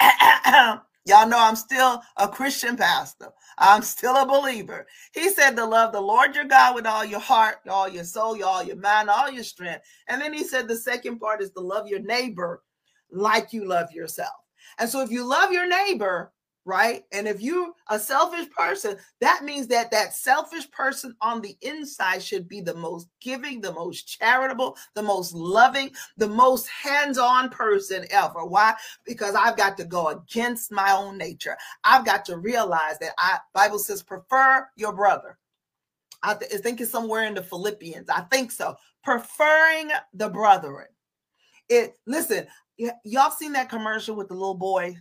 Y'all 1.06 1.28
know 1.28 1.38
I'm 1.38 1.56
still 1.56 2.00
a 2.16 2.26
Christian 2.26 2.76
pastor. 2.76 3.28
I'm 3.58 3.82
still 3.82 4.16
a 4.16 4.26
believer. 4.26 4.86
He 5.12 5.28
said 5.28 5.54
to 5.56 5.64
love 5.64 5.92
the 5.92 6.00
Lord 6.00 6.34
your 6.34 6.44
God 6.44 6.74
with 6.74 6.86
all 6.86 7.04
your 7.04 7.20
heart, 7.20 7.56
all 7.68 7.88
your 7.88 8.04
soul, 8.04 8.42
all 8.42 8.64
your 8.64 8.76
mind, 8.76 9.10
all 9.10 9.30
your 9.30 9.44
strength. 9.44 9.84
And 10.08 10.20
then 10.20 10.32
he 10.32 10.44
said 10.44 10.66
the 10.66 10.76
second 10.76 11.18
part 11.18 11.42
is 11.42 11.50
to 11.52 11.60
love 11.60 11.88
your 11.88 12.00
neighbor 12.00 12.62
like 13.10 13.52
you 13.52 13.66
love 13.66 13.92
yourself. 13.92 14.32
And 14.78 14.88
so 14.88 15.00
if 15.02 15.10
you 15.10 15.24
love 15.24 15.52
your 15.52 15.68
neighbor, 15.68 16.32
right? 16.64 17.04
And 17.12 17.28
if 17.28 17.40
you're 17.40 17.72
a 17.90 17.98
selfish 17.98 18.48
person, 18.50 18.96
that 19.20 19.44
means 19.44 19.66
that 19.68 19.90
that 19.90 20.14
selfish 20.14 20.70
person 20.70 21.14
on 21.20 21.40
the 21.40 21.56
inside 21.60 22.22
should 22.22 22.48
be 22.48 22.60
the 22.60 22.74
most 22.74 23.08
giving, 23.20 23.60
the 23.60 23.72
most 23.72 24.18
charitable, 24.18 24.76
the 24.94 25.02
most 25.02 25.34
loving, 25.34 25.90
the 26.16 26.28
most 26.28 26.66
hands-on 26.68 27.50
person 27.50 28.06
ever. 28.10 28.44
Why? 28.44 28.74
Because 29.04 29.34
I've 29.34 29.56
got 29.56 29.76
to 29.78 29.84
go 29.84 30.08
against 30.08 30.72
my 30.72 30.92
own 30.92 31.18
nature. 31.18 31.56
I've 31.84 32.06
got 32.06 32.24
to 32.26 32.38
realize 32.38 32.98
that 33.00 33.12
I 33.18 33.38
Bible 33.52 33.78
says 33.78 34.02
prefer 34.02 34.66
your 34.76 34.92
brother. 34.92 35.38
I, 36.22 36.34
th- 36.34 36.52
I 36.54 36.58
think 36.58 36.80
it's 36.80 36.90
somewhere 36.90 37.26
in 37.26 37.34
the 37.34 37.42
Philippians. 37.42 38.08
I 38.08 38.22
think 38.22 38.50
so. 38.50 38.76
Preferring 39.02 39.90
the 40.14 40.30
brethren. 40.30 40.86
It 41.68 41.98
listen, 42.06 42.46
y- 42.78 42.92
y'all 43.04 43.30
seen 43.30 43.52
that 43.52 43.68
commercial 43.68 44.16
with 44.16 44.28
the 44.28 44.34
little 44.34 44.54
boy 44.54 44.96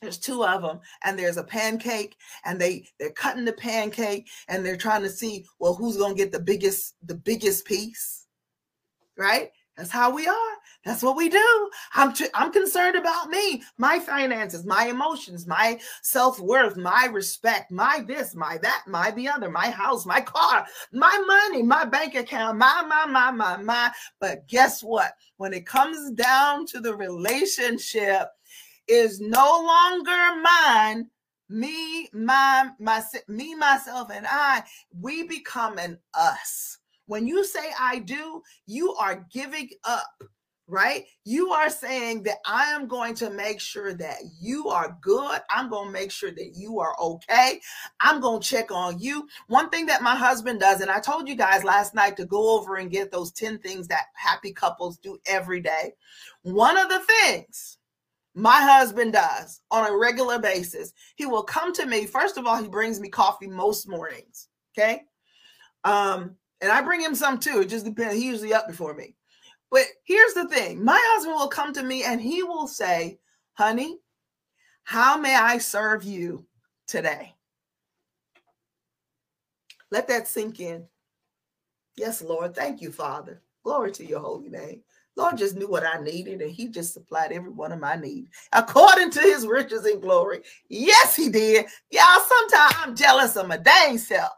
there's 0.00 0.18
two 0.18 0.44
of 0.44 0.62
them 0.62 0.80
and 1.04 1.18
there's 1.18 1.36
a 1.36 1.44
pancake 1.44 2.16
and 2.44 2.60
they 2.60 2.86
they're 2.98 3.10
cutting 3.12 3.44
the 3.44 3.52
pancake 3.52 4.28
and 4.48 4.64
they're 4.64 4.76
trying 4.76 5.02
to 5.02 5.10
see 5.10 5.44
well 5.58 5.74
who's 5.74 5.96
going 5.96 6.14
to 6.14 6.22
get 6.22 6.32
the 6.32 6.40
biggest 6.40 6.94
the 7.06 7.14
biggest 7.14 7.64
piece 7.64 8.26
right? 9.16 9.50
That's 9.76 9.90
how 9.90 10.10
we 10.10 10.26
are. 10.26 10.54
That's 10.86 11.02
what 11.02 11.16
we 11.16 11.28
do. 11.28 11.70
I'm 11.94 12.14
i'm 12.32 12.50
concerned 12.50 12.96
about 12.96 13.28
me 13.28 13.62
my 13.76 13.98
finances 13.98 14.64
my 14.64 14.86
emotions 14.86 15.46
my 15.46 15.78
self-worth 16.02 16.76
my 16.76 17.08
respect 17.12 17.72
my 17.72 18.04
this 18.06 18.34
my 18.34 18.56
that 18.62 18.84
my 18.86 19.10
the 19.10 19.28
other 19.28 19.50
my 19.50 19.68
house 19.68 20.06
my 20.06 20.20
car 20.20 20.64
my 20.92 21.18
money 21.26 21.62
my 21.62 21.84
bank 21.84 22.14
account 22.14 22.56
my 22.56 22.84
my 22.88 23.04
my 23.04 23.30
my 23.32 23.56
my. 23.58 23.90
But 24.20 24.46
guess 24.48 24.82
what? 24.82 25.12
When 25.36 25.52
it 25.52 25.66
comes 25.66 26.12
down 26.12 26.66
to 26.66 26.80
the 26.80 26.94
relationship 26.94 28.28
is 28.88 29.20
no 29.20 29.62
longer 29.64 30.40
mine. 30.42 31.10
Me 31.48 32.08
my 32.12 32.70
my 32.80 33.02
me 33.28 33.54
myself 33.54 34.10
and 34.12 34.26
i 34.28 34.64
we 35.00 35.22
become 35.22 35.78
an 35.78 35.98
us. 36.14 36.78
When 37.06 37.26
you 37.26 37.44
say 37.44 37.70
i 37.78 38.00
do 38.00 38.42
you 38.66 38.94
are 38.94 39.24
giving 39.32 39.70
up 39.84 40.08
right? 40.68 41.04
You 41.24 41.52
are 41.52 41.70
saying 41.70 42.24
that 42.24 42.38
i 42.44 42.64
am 42.64 42.88
going 42.88 43.14
to 43.16 43.30
make 43.30 43.60
sure 43.60 43.94
that 43.94 44.16
you 44.40 44.68
are 44.68 44.98
good. 45.00 45.40
I'm 45.48 45.70
going 45.70 45.86
to 45.86 45.92
make 45.92 46.10
sure 46.10 46.32
that 46.32 46.56
you 46.56 46.80
are 46.80 46.96
okay. 47.00 47.60
I'm 48.00 48.20
going 48.20 48.40
to 48.40 48.48
check 48.48 48.72
on 48.72 48.98
you. 48.98 49.28
One 49.46 49.70
thing 49.70 49.86
that 49.86 50.02
my 50.02 50.16
husband 50.16 50.58
does 50.58 50.80
and 50.80 50.90
i 50.90 50.98
told 50.98 51.28
you 51.28 51.36
guys 51.36 51.62
last 51.62 51.94
night 51.94 52.16
to 52.16 52.24
go 52.24 52.58
over 52.58 52.76
and 52.76 52.90
get 52.90 53.12
those 53.12 53.30
10 53.30 53.58
things 53.58 53.86
that 53.88 54.06
happy 54.14 54.52
couples 54.52 54.98
do 54.98 55.18
every 55.26 55.60
day. 55.60 55.92
One 56.42 56.76
of 56.76 56.88
the 56.88 57.00
things 57.00 57.75
my 58.36 58.60
husband 58.60 59.14
does 59.14 59.62
on 59.70 59.90
a 59.90 59.96
regular 59.96 60.38
basis. 60.38 60.92
He 61.16 61.24
will 61.24 61.42
come 61.42 61.72
to 61.72 61.86
me. 61.86 62.04
First 62.04 62.36
of 62.36 62.46
all, 62.46 62.62
he 62.62 62.68
brings 62.68 63.00
me 63.00 63.08
coffee 63.08 63.46
most 63.46 63.88
mornings. 63.88 64.48
Okay. 64.78 65.04
Um, 65.84 66.36
and 66.60 66.70
I 66.70 66.82
bring 66.82 67.00
him 67.00 67.14
some 67.14 67.38
too. 67.38 67.60
It 67.62 67.70
just 67.70 67.86
depends. 67.86 68.14
He's 68.14 68.24
usually 68.24 68.52
up 68.52 68.68
before 68.68 68.92
me. 68.92 69.14
But 69.70 69.84
here's 70.04 70.34
the 70.34 70.48
thing 70.48 70.84
my 70.84 71.00
husband 71.14 71.34
will 71.34 71.48
come 71.48 71.72
to 71.72 71.82
me 71.82 72.04
and 72.04 72.20
he 72.20 72.42
will 72.42 72.66
say, 72.66 73.18
Honey, 73.54 74.00
how 74.84 75.16
may 75.16 75.34
I 75.34 75.56
serve 75.56 76.04
you 76.04 76.46
today? 76.86 77.34
Let 79.90 80.08
that 80.08 80.28
sink 80.28 80.60
in. 80.60 80.84
Yes, 81.96 82.20
Lord. 82.20 82.54
Thank 82.54 82.82
you, 82.82 82.92
Father. 82.92 83.40
Glory 83.64 83.92
to 83.92 84.04
your 84.04 84.20
holy 84.20 84.50
name. 84.50 84.82
Lord 85.16 85.38
just 85.38 85.56
knew 85.56 85.68
what 85.68 85.86
I 85.86 86.00
needed, 86.00 86.42
and 86.42 86.50
He 86.50 86.68
just 86.68 86.92
supplied 86.92 87.32
every 87.32 87.50
one 87.50 87.72
of 87.72 87.80
my 87.80 87.96
needs 87.96 88.28
according 88.52 89.10
to 89.12 89.20
His 89.20 89.46
riches 89.46 89.84
and 89.84 90.00
glory. 90.00 90.42
Yes, 90.68 91.16
He 91.16 91.28
did. 91.28 91.66
Y'all, 91.90 92.20
sometimes 92.26 92.74
I'm 92.78 92.96
jealous 92.96 93.36
of 93.36 93.48
my 93.48 93.56
dang 93.56 93.98
self. 93.98 94.32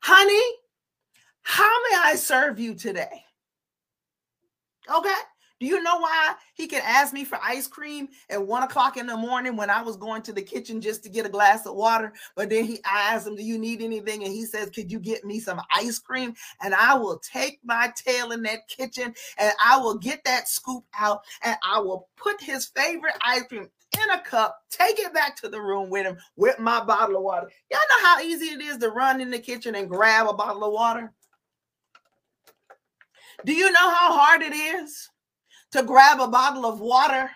Honey, 0.00 0.42
how 1.42 1.70
may 1.90 1.98
I 1.98 2.14
serve 2.16 2.58
you 2.58 2.74
today? 2.74 3.22
Okay. 4.94 5.14
Do 5.60 5.66
you 5.66 5.82
know 5.82 5.98
why 5.98 6.34
he 6.54 6.66
could 6.66 6.82
ask 6.82 7.12
me 7.12 7.24
for 7.24 7.38
ice 7.42 7.66
cream 7.66 8.08
at 8.28 8.44
one 8.44 8.64
o'clock 8.64 8.96
in 8.96 9.06
the 9.06 9.16
morning 9.16 9.56
when 9.56 9.70
I 9.70 9.82
was 9.82 9.96
going 9.96 10.22
to 10.22 10.32
the 10.32 10.42
kitchen 10.42 10.80
just 10.80 11.04
to 11.04 11.08
get 11.08 11.26
a 11.26 11.28
glass 11.30 11.64
of 11.64 11.76
water? 11.76 12.12
But 12.34 12.50
then 12.50 12.64
he 12.64 12.80
I 12.84 13.14
asked 13.14 13.26
him, 13.26 13.36
Do 13.36 13.42
you 13.42 13.58
need 13.58 13.80
anything? 13.80 14.24
And 14.24 14.32
he 14.32 14.46
says, 14.46 14.70
Could 14.70 14.90
you 14.90 14.98
get 14.98 15.24
me 15.24 15.38
some 15.38 15.60
ice 15.74 15.98
cream? 15.98 16.34
And 16.62 16.74
I 16.74 16.94
will 16.94 17.18
take 17.18 17.60
my 17.64 17.92
tail 17.94 18.32
in 18.32 18.42
that 18.42 18.66
kitchen 18.68 19.14
and 19.38 19.52
I 19.64 19.78
will 19.78 19.96
get 19.96 20.24
that 20.24 20.48
scoop 20.48 20.84
out 20.98 21.22
and 21.42 21.56
I 21.62 21.78
will 21.78 22.08
put 22.16 22.40
his 22.40 22.66
favorite 22.66 23.16
ice 23.22 23.44
cream 23.44 23.68
in 24.02 24.10
a 24.10 24.20
cup, 24.20 24.60
take 24.70 24.98
it 24.98 25.14
back 25.14 25.36
to 25.36 25.48
the 25.48 25.60
room 25.60 25.88
with 25.88 26.04
him 26.04 26.16
with 26.36 26.58
my 26.58 26.84
bottle 26.84 27.16
of 27.16 27.22
water. 27.22 27.48
Y'all 27.70 27.80
know 27.90 28.06
how 28.06 28.20
easy 28.20 28.46
it 28.46 28.60
is 28.60 28.78
to 28.78 28.90
run 28.90 29.20
in 29.20 29.30
the 29.30 29.38
kitchen 29.38 29.76
and 29.76 29.88
grab 29.88 30.26
a 30.26 30.34
bottle 30.34 30.64
of 30.64 30.72
water? 30.72 31.12
Do 33.44 33.52
you 33.52 33.70
know 33.70 33.90
how 33.90 34.18
hard 34.18 34.42
it 34.42 34.54
is? 34.54 35.10
To 35.74 35.82
grab 35.82 36.20
a 36.20 36.28
bottle 36.28 36.64
of 36.64 36.78
water 36.78 37.28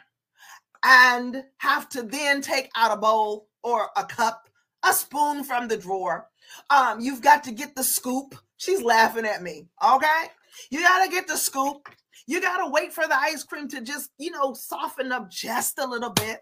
and 0.85 1.43
have 1.57 1.89
to 1.89 2.03
then 2.05 2.41
take 2.41 2.71
out 2.77 2.97
a 2.97 3.01
bowl 3.01 3.49
or 3.65 3.89
a 3.97 4.05
cup, 4.05 4.49
a 4.89 4.93
spoon 4.93 5.43
from 5.43 5.67
the 5.67 5.77
drawer. 5.77 6.29
Um, 6.71 7.01
you've 7.01 7.21
got 7.21 7.43
to 7.45 7.53
get 7.53 7.75
the 7.75 7.83
scoop. 7.83 8.37
She's 8.57 8.81
laughing 8.81 9.25
at 9.27 9.43
me. 9.43 9.67
Okay. 9.85 10.27
You 10.71 10.79
got 10.79 11.05
to 11.05 11.11
get 11.11 11.27
the 11.27 11.37
scoop. 11.37 11.89
You 12.29 12.41
got 12.41 12.59
to 12.59 12.71
wait 12.71 12.93
for 12.93 13.09
the 13.09 13.17
ice 13.17 13.43
cream 13.43 13.67
to 13.71 13.81
just, 13.81 14.11
you 14.19 14.31
know, 14.31 14.55
soften 14.55 15.11
up 15.11 15.29
just 15.29 15.81
a 15.81 15.87
little 15.87 16.11
bit. 16.11 16.39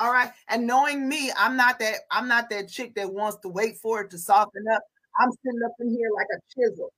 All 0.00 0.12
right. 0.12 0.32
And 0.48 0.66
knowing 0.66 1.08
me, 1.08 1.30
I'm 1.38 1.56
not 1.56 1.78
that, 1.78 1.94
I'm 2.10 2.26
not 2.26 2.50
that 2.50 2.68
chick 2.68 2.96
that 2.96 3.12
wants 3.12 3.38
to 3.42 3.48
wait 3.48 3.76
for 3.76 4.00
it 4.00 4.10
to 4.10 4.18
soften 4.18 4.64
up. 4.74 4.82
I'm 5.20 5.30
sitting 5.30 5.60
up 5.64 5.72
in 5.78 5.90
here 5.90 6.08
like 6.16 6.26
a 6.36 6.40
chisel. 6.52 6.92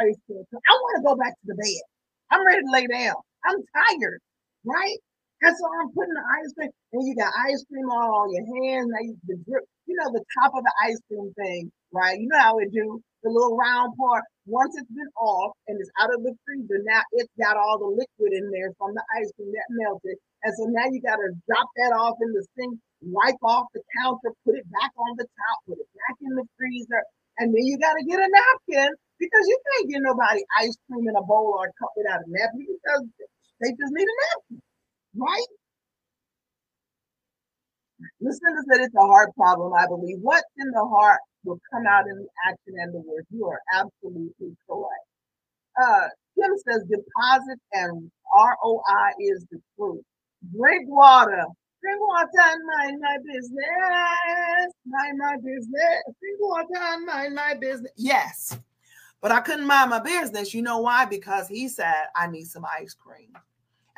I 0.00 0.04
want 0.04 0.96
to 0.96 1.02
go 1.04 1.16
back 1.16 1.32
to 1.32 1.46
the 1.46 1.56
bed. 1.56 1.82
I'm 2.30 2.46
ready 2.46 2.60
to 2.60 2.70
lay 2.70 2.86
down. 2.86 3.14
I'm 3.44 3.60
tired, 3.74 4.20
right? 4.64 4.98
And 5.42 5.52
so 5.56 5.64
I'm 5.68 5.92
putting 5.92 6.14
the 6.16 6.24
ice 6.40 6.52
cream, 6.56 6.72
and 6.92 7.02
you 7.06 7.14
got 7.16 7.32
ice 7.48 7.64
cream 7.68 7.84
on 7.90 8.04
all 8.08 8.28
your 8.32 8.46
hands. 8.48 8.88
Now 8.88 9.02
you, 9.04 9.12
the 9.28 9.36
drip, 9.44 9.64
you 9.84 9.96
know, 10.00 10.08
the 10.08 10.24
top 10.40 10.52
of 10.56 10.64
the 10.64 10.74
ice 10.88 11.00
cream 11.08 11.28
thing, 11.36 11.70
right? 11.92 12.16
You 12.16 12.28
know 12.32 12.40
how 12.40 12.58
it 12.58 12.72
do 12.72 13.02
the 13.22 13.28
little 13.28 13.56
round 13.56 13.92
part. 13.96 14.24
Once 14.46 14.72
it's 14.76 14.88
been 14.88 15.12
off 15.20 15.52
and 15.68 15.76
it's 15.80 15.92
out 16.00 16.12
of 16.12 16.24
the 16.24 16.32
freezer, 16.44 16.80
now 16.84 17.00
it's 17.12 17.32
got 17.40 17.56
all 17.56 17.76
the 17.80 17.92
liquid 17.92 18.32
in 18.32 18.48
there 18.52 18.72
from 18.76 18.92
the 18.96 19.04
ice 19.20 19.32
cream 19.36 19.52
that 19.52 19.68
melted. 19.72 20.16
And 20.44 20.52
so 20.56 20.64
now 20.68 20.88
you 20.88 21.00
got 21.00 21.16
to 21.16 21.28
drop 21.48 21.68
that 21.80 21.92
off 21.96 22.16
in 22.20 22.32
the 22.32 22.44
sink, 22.56 22.76
wipe 23.00 23.40
off 23.44 23.68
the 23.72 23.80
counter, 24.00 24.32
put 24.44 24.56
it 24.56 24.68
back 24.72 24.92
on 24.96 25.16
the 25.16 25.24
top, 25.24 25.56
put 25.68 25.80
it 25.80 25.88
back 25.92 26.16
in 26.20 26.32
the 26.36 26.44
freezer, 26.56 27.04
and 27.40 27.52
then 27.52 27.64
you 27.64 27.76
got 27.80 27.96
to 27.96 28.04
get 28.04 28.20
a 28.20 28.28
napkin 28.28 28.92
because 29.18 29.44
you 29.48 29.58
can't 29.72 29.90
get 29.90 30.00
nobody 30.04 30.40
ice 30.60 30.76
cream 30.88 31.08
in 31.08 31.16
a 31.16 31.24
bowl 31.24 31.56
or 31.56 31.68
a 31.68 31.72
cup 31.80 31.92
without 31.96 32.20
a 32.20 32.28
napkin 32.28 32.68
because 32.68 33.02
they 33.64 33.70
just 33.70 33.92
need 33.92 34.04
a 34.04 34.16
napkin, 34.20 34.62
right? 35.16 35.50
Listeners 38.20 38.64
said 38.70 38.84
it's 38.84 38.94
a 38.94 39.06
heart 39.06 39.34
problem, 39.34 39.72
I 39.72 39.86
believe. 39.86 40.18
What's 40.20 40.44
in 40.58 40.70
the 40.70 40.84
heart 40.84 41.20
will 41.44 41.58
come 41.72 41.86
out 41.86 42.06
in 42.06 42.16
the 42.16 42.28
action 42.46 42.74
and 42.78 42.92
the 42.92 42.98
words. 42.98 43.26
You 43.30 43.46
are 43.46 43.60
absolutely 43.72 44.56
correct. 44.68 45.06
Uh, 45.80 46.08
Kim 46.34 46.52
says 46.68 46.82
deposit 46.88 47.58
and 47.72 48.10
ROI 48.36 49.08
is 49.20 49.46
the 49.50 49.58
truth. 49.76 50.02
Drink 50.54 50.88
water. 50.88 51.44
Drink 51.80 52.00
water 52.00 52.28
and 52.36 52.62
mind 52.76 53.00
my 53.00 53.16
business. 53.24 54.72
Mind 54.86 55.18
my 55.18 55.36
business. 55.36 56.02
Drink 56.20 56.38
water 56.40 56.66
and 56.76 57.06
mind 57.06 57.34
my 57.34 57.54
business. 57.54 57.92
Yes. 57.96 58.58
But 59.20 59.32
I 59.32 59.40
couldn't 59.40 59.66
mind 59.66 59.90
my 59.90 60.00
business. 60.00 60.52
You 60.52 60.62
know 60.62 60.80
why? 60.80 61.06
Because 61.06 61.48
he 61.48 61.68
said, 61.68 62.04
I 62.14 62.26
need 62.26 62.44
some 62.44 62.66
ice 62.78 62.94
cream. 62.94 63.32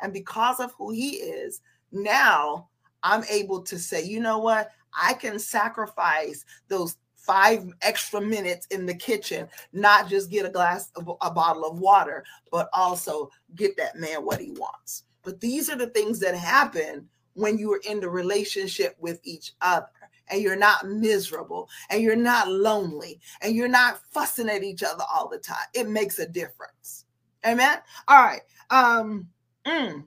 And 0.01 0.13
because 0.13 0.59
of 0.59 0.73
who 0.73 0.91
he 0.91 1.11
is, 1.17 1.61
now 1.91 2.69
I'm 3.03 3.23
able 3.29 3.61
to 3.63 3.79
say, 3.79 4.03
you 4.03 4.19
know 4.19 4.39
what? 4.39 4.71
I 4.99 5.13
can 5.13 5.39
sacrifice 5.39 6.45
those 6.67 6.97
five 7.15 7.65
extra 7.81 8.21
minutes 8.21 8.67
in 8.67 8.85
the 8.85 8.95
kitchen, 8.95 9.47
not 9.73 10.07
just 10.07 10.31
get 10.31 10.45
a 10.45 10.49
glass 10.49 10.91
of 10.95 11.09
a 11.21 11.29
bottle 11.29 11.65
of 11.65 11.79
water, 11.79 12.23
but 12.51 12.69
also 12.73 13.29
get 13.55 13.75
that 13.77 13.97
man 13.97 14.25
what 14.25 14.39
he 14.39 14.51
wants. 14.51 15.03
But 15.23 15.41
these 15.41 15.69
are 15.69 15.75
the 15.75 15.87
things 15.87 16.19
that 16.21 16.35
happen 16.35 17.07
when 17.33 17.57
you 17.57 17.71
are 17.73 17.81
in 17.87 17.99
the 17.99 18.09
relationship 18.09 18.95
with 18.99 19.19
each 19.23 19.53
other 19.61 19.87
and 20.29 20.41
you're 20.41 20.55
not 20.55 20.87
miserable 20.87 21.69
and 21.89 22.01
you're 22.01 22.15
not 22.15 22.49
lonely 22.49 23.19
and 23.41 23.55
you're 23.55 23.67
not 23.67 23.99
fussing 24.11 24.49
at 24.49 24.63
each 24.63 24.83
other 24.83 25.03
all 25.13 25.27
the 25.27 25.37
time. 25.37 25.65
It 25.73 25.89
makes 25.89 26.19
a 26.19 26.27
difference. 26.27 27.05
Amen. 27.45 27.77
All 28.07 28.23
right. 28.23 28.41
Um 28.69 29.27
mm. 29.67 30.03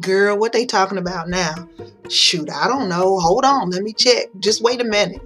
Girl, 0.00 0.38
what 0.38 0.52
they 0.52 0.66
talking 0.66 0.98
about 0.98 1.28
now? 1.28 1.68
Shoot, 2.08 2.50
I 2.50 2.68
don't 2.68 2.88
know. 2.88 3.18
Hold 3.18 3.44
on, 3.44 3.70
let 3.70 3.82
me 3.82 3.92
check. 3.92 4.26
Just 4.38 4.62
wait 4.62 4.80
a 4.80 4.84
minute. 4.84 5.22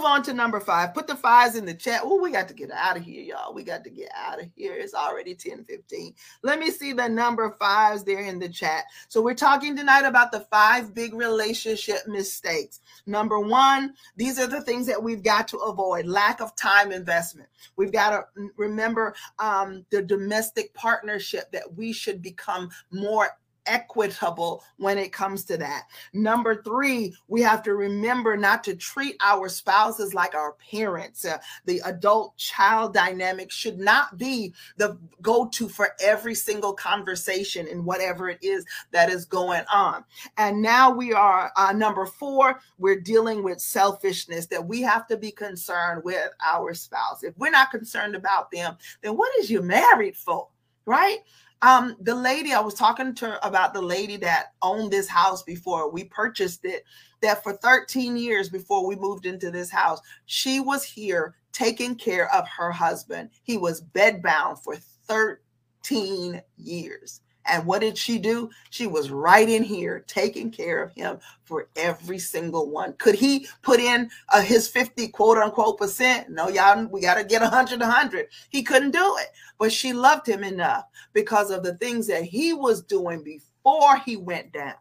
Move 0.00 0.06
on 0.06 0.22
to 0.22 0.32
number 0.32 0.60
five. 0.60 0.94
Put 0.94 1.06
the 1.06 1.14
fives 1.14 1.56
in 1.56 1.66
the 1.66 1.74
chat. 1.74 2.00
Oh, 2.02 2.20
we 2.20 2.32
got 2.32 2.48
to 2.48 2.54
get 2.54 2.70
out 2.70 2.96
of 2.96 3.02
here, 3.02 3.22
y'all. 3.22 3.52
We 3.52 3.62
got 3.62 3.84
to 3.84 3.90
get 3.90 4.10
out 4.16 4.40
of 4.40 4.48
here. 4.56 4.74
It's 4.74 4.94
already 4.94 5.34
10 5.34 5.64
15. 5.64 6.14
Let 6.42 6.58
me 6.58 6.70
see 6.70 6.94
the 6.94 7.08
number 7.08 7.54
fives 7.58 8.02
there 8.02 8.20
in 8.20 8.38
the 8.38 8.48
chat. 8.48 8.84
So, 9.08 9.20
we're 9.20 9.34
talking 9.34 9.76
tonight 9.76 10.06
about 10.06 10.32
the 10.32 10.40
five 10.50 10.94
big 10.94 11.12
relationship 11.12 12.06
mistakes. 12.06 12.80
Number 13.06 13.40
one, 13.40 13.94
these 14.16 14.38
are 14.38 14.46
the 14.46 14.62
things 14.62 14.86
that 14.86 15.02
we've 15.02 15.22
got 15.22 15.48
to 15.48 15.58
avoid 15.58 16.06
lack 16.06 16.40
of 16.40 16.56
time 16.56 16.92
investment. 16.92 17.48
We've 17.76 17.92
got 17.92 18.10
to 18.10 18.48
remember 18.56 19.14
um, 19.38 19.84
the 19.90 20.02
domestic 20.02 20.72
partnership 20.72 21.52
that 21.52 21.74
we 21.74 21.92
should 21.92 22.22
become 22.22 22.70
more 22.90 23.28
equitable 23.66 24.62
when 24.76 24.98
it 24.98 25.12
comes 25.12 25.44
to 25.44 25.56
that. 25.56 25.84
Number 26.12 26.62
three, 26.62 27.14
we 27.28 27.40
have 27.42 27.62
to 27.64 27.74
remember 27.74 28.36
not 28.36 28.64
to 28.64 28.74
treat 28.74 29.16
our 29.20 29.48
spouses 29.48 30.14
like 30.14 30.34
our 30.34 30.56
parents. 30.70 31.24
Uh, 31.24 31.38
the 31.64 31.80
adult 31.84 32.36
child 32.36 32.94
dynamic 32.94 33.50
should 33.50 33.78
not 33.78 34.16
be 34.18 34.52
the 34.76 34.98
go 35.22 35.48
to 35.48 35.68
for 35.68 35.90
every 36.00 36.34
single 36.34 36.72
conversation 36.72 37.66
in 37.66 37.84
whatever 37.84 38.28
it 38.28 38.38
is 38.42 38.64
that 38.90 39.10
is 39.10 39.24
going 39.24 39.64
on. 39.72 40.04
And 40.36 40.60
now 40.60 40.90
we 40.90 41.12
are 41.12 41.52
uh, 41.56 41.72
number 41.72 42.06
four, 42.06 42.60
we're 42.78 43.00
dealing 43.00 43.42
with 43.42 43.60
selfishness 43.60 44.46
that 44.46 44.64
we 44.64 44.82
have 44.82 45.06
to 45.08 45.16
be 45.16 45.30
concerned 45.30 46.02
with 46.04 46.30
our 46.44 46.74
spouse. 46.74 47.22
If 47.22 47.36
we're 47.38 47.50
not 47.50 47.70
concerned 47.70 48.14
about 48.14 48.50
them, 48.50 48.76
then 49.02 49.16
what 49.16 49.30
is 49.38 49.50
you 49.50 49.62
married 49.62 50.16
for? 50.16 50.48
Right? 50.86 51.18
Um, 51.62 51.96
the 52.00 52.14
lady 52.14 52.52
I 52.52 52.60
was 52.60 52.74
talking 52.74 53.14
to 53.16 53.26
her 53.26 53.38
about 53.42 53.74
the 53.74 53.82
lady 53.82 54.16
that 54.18 54.54
owned 54.62 54.90
this 54.90 55.08
house 55.08 55.42
before 55.42 55.90
we 55.90 56.04
purchased 56.04 56.64
it, 56.64 56.84
that 57.20 57.42
for 57.42 57.52
13 57.52 58.16
years 58.16 58.48
before 58.48 58.86
we 58.86 58.96
moved 58.96 59.26
into 59.26 59.50
this 59.50 59.70
house, 59.70 60.00
she 60.24 60.60
was 60.60 60.84
here 60.84 61.34
taking 61.52 61.94
care 61.94 62.32
of 62.34 62.48
her 62.48 62.70
husband. 62.70 63.30
He 63.42 63.58
was 63.58 63.82
bedbound 63.82 64.62
for 64.62 64.76
13 65.06 66.40
years. 66.56 67.20
And 67.46 67.66
what 67.66 67.80
did 67.80 67.96
she 67.96 68.18
do? 68.18 68.50
She 68.70 68.86
was 68.86 69.10
right 69.10 69.48
in 69.48 69.62
here 69.62 70.04
taking 70.06 70.50
care 70.50 70.82
of 70.82 70.92
him 70.92 71.18
for 71.44 71.68
every 71.76 72.18
single 72.18 72.70
one. 72.70 72.92
Could 72.94 73.14
he 73.14 73.46
put 73.62 73.80
in 73.80 74.10
uh, 74.28 74.42
his 74.42 74.68
50 74.68 75.08
quote 75.08 75.38
unquote 75.38 75.78
percent? 75.78 76.30
No, 76.30 76.48
y'all, 76.48 76.86
we 76.86 77.00
got 77.00 77.14
to 77.14 77.24
get 77.24 77.42
100, 77.42 77.80
100. 77.80 78.28
He 78.50 78.62
couldn't 78.62 78.92
do 78.92 79.16
it. 79.20 79.28
But 79.58 79.72
she 79.72 79.92
loved 79.92 80.28
him 80.28 80.44
enough 80.44 80.84
because 81.12 81.50
of 81.50 81.62
the 81.62 81.76
things 81.76 82.06
that 82.06 82.24
he 82.24 82.52
was 82.52 82.82
doing 82.82 83.22
before 83.22 83.98
he 83.98 84.16
went 84.16 84.52
down. 84.52 84.74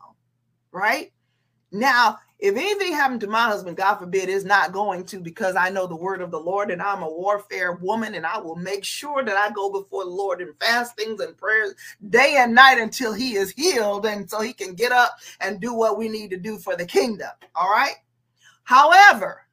Right? 0.71 1.11
Now, 1.71 2.17
if 2.39 2.55
anything 2.55 2.93
happened 2.93 3.19
to 3.21 3.27
my 3.27 3.43
husband, 3.43 3.75
God 3.75 3.97
forbid, 3.97 4.29
is 4.29 4.45
not 4.45 4.71
going 4.71 5.03
to 5.05 5.19
because 5.19 5.57
I 5.57 5.69
know 5.69 5.85
the 5.87 5.95
word 5.95 6.21
of 6.21 6.31
the 6.31 6.39
Lord 6.39 6.71
and 6.71 6.81
I'm 6.81 7.03
a 7.03 7.09
warfare 7.09 7.73
woman 7.73 8.15
and 8.15 8.25
I 8.25 8.39
will 8.39 8.55
make 8.55 8.85
sure 8.85 9.23
that 9.23 9.35
I 9.35 9.51
go 9.51 9.69
before 9.69 10.05
the 10.05 10.09
Lord 10.09 10.41
in 10.41 10.53
fastings 10.53 11.19
and 11.19 11.37
prayers 11.37 11.75
day 12.09 12.37
and 12.39 12.55
night 12.55 12.79
until 12.79 13.13
he 13.13 13.35
is 13.35 13.51
healed 13.51 14.05
and 14.05 14.29
so 14.29 14.39
he 14.39 14.53
can 14.53 14.73
get 14.73 14.93
up 14.93 15.17
and 15.41 15.59
do 15.59 15.73
what 15.73 15.97
we 15.97 16.07
need 16.07 16.29
to 16.29 16.37
do 16.37 16.57
for 16.57 16.77
the 16.77 16.85
kingdom. 16.85 17.29
All 17.55 17.69
right. 17.69 17.95
However, 18.63 19.45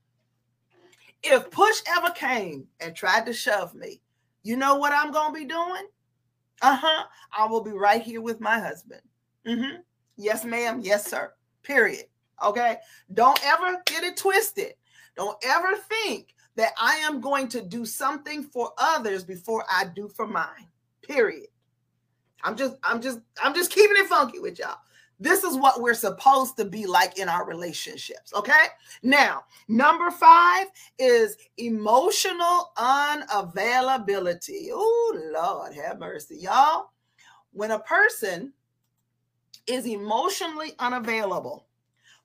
if 1.24 1.50
push 1.50 1.82
ever 1.96 2.10
came 2.10 2.68
and 2.78 2.94
tried 2.94 3.26
to 3.26 3.32
shove 3.32 3.74
me, 3.74 4.00
you 4.44 4.56
know 4.56 4.76
what 4.76 4.92
I'm 4.92 5.10
going 5.10 5.34
to 5.34 5.40
be 5.40 5.44
doing? 5.44 5.88
Uh 6.62 6.76
huh. 6.76 7.04
I 7.36 7.46
will 7.46 7.64
be 7.64 7.72
right 7.72 8.00
here 8.00 8.20
with 8.20 8.40
my 8.40 8.60
husband. 8.60 9.02
Mm-hmm. 9.46 9.80
Yes, 10.16 10.44
ma'am. 10.44 10.80
Yes, 10.82 11.10
sir. 11.10 11.32
Period. 11.66 12.04
Okay. 12.44 12.76
Don't 13.12 13.38
ever 13.44 13.82
get 13.86 14.04
it 14.04 14.16
twisted. 14.16 14.74
Don't 15.16 15.36
ever 15.44 15.76
think 15.76 16.34
that 16.54 16.72
I 16.78 16.96
am 16.96 17.20
going 17.20 17.48
to 17.48 17.60
do 17.60 17.84
something 17.84 18.42
for 18.44 18.72
others 18.78 19.24
before 19.24 19.64
I 19.70 19.86
do 19.94 20.08
for 20.08 20.26
mine. 20.26 20.68
Period. 21.02 21.48
I'm 22.44 22.56
just, 22.56 22.76
I'm 22.84 23.00
just, 23.00 23.20
I'm 23.42 23.54
just 23.54 23.72
keeping 23.72 23.96
it 23.96 24.06
funky 24.06 24.38
with 24.38 24.58
y'all. 24.58 24.78
This 25.18 25.44
is 25.44 25.56
what 25.56 25.80
we're 25.80 25.94
supposed 25.94 26.58
to 26.58 26.64
be 26.66 26.86
like 26.86 27.18
in 27.18 27.28
our 27.28 27.46
relationships. 27.46 28.32
Okay. 28.34 28.66
Now, 29.02 29.44
number 29.66 30.10
five 30.10 30.66
is 30.98 31.36
emotional 31.56 32.72
unavailability. 32.76 34.68
Oh, 34.72 35.30
Lord, 35.34 35.74
have 35.74 35.98
mercy, 35.98 36.36
y'all. 36.36 36.90
When 37.52 37.70
a 37.70 37.78
person 37.80 38.52
is 39.66 39.86
emotionally 39.86 40.72
unavailable, 40.78 41.66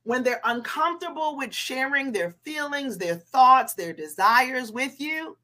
when 0.04 0.24
they're 0.24 0.42
uncomfortable 0.46 1.38
with 1.38 1.54
sharing 1.54 2.12
their 2.12 2.32
feelings, 2.44 2.98
their 2.98 3.16
thoughts, 3.16 3.74
their 3.74 3.94
desires 3.94 4.72
with 4.72 5.00
you, 5.00 5.38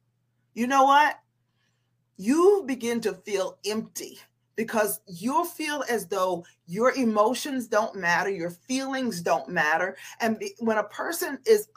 you 0.54 0.66
know 0.66 0.84
what? 0.84 1.20
You 2.16 2.64
begin 2.66 3.00
to 3.02 3.12
feel 3.12 3.58
empty 3.64 4.18
because 4.56 5.00
you'll 5.06 5.44
feel 5.44 5.84
as 5.88 6.08
though 6.08 6.44
your 6.66 6.92
emotions 6.94 7.68
don't 7.68 7.94
matter, 7.94 8.30
your 8.30 8.50
feelings 8.50 9.20
don't 9.20 9.48
matter. 9.48 9.96
And 10.20 10.42
when 10.58 10.78
a 10.78 10.84
person 10.84 11.38
is 11.46 11.68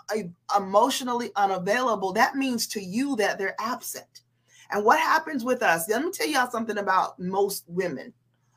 emotionally 0.57 1.29
unavailable, 1.35 2.11
that 2.13 2.35
means 2.35 2.65
to 2.67 2.81
you 2.81 3.15
that 3.17 3.37
they're 3.37 3.55
absent. 3.59 4.23
And 4.71 4.83
what 4.83 4.99
happens 4.99 5.43
with 5.43 5.61
us? 5.61 5.87
Let 5.87 6.03
me 6.03 6.09
tell 6.09 6.27
y'all 6.27 6.49
something 6.49 6.79
about 6.79 7.19
most 7.19 7.65
women. 7.67 8.13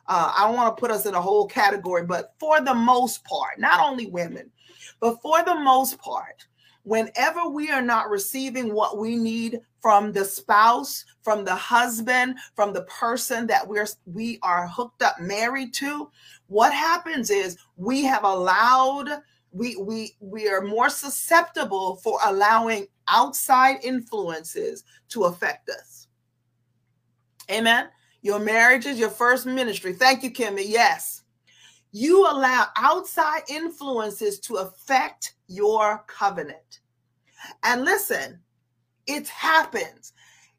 Uh, 0.07 0.33
I 0.37 0.47
don't 0.47 0.57
want 0.57 0.77
to 0.77 0.81
put 0.81 0.91
us 0.91 1.07
in 1.07 1.15
a 1.15 1.21
whole 1.21 1.47
category, 1.47 2.05
but 2.05 2.35
for 2.39 2.61
the 2.61 2.75
most 2.75 3.25
part, 3.25 3.59
not 3.59 3.81
only 3.81 4.07
women, 4.07 4.51
but 5.01 5.21
for 5.23 5.43
the 5.45 5.55
most 5.55 5.99
part, 5.99 6.47
whenever 6.83 7.49
we 7.49 7.71
are 7.71 7.83
not 7.83 8.11
receiving 8.11 8.75
what 8.75 8.99
we 8.99 9.17
need 9.17 9.61
from 9.81 10.13
the 10.13 10.25
spouse, 10.25 11.05
from 11.23 11.45
the 11.45 11.55
husband, 11.55 12.37
from 12.55 12.73
the 12.73 12.83
person 12.83 13.47
that 13.47 13.67
we're 13.67 13.87
we 14.07 14.39
are 14.43 14.69
hooked 14.69 15.03
up 15.03 15.19
married 15.21 15.75
to, 15.75 16.11
what 16.47 16.73
happens 16.73 17.31
is 17.31 17.57
we 17.77 18.05
have 18.05 18.25
allowed 18.25 19.09
we 19.55 19.77
we 19.77 20.15
we 20.21 20.49
are 20.49 20.61
more 20.61 20.91
susceptible 20.91 21.97
for 21.97 22.19
allowing 22.25 22.87
outside 23.09 23.77
influences 23.83 24.85
to 25.09 25.25
affect 25.25 25.71
us. 25.71 26.09
Amen. 27.51 27.89
Your 28.25 28.41
marriage 28.41 28.87
is 28.87 28.99
your 28.99 29.11
first 29.11 29.45
ministry. 29.45 29.93
Thank 29.93 30.23
you, 30.23 30.31
Kimmy. 30.31 30.65
Yes. 30.67 31.23
You 31.93 32.23
allow 32.27 32.69
outside 32.75 33.43
influences 33.51 34.41
to 34.41 34.57
affect 34.57 35.35
your 35.47 36.03
covenant. 36.09 36.81
And 37.63 37.85
listen, 37.85 38.41
it 39.07 39.29
happens. 39.29 40.15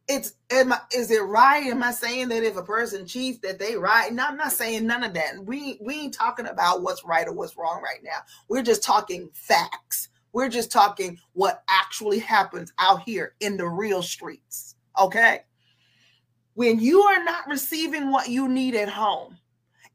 It's 0.08 0.36
am 0.52 0.74
I, 0.74 0.80
is 0.96 1.10
it 1.10 1.24
right? 1.24 1.66
Am 1.66 1.82
I 1.82 1.92
saying 1.92 2.30
that 2.30 2.44
if 2.44 2.56
a 2.56 2.62
person 2.62 3.08
cheats 3.08 3.40
that 3.40 3.58
they 3.58 3.76
right? 3.76 4.14
No, 4.14 4.28
I'm 4.28 4.38
not 4.38 4.52
saying 4.52 4.86
none 4.86 5.04
of 5.04 5.16
that. 5.16 5.44
We 5.44 5.80
we 5.82 6.02
ain't 6.02 6.14
talking 6.14 6.46
about 6.46 6.84
what's 6.84 7.04
right 7.04 7.28
or 7.28 7.34
what's 7.34 7.58
wrong 7.58 7.82
right 7.82 8.04
now. 8.04 8.20
We're 8.48 8.62
just 8.62 8.84
talking 8.84 9.28
facts. 9.34 10.10
We're 10.34 10.50
just 10.50 10.72
talking 10.72 11.18
what 11.34 11.64
actually 11.68 12.20
happens 12.20 12.72
out 12.78 13.02
here 13.02 13.34
in 13.40 13.58
the 13.58 13.68
real 13.68 14.04
streets. 14.04 14.76
Okay? 15.00 15.40
When 16.56 16.80
you 16.80 17.02
are 17.02 17.24
not 17.24 17.48
receiving 17.48 18.12
what 18.12 18.30
you 18.30 18.48
need 18.48 18.76
at 18.76 18.90
home, 18.90 19.38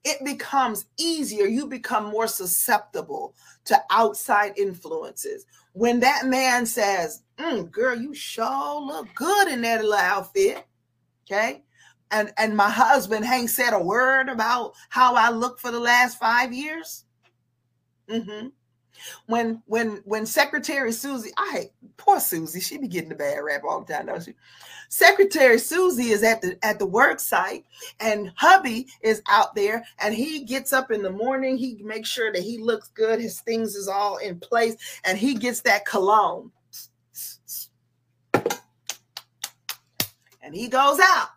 it 0.04 0.24
becomes 0.24 0.86
easier. 0.98 1.46
You 1.46 1.66
become 1.66 2.04
more 2.04 2.26
susceptible 2.26 3.34
to 3.64 3.78
outside 3.90 4.56
influences. 4.56 5.46
When 5.72 6.00
that 6.00 6.26
man 6.26 6.64
says, 6.66 7.22
mm, 7.38 7.70
girl, 7.70 7.96
you 7.96 8.14
sure 8.14 8.80
look 8.80 9.08
good 9.14 9.48
in 9.48 9.62
that 9.62 9.80
little 9.80 9.94
outfit. 9.94 10.64
Okay. 11.30 11.62
And 12.10 12.32
and 12.38 12.56
my 12.56 12.70
husband 12.70 13.24
ain't 13.24 13.50
said 13.50 13.72
a 13.72 13.78
word 13.78 14.28
about 14.28 14.74
how 14.88 15.14
I 15.14 15.30
look 15.30 15.60
for 15.60 15.70
the 15.70 15.80
last 15.80 16.18
five 16.18 16.52
years. 16.52 17.04
Mm-hmm. 18.10 18.48
When 19.26 19.62
when 19.66 20.02
when 20.04 20.26
Secretary 20.26 20.92
Susie, 20.92 21.32
I 21.36 21.50
hate 21.52 21.70
poor 21.96 22.20
Susie, 22.20 22.60
she 22.60 22.78
be 22.78 22.88
getting 22.88 23.08
the 23.08 23.14
bad 23.14 23.38
rap 23.42 23.62
all 23.68 23.82
the 23.82 23.92
time, 23.92 24.06
don't 24.06 24.22
she? 24.22 24.34
Secretary 24.88 25.58
Susie 25.58 26.10
is 26.10 26.22
at 26.22 26.40
the 26.40 26.58
at 26.62 26.78
the 26.78 26.86
work 26.86 27.20
site, 27.20 27.64
and 28.00 28.32
hubby 28.36 28.86
is 29.02 29.22
out 29.28 29.54
there, 29.54 29.84
and 30.00 30.14
he 30.14 30.44
gets 30.44 30.72
up 30.72 30.90
in 30.90 31.02
the 31.02 31.10
morning. 31.10 31.56
He 31.56 31.80
makes 31.82 32.08
sure 32.08 32.32
that 32.32 32.42
he 32.42 32.58
looks 32.58 32.88
good, 32.88 33.20
his 33.20 33.40
things 33.40 33.74
is 33.74 33.88
all 33.88 34.16
in 34.18 34.40
place, 34.40 34.76
and 35.04 35.16
he 35.16 35.34
gets 35.34 35.60
that 35.62 35.86
cologne. 35.86 36.50
And 40.42 40.54
he 40.54 40.68
goes 40.68 40.98
out. 41.00 41.28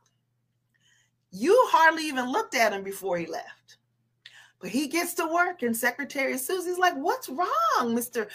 You 1.31 1.55
hardly 1.69 2.07
even 2.07 2.31
looked 2.31 2.55
at 2.55 2.73
him 2.73 2.83
before 2.83 3.17
he 3.17 3.25
left. 3.25 3.62
He 4.65 4.87
gets 4.87 5.13
to 5.15 5.25
work, 5.27 5.61
and 5.61 5.75
Secretary 5.75 6.37
Susie's 6.37 6.77
like, 6.77 6.95
"What's 6.95 7.29
wrong, 7.29 7.93
Mister, 7.93 8.27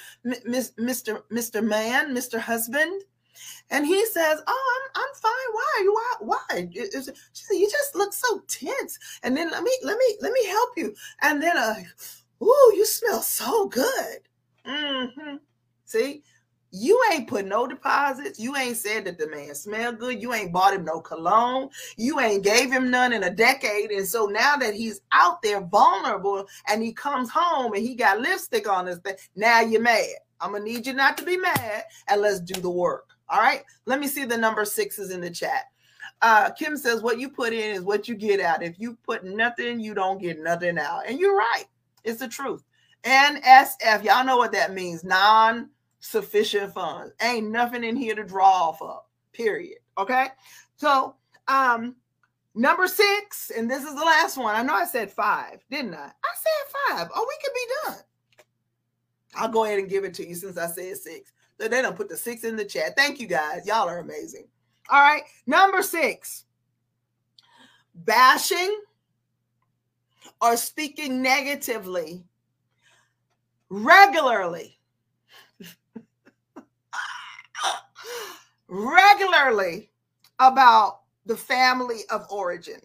Mister, 0.47 1.24
Mister 1.31 1.62
Man, 1.62 2.12
Mister 2.12 2.39
Husband?" 2.39 3.03
And 3.70 3.87
he 3.87 4.05
says, 4.07 4.41
"Oh, 4.47 4.91
I'm, 4.95 5.03
I'm 5.03 5.14
fine. 5.14 5.33
Why? 5.53 5.87
Why? 5.87 6.14
Why?" 6.20 6.68
She 6.72 7.03
said, 7.03 7.14
"You 7.53 7.68
just 7.70 7.95
look 7.95 8.12
so 8.12 8.43
tense." 8.49 8.99
And 9.22 9.37
then 9.37 9.51
let 9.51 9.62
me 9.62 9.72
let 9.83 9.97
me 9.97 10.16
let 10.20 10.33
me 10.33 10.47
help 10.47 10.70
you. 10.76 10.95
And 11.22 11.43
then, 11.43 11.57
uh, 11.57 11.76
ooh, 12.43 12.72
you 12.76 12.85
smell 12.85 13.22
so 13.22 13.66
good. 13.68 14.18
Mm-hmm. 14.66 15.37
See, 15.85 16.22
You 16.71 17.01
ain't 17.12 17.29
put 17.29 17.47
no 17.47 17.66
deposits. 17.66 18.39
You 18.39 18.55
ain't 18.57 18.77
said 18.77 19.07
that 19.07 19.19
the 19.19 19.29
man 19.29 19.55
smelled 19.55 19.99
good. 19.99 20.21
You 20.21 20.35
ain't 20.35 20.53
bought 20.53 20.75
him 20.75 20.85
no 20.85 21.01
cologne. 21.01 21.71
You 21.97 22.21
ain't 22.21 22.45
gave 22.45 22.71
him 22.71 22.91
none 22.91 23.12
in 23.12 23.23
a 23.23 23.31
decade. 23.31 23.91
And 23.91 24.07
so 24.07 24.27
now 24.27 24.57
that 24.57 24.75
he's 24.75 25.01
out 25.12 25.41
there 25.43 25.62
vulnerable 25.62 26.47
and 26.69 26.83
he 26.83 26.93
comes 26.93 27.31
home 27.31 27.73
and 27.73 27.83
he 27.83 27.95
got 27.95 28.21
lipstick 28.21 28.69
on 28.69 28.87
his 28.87 28.99
thing, 28.99 29.14
now 29.35 29.61
you're 29.61 29.81
mad. 29.81 30.05
I'm 30.41 30.53
gonna 30.53 30.64
need 30.64 30.87
you 30.87 30.93
not 30.93 31.16
to 31.19 31.25
be 31.25 31.37
mad 31.37 31.85
and 32.09 32.21
let's 32.21 32.41
do 32.41 32.61
the 32.61 32.71
work. 32.71 33.09
All 33.31 33.41
right. 33.41 33.62
Let 33.87 33.99
me 33.99 34.07
see 34.07 34.25
the 34.25 34.39
number 34.39 34.64
sixes 34.64 35.11
in 35.11 35.21
the 35.21 35.31
chat. 35.31 35.64
Uh, 36.21 36.51
Kim 36.51 36.77
says, 36.77 37.03
What 37.03 37.19
you 37.19 37.31
put 37.31 37.53
in 37.53 37.77
is 37.77 37.83
what 37.83 38.09
you 38.09 38.14
get 38.14 38.41
out. 38.41 38.62
If 38.62 38.79
you 38.79 38.97
put 39.05 39.25
nothing, 39.25 39.81
you 39.81 39.95
don't 39.95 40.21
get 40.21 40.39
nothing 40.41 40.79
out. 40.79 41.09
And 41.09 41.19
you're 41.19 41.37
right. 41.37 41.64
It's 42.05 42.21
the 42.21 42.29
truth. 42.29 42.62
NSF, 43.05 44.03
y'all 44.05 44.25
know 44.25 44.37
what 44.37 44.53
that 44.53 44.75
means. 44.75 45.05
Non 45.05 45.71
sufficient 46.01 46.72
funds. 46.72 47.12
Ain't 47.20 47.51
nothing 47.51 47.84
in 47.84 47.96
here 47.96 48.14
to 48.14 48.24
draw 48.24 48.68
off 48.68 48.82
of. 48.82 49.01
Period. 49.32 49.78
Okay. 49.96 50.28
So, 50.76 51.16
um, 51.49 51.96
number 52.55 52.86
six, 52.86 53.51
and 53.51 53.70
this 53.70 53.84
is 53.84 53.94
the 53.94 54.05
last 54.05 54.36
one. 54.36 54.55
I 54.55 54.62
know 54.62 54.74
I 54.74 54.84
said 54.84 55.11
five, 55.11 55.64
didn't 55.70 55.94
I? 55.94 56.07
I 56.07 56.34
said 56.34 56.96
five. 56.96 57.09
Oh, 57.14 57.26
we 57.28 57.36
could 57.42 57.55
be 57.55 57.74
done. 57.84 58.05
I'll 59.36 59.49
go 59.49 59.64
ahead 59.64 59.78
and 59.78 59.88
give 59.88 60.05
it 60.05 60.14
to 60.14 60.26
you 60.26 60.34
since 60.34 60.57
I 60.57 60.66
said 60.66 60.96
six. 60.96 61.32
So 61.61 61.68
they 61.68 61.82
don't 61.82 61.96
put 61.96 62.09
the 62.09 62.16
six 62.16 62.44
in 62.44 62.57
the 62.57 62.64
chat. 62.64 62.96
Thank 62.96 63.20
you 63.20 63.26
guys. 63.26 63.66
Y'all 63.66 63.88
are 63.88 63.99
amazing. 63.99 64.49
All 64.90 65.03
right. 65.03 65.22
Number 65.46 65.82
six, 65.82 66.44
bashing 67.94 68.80
or 70.40 70.57
speaking 70.57 71.20
negatively 71.20 72.24
regularly. 73.70 74.78
Regularly 78.69 79.91
about 80.39 81.01
the 81.27 81.37
family 81.37 82.01
of 82.11 82.27
origin. 82.31 82.81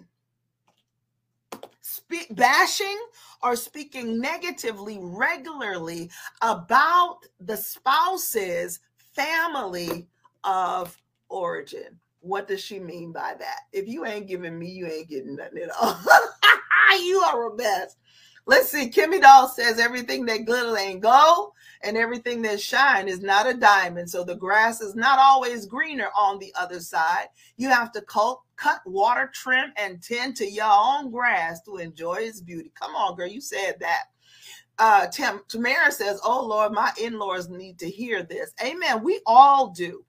Bashing 2.32 3.00
or 3.42 3.56
speaking 3.56 4.20
negatively 4.20 5.00
regularly 5.02 6.10
about 6.42 7.20
the 7.40 7.58
spouse's 7.58 8.80
family 8.98 10.08
of 10.44 10.96
origin. 11.30 12.00
What 12.22 12.48
does 12.48 12.62
she 12.62 12.80
mean 12.80 13.12
by 13.12 13.36
that? 13.40 13.62
If 13.72 13.88
you 13.88 14.06
ain't 14.06 14.28
giving 14.28 14.58
me, 14.58 14.70
you 14.70 14.88
ain't 14.88 15.10
getting 15.10 15.36
nothing 15.36 15.64
at 15.64 15.72
all. 15.72 16.00
you 17.00 17.20
are 17.20 17.52
a 17.52 17.56
mess. 17.56 17.96
Let's 18.46 18.70
see. 18.70 18.90
Kimmy 18.90 19.22
Doll 19.22 19.48
says 19.48 19.80
everything 19.80 20.26
that 20.26 20.46
glitter 20.46 20.78
ain't 20.78 21.02
gold 21.02 21.52
and 21.82 21.96
everything 21.96 22.42
that 22.42 22.60
shine 22.60 23.08
is 23.08 23.22
not 23.22 23.48
a 23.48 23.54
diamond. 23.54 24.10
So 24.10 24.24
the 24.24 24.36
grass 24.36 24.82
is 24.82 24.96
not 24.96 25.18
always 25.18 25.66
greener 25.66 26.10
on 26.18 26.40
the 26.40 26.54
other 26.60 26.82
side. 26.82 27.28
You 27.56 27.70
have 27.70 27.92
to 27.94 28.02
cut, 28.02 28.40
cut, 28.58 28.82
water, 28.86 29.32
trim, 29.34 29.72
and 29.78 30.02
tend 30.04 30.36
to 30.38 30.50
your 30.50 30.70
own 30.70 31.10
grass 31.10 31.62
to 31.64 31.78
enjoy 31.78 32.16
its 32.16 32.42
beauty. 32.42 32.72
Come 32.80 32.96
on, 32.96 33.16
girl. 33.16 33.28
You 33.28 33.40
said 33.40 33.76
that. 33.80 34.04
Uh, 34.78 35.08
Tim, 35.08 35.42
Tamara 35.48 35.92
says, 35.92 36.20
Oh 36.26 36.46
Lord, 36.46 36.74
my 36.74 36.92
in 37.02 37.20
laws 37.20 37.48
need 37.48 37.80
to 37.80 37.90
hear 37.90 38.24
this. 38.24 38.54
Amen. 38.62 39.04
We 39.04 39.22
all 39.26 39.70
do. 39.70 40.04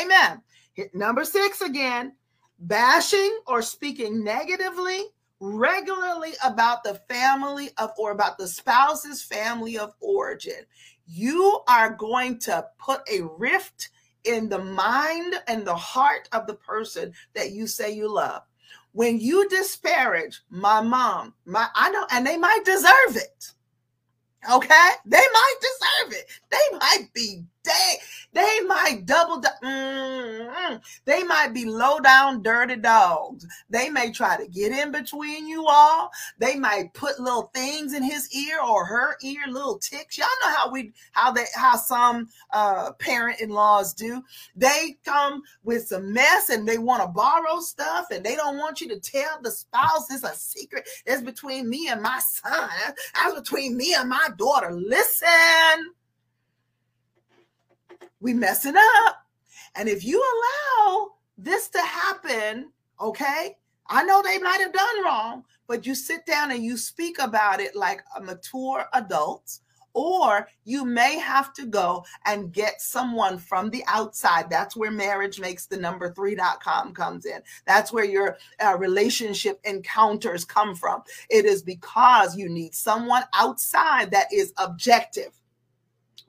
Amen. 0.00 0.42
Hit 0.74 0.94
number 0.94 1.24
six 1.24 1.60
again 1.60 2.12
bashing 2.60 3.40
or 3.46 3.62
speaking 3.62 4.22
negatively 4.22 5.06
regularly 5.40 6.32
about 6.44 6.84
the 6.84 6.94
family 7.08 7.70
of 7.78 7.90
or 7.98 8.12
about 8.12 8.38
the 8.38 8.46
spouse's 8.46 9.22
family 9.22 9.78
of 9.78 9.94
origin. 10.00 10.66
You 11.06 11.60
are 11.66 11.94
going 11.94 12.38
to 12.40 12.66
put 12.78 13.00
a 13.10 13.22
rift 13.38 13.88
in 14.24 14.48
the 14.48 14.62
mind 14.62 15.34
and 15.48 15.66
the 15.66 15.74
heart 15.74 16.28
of 16.32 16.46
the 16.46 16.54
person 16.54 17.12
that 17.34 17.52
you 17.52 17.66
say 17.66 17.92
you 17.92 18.12
love. 18.12 18.42
When 18.92 19.18
you 19.18 19.48
disparage 19.48 20.40
my 20.50 20.80
mom, 20.80 21.34
my 21.46 21.68
I 21.74 21.90
know, 21.90 22.06
and 22.10 22.26
they 22.26 22.36
might 22.36 22.64
deserve 22.64 23.16
it. 23.16 23.52
Okay, 24.50 24.90
they 25.06 25.18
might 25.18 25.54
deserve 25.60 26.12
it. 26.14 26.26
They 26.50 26.78
might 26.78 27.08
be 27.14 27.44
they 27.64 27.96
they 28.32 28.60
might 28.66 29.06
double 29.06 29.42
mm, 29.62 30.80
they 31.04 31.24
might 31.24 31.52
be 31.52 31.64
low 31.64 31.98
down 31.98 32.42
dirty 32.42 32.76
dogs. 32.76 33.46
They 33.68 33.90
may 33.90 34.12
try 34.12 34.36
to 34.36 34.46
get 34.46 34.72
in 34.72 34.92
between 34.92 35.48
you 35.48 35.66
all. 35.66 36.10
They 36.38 36.54
might 36.54 36.94
put 36.94 37.18
little 37.18 37.50
things 37.54 37.92
in 37.92 38.02
his 38.02 38.32
ear 38.34 38.60
or 38.60 38.84
her 38.84 39.16
ear 39.22 39.42
little 39.48 39.78
ticks. 39.78 40.16
Y'all 40.16 40.28
know 40.44 40.54
how 40.54 40.70
we 40.70 40.92
how 41.12 41.32
they 41.32 41.44
how 41.54 41.76
some 41.76 42.28
uh 42.52 42.92
parent-in-laws 42.92 43.94
do. 43.94 44.22
They 44.54 44.96
come 45.04 45.42
with 45.64 45.88
some 45.88 46.12
mess 46.12 46.50
and 46.50 46.68
they 46.68 46.78
want 46.78 47.02
to 47.02 47.08
borrow 47.08 47.60
stuff 47.60 48.06
and 48.12 48.24
they 48.24 48.36
don't 48.36 48.58
want 48.58 48.80
you 48.80 48.88
to 48.88 49.00
tell 49.00 49.40
the 49.42 49.50
spouse 49.50 50.10
it's 50.10 50.24
a 50.24 50.34
secret. 50.34 50.88
It's 51.04 51.22
between 51.22 51.68
me 51.68 51.88
and 51.88 52.00
my 52.00 52.20
son. 52.20 52.70
That's 53.14 53.34
between 53.34 53.76
me 53.76 53.94
and 53.94 54.08
my 54.08 54.28
daughter. 54.38 54.70
Listen 54.72 55.92
we 58.20 58.34
messing 58.34 58.76
up. 58.76 59.26
And 59.74 59.88
if 59.88 60.04
you 60.04 60.22
allow 60.22 61.12
this 61.38 61.68
to 61.70 61.80
happen, 61.80 62.70
okay, 63.00 63.56
I 63.88 64.04
know 64.04 64.22
they 64.22 64.38
might 64.38 64.60
have 64.60 64.72
done 64.72 65.04
wrong, 65.04 65.44
but 65.66 65.86
you 65.86 65.94
sit 65.94 66.24
down 66.26 66.52
and 66.52 66.64
you 66.64 66.76
speak 66.76 67.18
about 67.18 67.60
it 67.60 67.74
like 67.74 68.02
a 68.16 68.20
mature 68.20 68.84
adult, 68.92 69.58
or 69.94 70.46
you 70.64 70.84
may 70.84 71.18
have 71.18 71.52
to 71.54 71.66
go 71.66 72.04
and 72.24 72.52
get 72.52 72.80
someone 72.80 73.38
from 73.38 73.70
the 73.70 73.82
outside. 73.88 74.48
That's 74.48 74.76
where 74.76 74.92
marriage 74.92 75.40
makes 75.40 75.66
the 75.66 75.76
number 75.76 76.12
three.com 76.12 76.94
comes 76.94 77.26
in. 77.26 77.40
That's 77.66 77.92
where 77.92 78.04
your 78.04 78.36
uh, 78.64 78.76
relationship 78.78 79.60
encounters 79.64 80.44
come 80.44 80.76
from. 80.76 81.02
It 81.28 81.44
is 81.44 81.62
because 81.62 82.36
you 82.36 82.48
need 82.48 82.74
someone 82.74 83.24
outside 83.34 84.12
that 84.12 84.32
is 84.32 84.52
objective, 84.58 85.32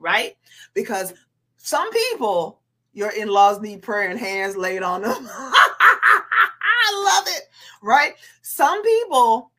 right? 0.00 0.36
Because 0.74 1.14
some 1.62 1.90
people, 1.92 2.60
your 2.92 3.10
in 3.10 3.28
laws 3.28 3.60
need 3.60 3.82
prayer 3.82 4.10
and 4.10 4.18
hands 4.18 4.56
laid 4.56 4.82
on 4.82 5.02
them. 5.02 5.28
I 5.30 7.14
love 7.24 7.24
it, 7.36 7.44
right? 7.80 8.14
Some 8.42 8.82
people, 8.82 9.52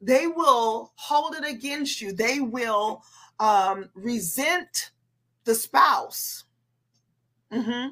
they 0.00 0.26
will 0.26 0.92
hold 0.96 1.36
it 1.36 1.48
against 1.48 2.00
you, 2.00 2.12
they 2.12 2.40
will 2.40 3.04
um, 3.38 3.88
resent 3.94 4.90
the 5.44 5.54
spouse. 5.54 6.44
Mm-hmm. 7.52 7.90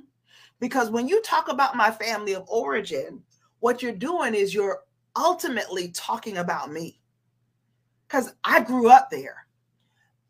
Because 0.59 0.91
when 0.91 1.07
you 1.07 1.23
talk 1.23 1.49
about 1.49 1.77
my 1.77 1.93
family 1.93 2.35
of 2.35 2.45
origin, 2.49 3.23
what 3.61 3.83
you're 3.83 3.93
doing 3.93 4.35
is 4.35 4.53
you're 4.53 4.81
ultimately 5.15 5.91
talking 5.93 6.39
about 6.39 6.73
me 6.73 6.99
because 8.09 8.35
I 8.43 8.61
grew 8.61 8.89
up 8.89 9.11
there 9.11 9.44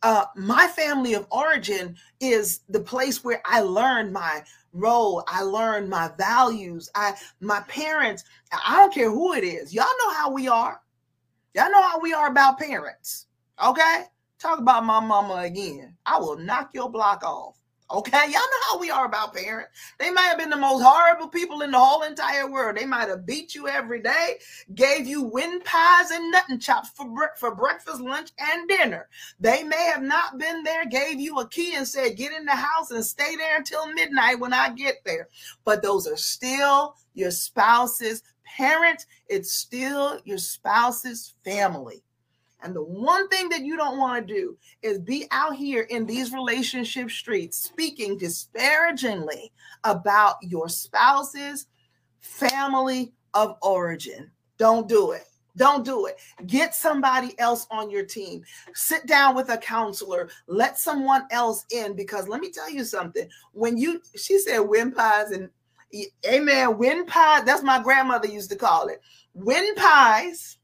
uh, 0.05 0.27
my 0.37 0.67
family 0.69 1.15
of 1.15 1.27
origin 1.31 1.97
is 2.21 2.61
the 2.69 2.79
place 2.79 3.25
where 3.25 3.41
I 3.47 3.61
learned 3.61 4.13
my 4.13 4.45
role. 4.75 5.25
I 5.27 5.41
learned 5.43 5.89
my 5.89 6.11
values. 6.19 6.91
I, 6.95 7.15
my 7.41 7.61
parents, 7.69 8.23
I 8.53 8.77
don't 8.77 8.93
care 8.93 9.11
who 9.11 9.33
it 9.33 9.45
is. 9.45 9.73
Y'all 9.73 9.87
know 10.05 10.13
how 10.13 10.31
we 10.31 10.47
are. 10.47 10.83
Y'all 11.55 11.71
know 11.71 11.83
how 11.83 11.99
we 11.99 12.13
are 12.13 12.29
about 12.29 12.59
parents. 12.59 13.27
Okay. 13.65 14.05
Talk 14.39 14.59
about 14.59 14.85
my 14.85 15.01
mama 15.01 15.37
again. 15.37 15.97
I 16.05 16.19
will 16.19 16.37
knock 16.37 16.73
your 16.75 16.91
block 16.91 17.25
off. 17.25 17.57
Okay, 17.95 18.25
y'all 18.25 18.33
know 18.33 18.73
how 18.73 18.79
we 18.81 18.91
are 18.91 19.07
about 19.07 19.35
parents. 19.35 19.71
They 20.01 20.11
might 20.11 20.23
have 20.25 20.39
been 20.39 20.51
the 20.51 20.57
most 20.57 20.83
horrible 20.83 21.29
people 21.29 21.63
in 21.63 21.71
the 21.71 21.79
whole 21.79 22.03
entire 22.03 22.51
world. 22.51 22.77
They 22.77 22.87
might 22.87 23.09
have 23.09 23.25
beat 23.25 23.55
you 23.55 23.69
every 23.69 24.03
day, 24.03 24.39
gave 24.75 25.07
you 25.07 25.23
wind 25.23 25.65
pies 25.65 26.11
and 26.11 26.33
nothing 26.33 26.59
chops 26.59 26.91
for, 26.91 27.07
bre- 27.07 27.37
for 27.37 27.55
breakfast, 27.55 28.01
lunch, 28.01 28.33
and 28.37 28.69
dinner. 28.69 29.09
They 29.39 29.63
may 29.63 29.85
have 29.95 30.03
not 30.03 30.39
been 30.39 30.65
there, 30.65 30.87
gave 30.87 31.21
you 31.21 31.39
a 31.39 31.49
key 31.49 31.77
and 31.77 31.87
said, 31.87 32.17
get 32.17 32.33
in 32.33 32.45
the 32.45 32.57
house 32.57 32.91
and 32.91 33.05
stay 33.05 33.37
there 33.37 33.59
until 33.59 33.87
midnight 33.93 34.41
when 34.41 34.53
I 34.53 34.71
get 34.71 34.97
there. 35.05 35.29
But 35.65 35.81
those 35.81 36.09
are 36.09 36.17
still 36.17 36.97
your 37.15 37.31
spouse's 37.31 38.25
parents. 38.45 39.07
It's 39.29 39.53
still 39.53 40.21
your 40.25 40.39
spouse's 40.39 41.35
family. 41.45 42.04
And 42.65 42.75
the 42.75 42.83
one 42.83 43.29
thing 43.29 43.51
that 43.51 43.63
you 43.63 43.77
don't 43.77 43.99
want 43.99 44.27
to 44.27 44.35
do 44.35 44.57
is 44.83 44.99
be 44.99 45.27
out 45.31 45.55
here 45.55 45.83
in 45.83 46.07
these 46.07 46.33
relationship 46.33 47.11
streets 47.11 47.59
speaking 47.59 48.17
disparagingly 48.17 49.53
about 49.85 50.37
your 50.43 50.71
spouse's 50.71 51.67
family 52.21 53.13
of 53.35 53.57
origin. 53.61 54.31
Don't 54.57 54.89
do 54.89 55.13
it. 55.13 55.25
Don't 55.57 55.85
do 55.85 56.07
it. 56.07 56.19
Get 56.47 56.75
somebody 56.75 57.39
else 57.39 57.67
on 57.71 57.91
your 57.91 58.05
team. 58.05 58.43
Sit 58.75 59.07
down 59.07 59.37
with 59.37 59.51
a 59.51 59.59
counselor. 59.59 60.29
Let 60.47 60.79
someone 60.79 61.27
else 61.31 61.65
in 61.71 61.95
because 61.95 62.29
let 62.29 62.41
me 62.41 62.51
tell 62.51 62.71
you 62.71 62.83
something. 62.83 63.29
When 63.53 63.77
you, 63.77 64.01
she 64.17 64.39
said, 64.39 64.61
wind 64.61 64.97
pies 64.97 65.31
and 65.31 65.51
amen, 66.27 66.79
wind 66.79 67.07
pies. 67.07 67.45
That's 67.45 67.63
my 67.63 67.81
grandmother 67.83 68.27
used 68.27 68.51
to 68.51 68.57
call 68.57 68.89
it. 68.89 69.01
Wind 69.35 69.77
pies 69.77 70.59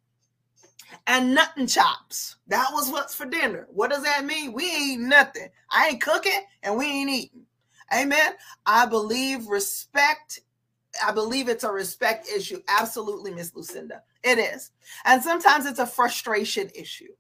and 1.06 1.34
nothing 1.34 1.66
chops. 1.66 2.36
That 2.48 2.68
was 2.72 2.90
what's 2.90 3.14
for 3.14 3.26
dinner. 3.26 3.66
What 3.70 3.90
does 3.90 4.02
that 4.02 4.24
mean? 4.24 4.52
We 4.52 4.70
ain't 4.70 5.02
nothing. 5.02 5.48
I 5.70 5.88
ain't 5.88 6.02
cooking 6.02 6.40
and 6.62 6.76
we 6.76 6.86
ain't 6.86 7.10
eating. 7.10 7.46
Amen. 7.92 8.32
I 8.66 8.86
believe 8.86 9.46
respect. 9.46 10.40
I 11.04 11.12
believe 11.12 11.48
it's 11.48 11.64
a 11.64 11.70
respect 11.72 12.28
issue. 12.28 12.60
Absolutely, 12.68 13.32
Miss 13.32 13.54
Lucinda. 13.54 14.02
It 14.22 14.38
is. 14.38 14.70
And 15.04 15.22
sometimes 15.22 15.66
it's 15.66 15.78
a 15.78 15.86
frustration 15.86 16.70
issue. 16.74 17.12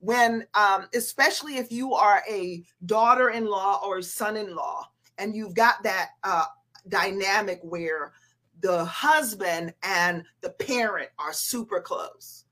When, 0.00 0.46
um, 0.54 0.88
especially 0.94 1.58
if 1.58 1.70
you 1.70 1.94
are 1.94 2.22
a 2.28 2.64
daughter 2.86 3.30
in 3.30 3.46
law 3.46 3.80
or 3.84 4.02
son 4.02 4.36
in 4.36 4.54
law, 4.54 4.88
and 5.18 5.36
you've 5.36 5.54
got 5.54 5.82
that 5.84 6.10
uh, 6.24 6.46
dynamic 6.88 7.60
where 7.62 8.12
the 8.60 8.84
husband 8.84 9.74
and 9.82 10.24
the 10.40 10.50
parent 10.50 11.10
are 11.18 11.32
super 11.32 11.80
close, 11.80 12.44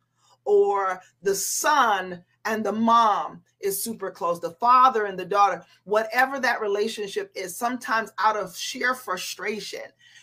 or 0.45 1.01
the 1.23 1.35
son 1.35 2.25
and 2.45 2.65
the 2.65 2.73
mom 2.73 3.43
is 3.61 3.83
super 3.83 4.11
close, 4.11 4.41
the 4.41 4.53
father 4.53 5.05
and 5.05 5.19
the 5.19 5.25
daughter, 5.25 5.65
whatever 5.85 6.41
that 6.41 6.61
relationship 6.61 7.31
is, 7.35 7.57
sometimes 7.57 8.11
out 8.19 8.37
of 8.37 8.57
sheer 8.57 8.95
frustration, 8.95 9.83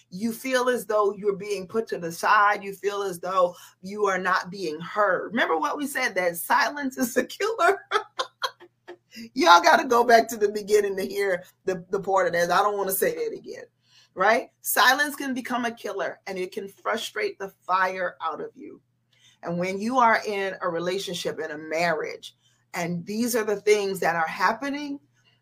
you 0.10 0.32
feel 0.32 0.70
as 0.70 0.86
though 0.86 1.14
you're 1.14 1.36
being 1.36 1.68
put 1.68 1.88
to 1.88 1.98
the 1.98 2.12
side. 2.12 2.64
You 2.64 2.74
feel 2.74 3.04
as 3.04 3.20
though 3.20 3.56
you 3.82 4.06
are 4.06 4.18
not 4.18 4.50
being 4.50 4.80
heard. 4.80 5.32
Remember 5.32 5.58
what 5.58 5.78
we 5.78 5.86
said 5.86 6.16
that 6.16 6.38
silence 6.38 6.98
is 6.98 7.16
a 7.18 7.26
killer? 7.26 7.78
Y'all 9.34 9.62
got 9.62 9.78
to 9.78 9.88
go 9.88 10.04
back 10.04 10.28
to 10.30 10.38
the 10.38 10.50
beginning 10.50 10.96
to 10.96 11.06
hear 11.06 11.44
the, 11.66 11.84
the 11.90 12.00
part 12.00 12.28
of 12.28 12.34
that. 12.34 12.52
I 12.52 12.62
don't 12.62 12.78
want 12.78 12.90
to 12.90 12.96
say 12.96 13.16
that 13.16 13.38
again, 13.38 13.64
right? 14.14 14.50
Silence 14.62 15.16
can 15.16 15.34
become 15.34 15.66
a 15.66 15.72
killer 15.72 16.20
and 16.28 16.38
it 16.38 16.52
can 16.52 16.68
frustrate 16.70 17.38
the 17.40 17.52
fire 17.66 18.16
out 18.22 18.42
of 18.42 18.52
you. 18.56 18.80
And 19.44 19.58
when 19.58 19.80
you 19.80 19.98
are 19.98 20.22
in 20.26 20.56
a 20.62 20.70
relationship, 20.70 21.40
in 21.40 21.52
a 21.52 21.58
marriage, 21.58 22.36
and 22.74 23.06
these 23.06 23.36
are 23.36 23.44
the 23.44 23.62
things 23.62 24.00
that 24.00 24.16
are 24.16 24.28
happening, 24.28 25.00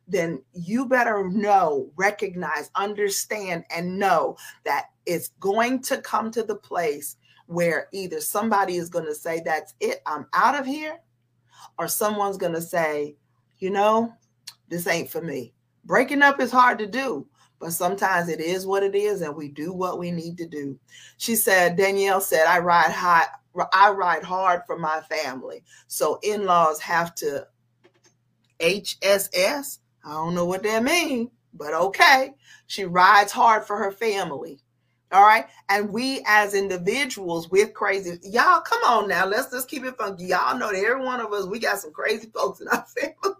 then 0.07 0.41
you 0.53 0.85
better 0.85 1.27
know, 1.29 1.89
recognize, 1.95 2.69
understand, 2.75 3.63
and 3.75 3.97
know 3.97 4.37
that 4.63 4.85
it's 5.05 5.29
going 5.39 5.81
to 5.83 5.97
come 6.01 6.31
to 6.31 6.43
the 6.43 6.55
place 6.55 7.17
where 7.47 7.87
either 7.91 8.21
somebody 8.21 8.75
is 8.75 8.89
going 8.89 9.05
to 9.05 9.15
say, 9.15 9.41
That's 9.43 9.73
it, 9.79 10.01
I'm 10.05 10.27
out 10.33 10.59
of 10.59 10.65
here, 10.65 10.99
or 11.77 11.87
someone's 11.87 12.37
going 12.37 12.53
to 12.53 12.61
say, 12.61 13.15
You 13.59 13.71
know, 13.71 14.13
this 14.69 14.87
ain't 14.87 15.09
for 15.09 15.21
me. 15.21 15.53
Breaking 15.85 16.21
up 16.21 16.39
is 16.39 16.51
hard 16.51 16.79
to 16.79 16.87
do, 16.87 17.27
but 17.59 17.71
sometimes 17.71 18.29
it 18.29 18.39
is 18.39 18.65
what 18.65 18.83
it 18.83 18.95
is, 18.95 19.21
and 19.21 19.35
we 19.35 19.49
do 19.49 19.73
what 19.73 19.99
we 19.99 20.11
need 20.11 20.37
to 20.37 20.47
do. 20.47 20.79
She 21.17 21.35
said, 21.35 21.77
Danielle 21.77 22.21
said, 22.21 22.45
I 22.47 22.59
ride 22.59 22.91
high, 22.91 23.27
I 23.73 23.91
ride 23.91 24.23
hard 24.23 24.61
for 24.65 24.77
my 24.77 25.01
family. 25.01 25.63
So 25.87 26.19
in-laws 26.23 26.79
have 26.81 27.15
to 27.15 27.47
HSS. 28.59 29.79
I 30.03 30.11
don't 30.11 30.35
know 30.35 30.45
what 30.45 30.63
that 30.63 30.83
means, 30.83 31.29
but 31.53 31.73
okay. 31.73 32.33
She 32.67 32.85
rides 32.85 33.31
hard 33.31 33.65
for 33.65 33.77
her 33.77 33.91
family. 33.91 34.59
All 35.11 35.23
right. 35.23 35.45
And 35.69 35.91
we 35.91 36.23
as 36.27 36.53
individuals 36.53 37.49
with 37.49 37.73
crazy, 37.73 38.19
y'all, 38.23 38.61
come 38.61 38.83
on 38.83 39.07
now. 39.07 39.25
Let's 39.25 39.51
just 39.51 39.69
keep 39.69 39.83
it 39.85 39.97
funky. 39.97 40.25
Y'all 40.25 40.57
know 40.57 40.71
that 40.71 40.83
every 40.83 41.03
one 41.03 41.21
of 41.21 41.31
us, 41.31 41.45
we 41.45 41.59
got 41.59 41.79
some 41.79 41.93
crazy 41.93 42.29
folks 42.33 42.59
in 42.59 42.67
our 42.67 42.85
family. 42.97 43.35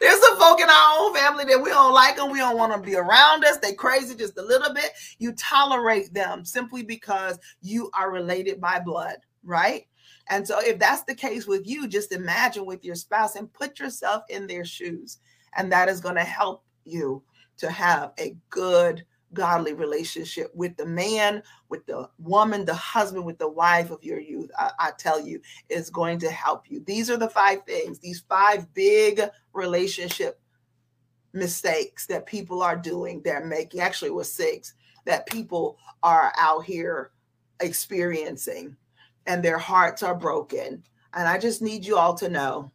There's 0.00 0.20
some 0.20 0.38
folk 0.38 0.60
in 0.60 0.68
our 0.68 0.98
own 0.98 1.14
family 1.14 1.44
that 1.44 1.62
we 1.62 1.70
don't 1.70 1.94
like 1.94 2.16
them. 2.16 2.30
We 2.30 2.38
don't 2.38 2.56
want 2.56 2.72
them 2.72 2.82
to 2.82 2.86
be 2.86 2.96
around 2.96 3.44
us. 3.44 3.58
They 3.58 3.74
crazy 3.74 4.14
just 4.14 4.38
a 4.38 4.42
little 4.42 4.72
bit. 4.74 4.90
You 5.18 5.32
tolerate 5.32 6.12
them 6.12 6.44
simply 6.44 6.82
because 6.82 7.38
you 7.60 7.90
are 7.94 8.10
related 8.10 8.60
by 8.60 8.80
blood, 8.80 9.16
right? 9.44 9.86
And 10.28 10.46
so 10.46 10.60
if 10.60 10.78
that's 10.78 11.02
the 11.04 11.14
case 11.14 11.46
with 11.46 11.66
you, 11.66 11.88
just 11.88 12.12
imagine 12.12 12.64
with 12.64 12.84
your 12.84 12.94
spouse 12.94 13.36
and 13.36 13.52
put 13.52 13.78
yourself 13.78 14.22
in 14.28 14.46
their 14.46 14.64
shoes. 14.64 15.18
And 15.56 15.70
that 15.72 15.88
is 15.88 16.00
going 16.00 16.14
to 16.14 16.24
help 16.24 16.64
you 16.84 17.22
to 17.58 17.70
have 17.70 18.12
a 18.18 18.36
good 18.50 19.04
godly 19.34 19.72
relationship 19.72 20.50
with 20.54 20.76
the 20.76 20.86
man, 20.86 21.42
with 21.68 21.84
the 21.86 22.08
woman, 22.18 22.64
the 22.64 22.74
husband, 22.74 23.24
with 23.24 23.38
the 23.38 23.48
wife 23.48 23.90
of 23.90 24.04
your 24.04 24.20
youth, 24.20 24.50
I, 24.58 24.70
I, 24.78 24.90
tell 24.98 25.20
you, 25.20 25.40
is 25.68 25.90
going 25.90 26.18
to 26.20 26.30
help 26.30 26.70
you. 26.70 26.82
These 26.86 27.10
are 27.10 27.16
the 27.16 27.28
five 27.28 27.64
things, 27.64 27.98
these 27.98 28.24
five 28.28 28.72
big 28.74 29.22
relationship 29.52 30.40
mistakes 31.32 32.06
that 32.06 32.26
people 32.26 32.62
are 32.62 32.76
doing, 32.76 33.22
they're 33.22 33.44
making. 33.44 33.80
Actually, 33.80 34.08
it 34.08 34.14
was 34.14 34.32
six 34.32 34.74
that 35.04 35.26
people 35.26 35.78
are 36.02 36.32
out 36.36 36.64
here 36.64 37.10
experiencing, 37.60 38.76
and 39.26 39.42
their 39.42 39.58
hearts 39.58 40.02
are 40.02 40.14
broken. 40.14 40.82
And 41.14 41.28
I 41.28 41.38
just 41.38 41.62
need 41.62 41.84
you 41.84 41.96
all 41.96 42.14
to 42.14 42.28
know 42.28 42.70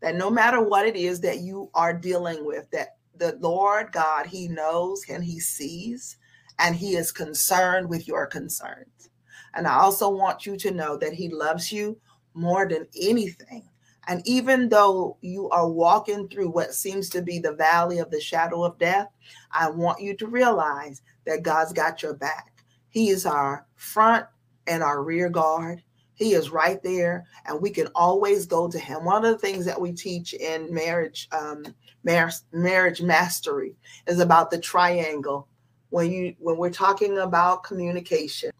that 0.00 0.16
no 0.16 0.30
matter 0.30 0.60
what 0.60 0.86
it 0.86 0.96
is 0.96 1.20
that 1.20 1.38
you 1.38 1.70
are 1.74 1.92
dealing 1.92 2.44
with, 2.44 2.70
that 2.70 2.96
the 3.22 3.38
Lord 3.40 3.92
God, 3.92 4.26
He 4.26 4.48
knows 4.48 5.04
and 5.08 5.22
He 5.22 5.38
sees, 5.38 6.16
and 6.58 6.74
He 6.74 6.96
is 6.96 7.12
concerned 7.12 7.88
with 7.88 8.08
your 8.08 8.26
concerns. 8.26 9.10
And 9.54 9.66
I 9.66 9.74
also 9.78 10.08
want 10.08 10.44
you 10.44 10.56
to 10.56 10.70
know 10.72 10.96
that 10.96 11.12
He 11.12 11.28
loves 11.28 11.70
you 11.70 11.98
more 12.34 12.68
than 12.68 12.86
anything. 13.00 13.68
And 14.08 14.26
even 14.26 14.68
though 14.68 15.16
you 15.20 15.48
are 15.50 15.68
walking 15.68 16.28
through 16.28 16.48
what 16.48 16.74
seems 16.74 17.08
to 17.10 17.22
be 17.22 17.38
the 17.38 17.52
valley 17.52 17.98
of 17.98 18.10
the 18.10 18.20
shadow 18.20 18.64
of 18.64 18.78
death, 18.78 19.08
I 19.52 19.70
want 19.70 20.00
you 20.00 20.16
to 20.16 20.26
realize 20.26 21.02
that 21.24 21.44
God's 21.44 21.72
got 21.72 22.02
your 22.02 22.14
back. 22.14 22.64
He 22.88 23.10
is 23.10 23.24
our 23.24 23.66
front 23.76 24.26
and 24.66 24.82
our 24.82 25.04
rear 25.04 25.28
guard. 25.28 25.82
He 26.14 26.34
is 26.34 26.50
right 26.50 26.82
there, 26.82 27.26
and 27.46 27.62
we 27.62 27.70
can 27.70 27.86
always 27.94 28.46
go 28.46 28.68
to 28.68 28.78
Him. 28.78 29.04
One 29.04 29.24
of 29.24 29.30
the 29.30 29.38
things 29.38 29.64
that 29.66 29.80
we 29.80 29.92
teach 29.92 30.34
in 30.34 30.72
marriage 30.74 31.28
um, 31.30 31.64
marriage 32.04 33.02
mastery 33.02 33.74
is 34.06 34.20
about 34.20 34.50
the 34.50 34.58
triangle. 34.58 35.48
When 35.90 36.10
you 36.10 36.34
when 36.38 36.56
we're 36.56 36.70
talking 36.70 37.18
about 37.18 37.64
communication, 37.64 38.50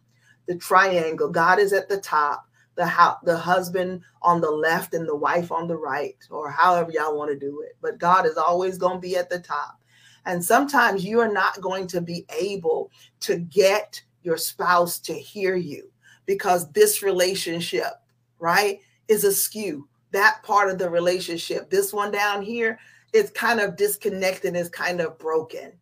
the 0.46 0.56
triangle, 0.56 1.30
God 1.30 1.58
is 1.58 1.72
at 1.72 1.88
the 1.88 1.98
top, 1.98 2.46
the 2.74 2.86
how 2.86 3.18
the 3.24 3.36
husband 3.36 4.02
on 4.20 4.40
the 4.40 4.50
left 4.50 4.94
and 4.94 5.08
the 5.08 5.16
wife 5.16 5.50
on 5.50 5.66
the 5.66 5.76
right, 5.76 6.16
or 6.30 6.50
however 6.50 6.90
y'all 6.92 7.16
want 7.16 7.30
to 7.30 7.38
do 7.38 7.62
it. 7.62 7.76
But 7.80 7.98
God 7.98 8.26
is 8.26 8.36
always 8.36 8.78
going 8.78 8.96
to 8.96 9.00
be 9.00 9.16
at 9.16 9.30
the 9.30 9.40
top. 9.40 9.78
And 10.24 10.44
sometimes 10.44 11.04
you 11.04 11.20
are 11.20 11.32
not 11.32 11.60
going 11.60 11.86
to 11.88 12.00
be 12.00 12.24
able 12.38 12.90
to 13.20 13.38
get 13.38 14.02
your 14.22 14.36
spouse 14.36 14.98
to 15.00 15.12
hear 15.12 15.56
you 15.56 15.90
because 16.26 16.70
this 16.72 17.02
relationship, 17.02 17.94
right, 18.38 18.80
is 19.08 19.24
askew. 19.24 19.88
That 20.12 20.42
part 20.42 20.70
of 20.70 20.78
the 20.78 20.90
relationship, 20.90 21.70
this 21.70 21.92
one 21.92 22.12
down 22.12 22.42
here, 22.42 22.78
is 23.12 23.30
kind 23.30 23.60
of 23.60 23.76
disconnected, 23.76 24.56
it's 24.56 24.68
kind 24.68 25.00
of 25.00 25.18
broken. 25.18 25.72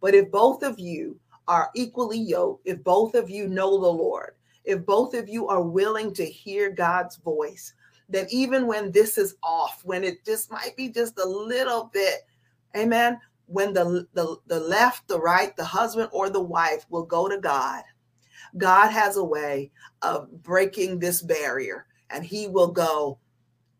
But 0.00 0.14
if 0.14 0.30
both 0.30 0.62
of 0.62 0.78
you 0.78 1.18
are 1.46 1.70
equally 1.74 2.18
yoked, 2.18 2.66
if 2.66 2.82
both 2.84 3.14
of 3.14 3.30
you 3.30 3.48
know 3.48 3.80
the 3.80 3.88
Lord, 3.88 4.34
if 4.64 4.84
both 4.84 5.14
of 5.14 5.28
you 5.28 5.48
are 5.48 5.62
willing 5.62 6.12
to 6.14 6.24
hear 6.24 6.70
God's 6.70 7.16
voice, 7.16 7.72
then 8.08 8.26
even 8.30 8.66
when 8.66 8.90
this 8.90 9.18
is 9.18 9.36
off, 9.42 9.80
when 9.84 10.04
it 10.04 10.24
just 10.24 10.50
might 10.50 10.76
be 10.76 10.88
just 10.88 11.18
a 11.18 11.24
little 11.24 11.90
bit, 11.92 12.26
amen, 12.76 13.18
when 13.46 13.72
the, 13.72 14.06
the, 14.14 14.36
the 14.46 14.60
left, 14.60 15.08
the 15.08 15.18
right, 15.18 15.56
the 15.56 15.64
husband 15.64 16.08
or 16.12 16.30
the 16.30 16.40
wife 16.40 16.84
will 16.90 17.04
go 17.04 17.28
to 17.28 17.38
God, 17.38 17.82
God 18.56 18.90
has 18.90 19.16
a 19.16 19.24
way 19.24 19.70
of 20.02 20.42
breaking 20.42 20.98
this 20.98 21.22
barrier 21.22 21.86
and 22.10 22.24
he 22.24 22.46
will 22.46 22.68
go 22.68 23.18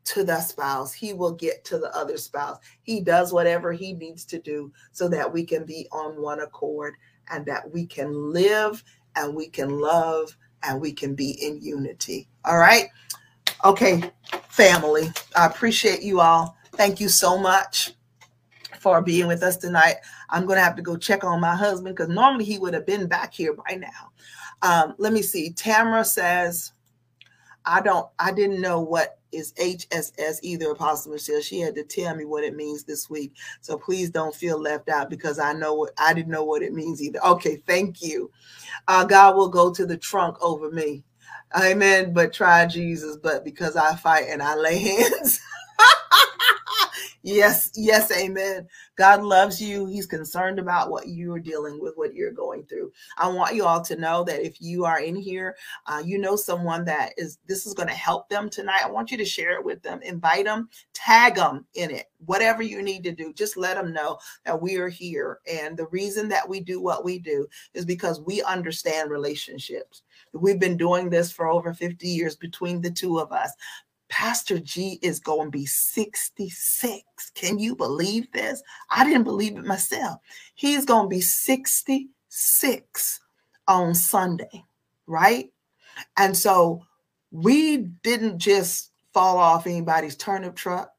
to 0.08 0.24
the 0.24 0.40
spouse. 0.40 0.92
He 0.92 1.12
will 1.12 1.32
get 1.32 1.64
to 1.66 1.78
the 1.78 1.94
other 1.94 2.16
spouse. 2.16 2.58
He 2.82 3.00
does 3.00 3.32
whatever 3.32 3.72
he 3.72 3.92
needs 3.92 4.24
to 4.26 4.38
do 4.38 4.72
so 4.92 5.08
that 5.08 5.30
we 5.30 5.44
can 5.44 5.64
be 5.64 5.86
on 5.92 6.20
one 6.20 6.40
accord 6.40 6.94
and 7.30 7.44
that 7.46 7.70
we 7.70 7.86
can 7.86 8.32
live 8.32 8.82
and 9.16 9.34
we 9.34 9.48
can 9.48 9.78
love 9.78 10.34
and 10.62 10.80
we 10.80 10.92
can 10.92 11.14
be 11.14 11.32
in 11.44 11.60
unity. 11.60 12.28
All 12.44 12.58
right. 12.58 12.86
Okay, 13.64 14.10
family. 14.48 15.10
I 15.36 15.46
appreciate 15.46 16.02
you 16.02 16.20
all. 16.20 16.56
Thank 16.72 17.00
you 17.00 17.08
so 17.08 17.36
much 17.36 17.92
for 18.80 19.02
being 19.02 19.26
with 19.26 19.42
us 19.42 19.56
tonight. 19.56 19.96
I'm 20.30 20.46
going 20.46 20.56
to 20.56 20.64
have 20.64 20.76
to 20.76 20.82
go 20.82 20.96
check 20.96 21.24
on 21.24 21.40
my 21.40 21.54
husband 21.54 21.96
because 21.96 22.08
normally 22.08 22.44
he 22.44 22.58
would 22.58 22.74
have 22.74 22.86
been 22.86 23.08
back 23.08 23.34
here 23.34 23.54
by 23.54 23.74
now. 23.74 24.10
Um, 24.62 24.94
let 24.98 25.12
me 25.12 25.22
see. 25.22 25.52
Tamara 25.52 26.04
says, 26.04 26.72
I 27.64 27.80
don't, 27.80 28.08
I 28.18 28.32
didn't 28.32 28.60
know 28.60 28.80
what 28.80 29.17
is 29.32 29.52
HSS 29.54 30.38
either, 30.42 30.70
Apostle 30.70 31.12
Michelle. 31.12 31.40
She 31.40 31.60
had 31.60 31.74
to 31.74 31.84
tell 31.84 32.14
me 32.14 32.24
what 32.24 32.44
it 32.44 32.56
means 32.56 32.84
this 32.84 33.10
week. 33.10 33.34
So 33.60 33.76
please 33.78 34.10
don't 34.10 34.34
feel 34.34 34.60
left 34.60 34.88
out 34.88 35.10
because 35.10 35.38
I 35.38 35.52
know 35.52 35.74
what 35.74 35.92
I 35.98 36.14
didn't 36.14 36.32
know 36.32 36.44
what 36.44 36.62
it 36.62 36.72
means 36.72 37.02
either. 37.02 37.24
Okay, 37.24 37.56
thank 37.66 38.02
you. 38.02 38.30
Uh, 38.86 39.04
God 39.04 39.36
will 39.36 39.48
go 39.48 39.72
to 39.72 39.86
the 39.86 39.96
trunk 39.96 40.36
over 40.40 40.70
me. 40.70 41.04
Amen. 41.56 42.12
But 42.12 42.32
try 42.32 42.66
Jesus, 42.66 43.16
but 43.16 43.44
because 43.44 43.76
I 43.76 43.94
fight 43.96 44.26
and 44.28 44.42
I 44.42 44.54
lay 44.56 44.78
hands. 45.10 45.40
Yes, 47.28 47.70
yes, 47.74 48.10
amen. 48.10 48.66
God 48.96 49.22
loves 49.22 49.60
you. 49.60 49.84
He's 49.84 50.06
concerned 50.06 50.58
about 50.58 50.90
what 50.90 51.08
you 51.08 51.30
are 51.34 51.38
dealing 51.38 51.78
with, 51.78 51.92
what 51.94 52.14
you're 52.14 52.32
going 52.32 52.64
through. 52.64 52.90
I 53.18 53.28
want 53.28 53.54
you 53.54 53.66
all 53.66 53.82
to 53.82 53.96
know 53.96 54.24
that 54.24 54.40
if 54.40 54.62
you 54.62 54.86
are 54.86 55.00
in 55.00 55.14
here, 55.14 55.54
uh, 55.84 56.02
you 56.02 56.16
know 56.18 56.36
someone 56.36 56.86
that 56.86 57.12
is 57.18 57.38
this 57.46 57.66
is 57.66 57.74
going 57.74 57.88
to 57.88 57.94
help 57.94 58.30
them 58.30 58.48
tonight. 58.48 58.80
I 58.82 58.90
want 58.90 59.10
you 59.10 59.18
to 59.18 59.26
share 59.26 59.52
it 59.52 59.64
with 59.64 59.82
them, 59.82 60.00
invite 60.02 60.46
them, 60.46 60.70
tag 60.94 61.34
them 61.34 61.66
in 61.74 61.90
it, 61.90 62.06
whatever 62.24 62.62
you 62.62 62.80
need 62.80 63.04
to 63.04 63.12
do. 63.12 63.34
Just 63.34 63.58
let 63.58 63.76
them 63.76 63.92
know 63.92 64.18
that 64.46 64.62
we 64.62 64.76
are 64.76 64.88
here. 64.88 65.40
And 65.46 65.76
the 65.76 65.88
reason 65.88 66.28
that 66.30 66.48
we 66.48 66.60
do 66.60 66.80
what 66.80 67.04
we 67.04 67.18
do 67.18 67.46
is 67.74 67.84
because 67.84 68.22
we 68.22 68.42
understand 68.42 69.10
relationships. 69.10 70.00
We've 70.32 70.58
been 70.60 70.78
doing 70.78 71.10
this 71.10 71.30
for 71.30 71.48
over 71.48 71.74
50 71.74 72.08
years 72.08 72.36
between 72.36 72.80
the 72.80 72.90
two 72.90 73.18
of 73.18 73.32
us. 73.32 73.52
Pastor 74.08 74.58
G 74.58 74.98
is 75.02 75.20
going 75.20 75.48
to 75.48 75.50
be 75.50 75.66
66. 75.66 77.30
Can 77.34 77.58
you 77.58 77.76
believe 77.76 78.30
this? 78.32 78.62
I 78.90 79.04
didn't 79.04 79.24
believe 79.24 79.56
it 79.56 79.64
myself. 79.64 80.20
He's 80.54 80.84
going 80.84 81.04
to 81.04 81.08
be 81.08 81.20
66 81.20 83.20
on 83.66 83.94
Sunday, 83.94 84.64
right? 85.06 85.52
And 86.16 86.36
so 86.36 86.82
we 87.30 87.76
didn't 87.76 88.38
just 88.38 88.92
fall 89.12 89.38
off 89.38 89.66
anybody's 89.66 90.16
turnip 90.16 90.56
truck. 90.56 90.90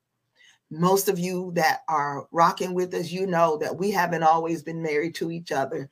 Most 0.70 1.10
of 1.10 1.18
you 1.18 1.52
that 1.56 1.80
are 1.88 2.28
rocking 2.32 2.76
with 2.76 2.94
us, 2.94 3.12
you 3.12 3.26
know 3.26 3.58
that 3.58 3.76
we 3.76 3.90
haven't 3.90 4.24
always 4.24 4.62
been 4.62 4.84
married 4.84 5.16
to 5.16 5.32
each 5.32 5.52
other. 5.52 5.90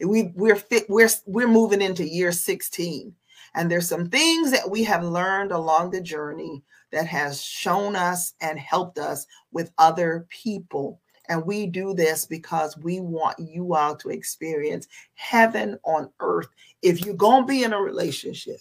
We 0.00 0.32
we're 0.34 0.56
fit, 0.56 0.84
we're 0.90 1.08
we're 1.24 1.48
moving 1.48 1.80
into 1.80 2.06
year 2.06 2.30
16 2.30 3.14
and 3.54 3.70
there's 3.70 3.88
some 3.88 4.08
things 4.08 4.50
that 4.50 4.68
we 4.68 4.84
have 4.84 5.04
learned 5.04 5.52
along 5.52 5.90
the 5.90 6.00
journey 6.00 6.62
that 6.92 7.06
has 7.06 7.42
shown 7.42 7.96
us 7.96 8.34
and 8.40 8.58
helped 8.58 8.98
us 8.98 9.26
with 9.52 9.72
other 9.78 10.26
people. 10.28 11.00
And 11.28 11.44
we 11.44 11.66
do 11.66 11.92
this 11.92 12.24
because 12.24 12.78
we 12.78 13.00
want 13.00 13.38
you 13.38 13.74
all 13.74 13.94
to 13.96 14.08
experience 14.08 14.88
heaven 15.14 15.78
on 15.84 16.10
earth. 16.20 16.48
If 16.80 17.04
you're 17.04 17.14
going 17.14 17.42
to 17.42 17.46
be 17.46 17.64
in 17.64 17.74
a 17.74 17.80
relationship, 17.80 18.60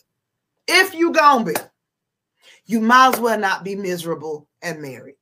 if 0.68 0.94
you're 0.94 1.14
going 1.14 1.46
to 1.46 1.54
be, 1.54 1.60
you 2.66 2.82
might 2.82 3.16
as 3.16 3.20
well 3.22 3.40
not 3.40 3.64
be 3.64 3.76
miserable 3.76 4.48
and 4.62 4.82
married. 4.82 5.16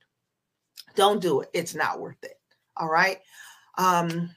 Don't 0.95 1.21
do 1.21 1.41
it. 1.41 1.49
It's 1.53 1.75
not 1.75 1.99
worth 1.99 2.23
it. 2.23 2.39
All 2.77 2.89
right. 2.89 3.19
Um, 3.77 4.31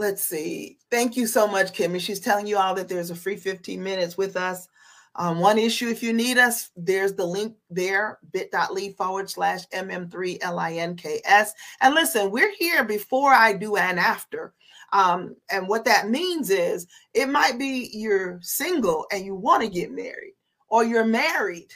let's 0.00 0.22
see. 0.22 0.78
Thank 0.90 1.14
you 1.14 1.26
so 1.26 1.46
much, 1.46 1.72
Kimmy. 1.72 2.00
She's 2.00 2.20
telling 2.20 2.46
you 2.46 2.56
all 2.56 2.74
that 2.74 2.88
there's 2.88 3.10
a 3.10 3.14
free 3.14 3.36
15 3.36 3.80
minutes 3.82 4.16
with 4.16 4.34
us. 4.34 4.66
Um, 5.14 5.40
one 5.40 5.58
issue, 5.58 5.88
if 5.88 6.02
you 6.02 6.14
need 6.14 6.38
us, 6.38 6.70
there's 6.74 7.12
the 7.12 7.26
link 7.26 7.54
there, 7.68 8.18
bit.ly 8.32 8.94
forward 8.96 9.28
slash 9.28 9.68
MM3LINKS. 9.68 11.50
And 11.82 11.94
listen, 11.94 12.30
we're 12.30 12.54
here 12.54 12.82
before 12.84 13.32
I 13.32 13.52
do 13.52 13.76
and 13.76 13.98
after. 13.98 14.54
Um, 14.92 15.36
and 15.50 15.68
what 15.68 15.84
that 15.84 16.08
means 16.08 16.48
is 16.48 16.86
it 17.12 17.28
might 17.28 17.58
be 17.58 17.90
you're 17.92 18.38
single 18.40 19.06
and 19.12 19.24
you 19.24 19.34
want 19.34 19.62
to 19.62 19.68
get 19.68 19.92
married, 19.92 20.34
or 20.68 20.82
you're 20.82 21.04
married, 21.04 21.72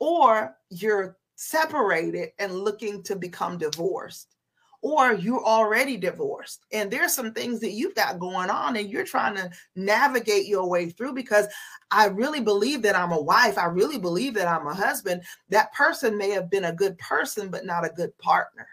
or 0.00 0.56
you're 0.70 1.16
separated 1.36 2.30
and 2.40 2.52
looking 2.52 3.04
to 3.04 3.14
become 3.14 3.56
divorced 3.56 4.34
or 4.80 5.12
you're 5.14 5.44
already 5.44 5.96
divorced 5.96 6.64
and 6.72 6.90
there's 6.90 7.14
some 7.14 7.32
things 7.32 7.58
that 7.60 7.72
you've 7.72 7.94
got 7.94 8.18
going 8.20 8.48
on 8.48 8.76
and 8.76 8.88
you're 8.88 9.04
trying 9.04 9.34
to 9.34 9.50
navigate 9.74 10.46
your 10.46 10.68
way 10.68 10.88
through 10.88 11.12
because 11.12 11.46
I 11.90 12.06
really 12.06 12.40
believe 12.40 12.82
that 12.82 12.96
I'm 12.96 13.12
a 13.12 13.20
wife. 13.20 13.58
I 13.58 13.64
really 13.66 13.98
believe 13.98 14.34
that 14.34 14.46
I'm 14.46 14.66
a 14.66 14.74
husband. 14.74 15.22
That 15.48 15.72
person 15.72 16.16
may 16.16 16.30
have 16.30 16.50
been 16.50 16.66
a 16.66 16.72
good 16.72 16.96
person, 16.98 17.50
but 17.50 17.66
not 17.66 17.84
a 17.84 17.90
good 17.90 18.16
partner. 18.18 18.68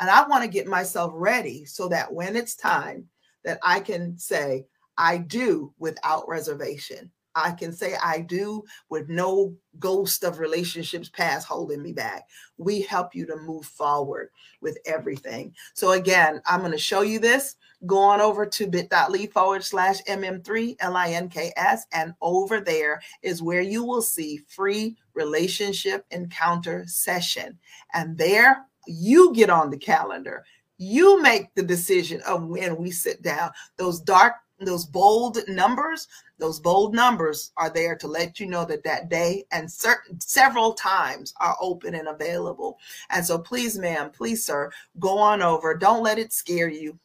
And 0.00 0.08
I 0.08 0.26
want 0.26 0.42
to 0.42 0.48
get 0.48 0.66
myself 0.66 1.12
ready 1.14 1.64
so 1.64 1.88
that 1.88 2.12
when 2.12 2.34
it's 2.34 2.56
time 2.56 3.08
that 3.44 3.58
I 3.62 3.80
can 3.80 4.18
say, 4.18 4.66
I 4.96 5.18
do 5.18 5.72
without 5.78 6.28
reservation. 6.28 7.10
I 7.34 7.52
can 7.52 7.72
say 7.72 7.96
I 8.02 8.20
do 8.20 8.62
with 8.88 9.08
no 9.08 9.54
ghost 9.78 10.24
of 10.24 10.38
relationships 10.38 11.08
past 11.08 11.46
holding 11.46 11.82
me 11.82 11.92
back. 11.92 12.28
We 12.58 12.82
help 12.82 13.14
you 13.14 13.26
to 13.26 13.36
move 13.36 13.66
forward 13.66 14.30
with 14.60 14.78
everything. 14.86 15.54
So 15.74 15.92
again, 15.92 16.40
I'm 16.46 16.60
going 16.60 16.72
to 16.72 16.78
show 16.78 17.02
you 17.02 17.18
this. 17.18 17.56
Go 17.86 17.98
on 17.98 18.20
over 18.20 18.46
to 18.46 18.66
bit.ly 18.68 19.26
forward 19.26 19.64
slash 19.64 20.02
MM3LINKS. 20.04 21.80
And 21.92 22.14
over 22.20 22.60
there 22.60 23.00
is 23.22 23.42
where 23.42 23.62
you 23.62 23.84
will 23.84 24.02
see 24.02 24.40
free 24.46 24.96
relationship 25.14 26.04
encounter 26.10 26.84
session. 26.86 27.58
And 27.92 28.16
there 28.16 28.66
you 28.86 29.32
get 29.34 29.50
on 29.50 29.70
the 29.70 29.78
calendar. 29.78 30.44
You 30.78 31.22
make 31.22 31.54
the 31.54 31.62
decision 31.62 32.20
of 32.26 32.44
when 32.44 32.76
we 32.76 32.90
sit 32.90 33.22
down. 33.22 33.52
Those 33.76 34.00
dark 34.00 34.34
those 34.64 34.84
bold 34.84 35.38
numbers 35.48 36.08
those 36.42 36.58
bold 36.58 36.92
numbers 36.92 37.52
are 37.56 37.70
there 37.70 37.94
to 37.94 38.08
let 38.08 38.40
you 38.40 38.46
know 38.46 38.64
that 38.64 38.82
that 38.82 39.08
day 39.08 39.44
and 39.52 39.70
certain 39.70 40.20
several 40.20 40.74
times 40.74 41.32
are 41.38 41.56
open 41.60 41.94
and 41.94 42.08
available. 42.08 42.80
And 43.10 43.24
so 43.24 43.38
please 43.38 43.78
ma'am 43.78 44.10
please 44.10 44.44
sir 44.44 44.72
go 44.98 45.18
on 45.18 45.40
over. 45.40 45.72
Don't 45.72 46.02
let 46.02 46.18
it 46.18 46.32
scare 46.32 46.68
you 46.68 46.98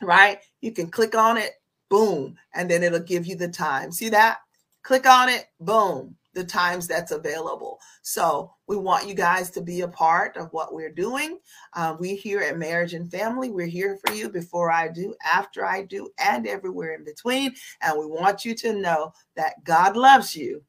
right? 0.00 0.38
You 0.62 0.72
can 0.72 0.88
click 0.88 1.14
on 1.14 1.36
it 1.36 1.60
boom 1.90 2.36
and 2.54 2.70
then 2.70 2.82
it'll 2.82 2.98
give 3.00 3.26
you 3.26 3.36
the 3.36 3.48
time. 3.48 3.92
See 3.92 4.08
that? 4.08 4.38
Click 4.82 5.06
on 5.06 5.28
it 5.28 5.48
boom 5.60 6.16
the 6.36 6.44
times 6.44 6.86
that's 6.86 7.12
available. 7.12 7.80
So 8.02 8.52
we 8.66 8.76
want 8.76 9.08
you 9.08 9.14
guys 9.14 9.50
to 9.52 9.62
be 9.62 9.80
a 9.80 9.88
part 9.88 10.36
of 10.36 10.52
what 10.52 10.74
we're 10.74 10.92
doing. 10.92 11.38
Uh, 11.72 11.96
we 11.98 12.14
here 12.14 12.40
at 12.42 12.58
Marriage 12.58 12.92
and 12.92 13.10
Family, 13.10 13.50
we're 13.50 13.66
here 13.66 13.98
for 14.04 14.12
you 14.12 14.28
before 14.28 14.70
I 14.70 14.88
do, 14.88 15.14
after 15.24 15.64
I 15.64 15.82
do, 15.82 16.10
and 16.18 16.46
everywhere 16.46 16.94
in 16.94 17.04
between. 17.04 17.54
And 17.80 17.98
we 17.98 18.04
want 18.04 18.44
you 18.44 18.54
to 18.56 18.74
know 18.74 19.14
that 19.34 19.64
God 19.64 19.96
loves 19.96 20.36
you. 20.36 20.62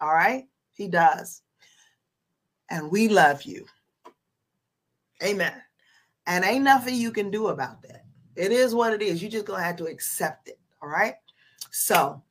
All 0.00 0.14
right? 0.14 0.44
He 0.72 0.88
does. 0.88 1.42
And 2.70 2.90
we 2.90 3.08
love 3.08 3.42
you. 3.42 3.66
Amen. 5.22 5.52
And 6.26 6.46
ain't 6.46 6.64
nothing 6.64 6.94
you 6.94 7.12
can 7.12 7.30
do 7.30 7.48
about 7.48 7.82
that. 7.82 8.06
It 8.36 8.52
is 8.52 8.74
what 8.74 8.94
it 8.94 9.02
is. 9.02 9.22
You 9.22 9.28
just 9.28 9.44
gonna 9.44 9.62
have 9.62 9.76
to 9.76 9.84
accept 9.84 10.48
it. 10.48 10.58
All 10.82 10.88
right. 10.88 11.16
So 11.70 12.22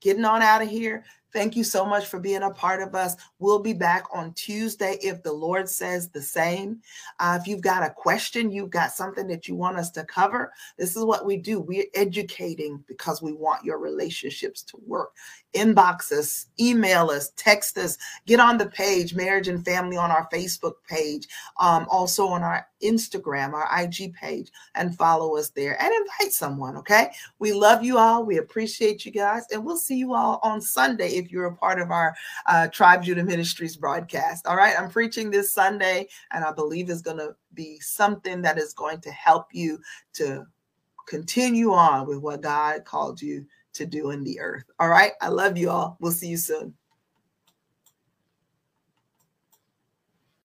getting 0.00 0.24
on 0.24 0.40
out 0.40 0.62
of 0.62 0.70
here. 0.70 1.04
Thank 1.32 1.56
you 1.56 1.64
so 1.64 1.84
much 1.84 2.06
for 2.06 2.18
being 2.18 2.42
a 2.42 2.50
part 2.50 2.82
of 2.82 2.94
us. 2.94 3.14
We'll 3.38 3.58
be 3.58 3.74
back 3.74 4.04
on 4.12 4.32
Tuesday 4.32 4.98
if 5.02 5.22
the 5.22 5.32
Lord 5.32 5.68
says 5.68 6.08
the 6.08 6.22
same. 6.22 6.80
Uh, 7.20 7.38
if 7.40 7.46
you've 7.46 7.60
got 7.60 7.82
a 7.82 7.90
question, 7.90 8.50
you've 8.50 8.70
got 8.70 8.92
something 8.92 9.26
that 9.28 9.46
you 9.46 9.54
want 9.54 9.76
us 9.76 9.90
to 9.92 10.04
cover, 10.04 10.52
this 10.78 10.96
is 10.96 11.04
what 11.04 11.26
we 11.26 11.36
do. 11.36 11.60
We're 11.60 11.84
educating 11.94 12.82
because 12.88 13.20
we 13.20 13.32
want 13.32 13.64
your 13.64 13.78
relationships 13.78 14.62
to 14.62 14.78
work. 14.86 15.12
Inbox 15.54 16.12
us, 16.12 16.46
email 16.60 17.10
us, 17.10 17.32
text 17.36 17.78
us, 17.78 17.96
get 18.26 18.38
on 18.38 18.58
the 18.58 18.66
page, 18.66 19.14
Marriage 19.14 19.48
and 19.48 19.64
Family 19.64 19.96
on 19.96 20.10
our 20.10 20.28
Facebook 20.32 20.74
page, 20.88 21.26
um, 21.58 21.86
also 21.90 22.26
on 22.26 22.42
our 22.42 22.66
Instagram, 22.82 23.54
our 23.54 23.68
IG 23.82 24.14
page, 24.14 24.50
and 24.74 24.96
follow 24.96 25.36
us 25.36 25.48
there 25.50 25.80
and 25.82 25.92
invite 25.92 26.32
someone. 26.32 26.76
Okay. 26.76 27.10
We 27.38 27.52
love 27.52 27.82
you 27.82 27.98
all. 27.98 28.24
We 28.24 28.38
appreciate 28.38 29.04
you 29.04 29.12
guys. 29.12 29.44
And 29.52 29.64
we'll 29.64 29.76
see 29.76 29.96
you 29.96 30.14
all 30.14 30.38
on 30.42 30.60
Sunday 30.60 31.16
if 31.16 31.30
you're 31.30 31.46
a 31.46 31.56
part 31.56 31.80
of 31.80 31.90
our 31.90 32.14
uh, 32.46 32.68
Tribe 32.68 33.02
Judah 33.02 33.24
Ministries 33.24 33.76
broadcast. 33.76 34.46
All 34.46 34.56
right. 34.56 34.78
I'm 34.78 34.90
preaching 34.90 35.30
this 35.30 35.52
Sunday, 35.52 36.08
and 36.32 36.44
I 36.44 36.52
believe 36.52 36.90
it's 36.90 37.02
going 37.02 37.18
to 37.18 37.34
be 37.54 37.78
something 37.80 38.42
that 38.42 38.58
is 38.58 38.74
going 38.74 39.00
to 39.00 39.10
help 39.10 39.46
you 39.52 39.80
to 40.14 40.46
continue 41.08 41.72
on 41.72 42.06
with 42.06 42.18
what 42.18 42.42
God 42.42 42.84
called 42.84 43.20
you 43.20 43.46
to 43.74 43.86
do 43.86 44.10
in 44.10 44.24
the 44.24 44.40
earth. 44.40 44.64
All 44.78 44.88
right. 44.88 45.12
I 45.20 45.28
love 45.28 45.56
you 45.56 45.70
all. 45.70 45.96
We'll 46.00 46.12
see 46.12 46.28
you 46.28 46.36
soon. 46.36 46.74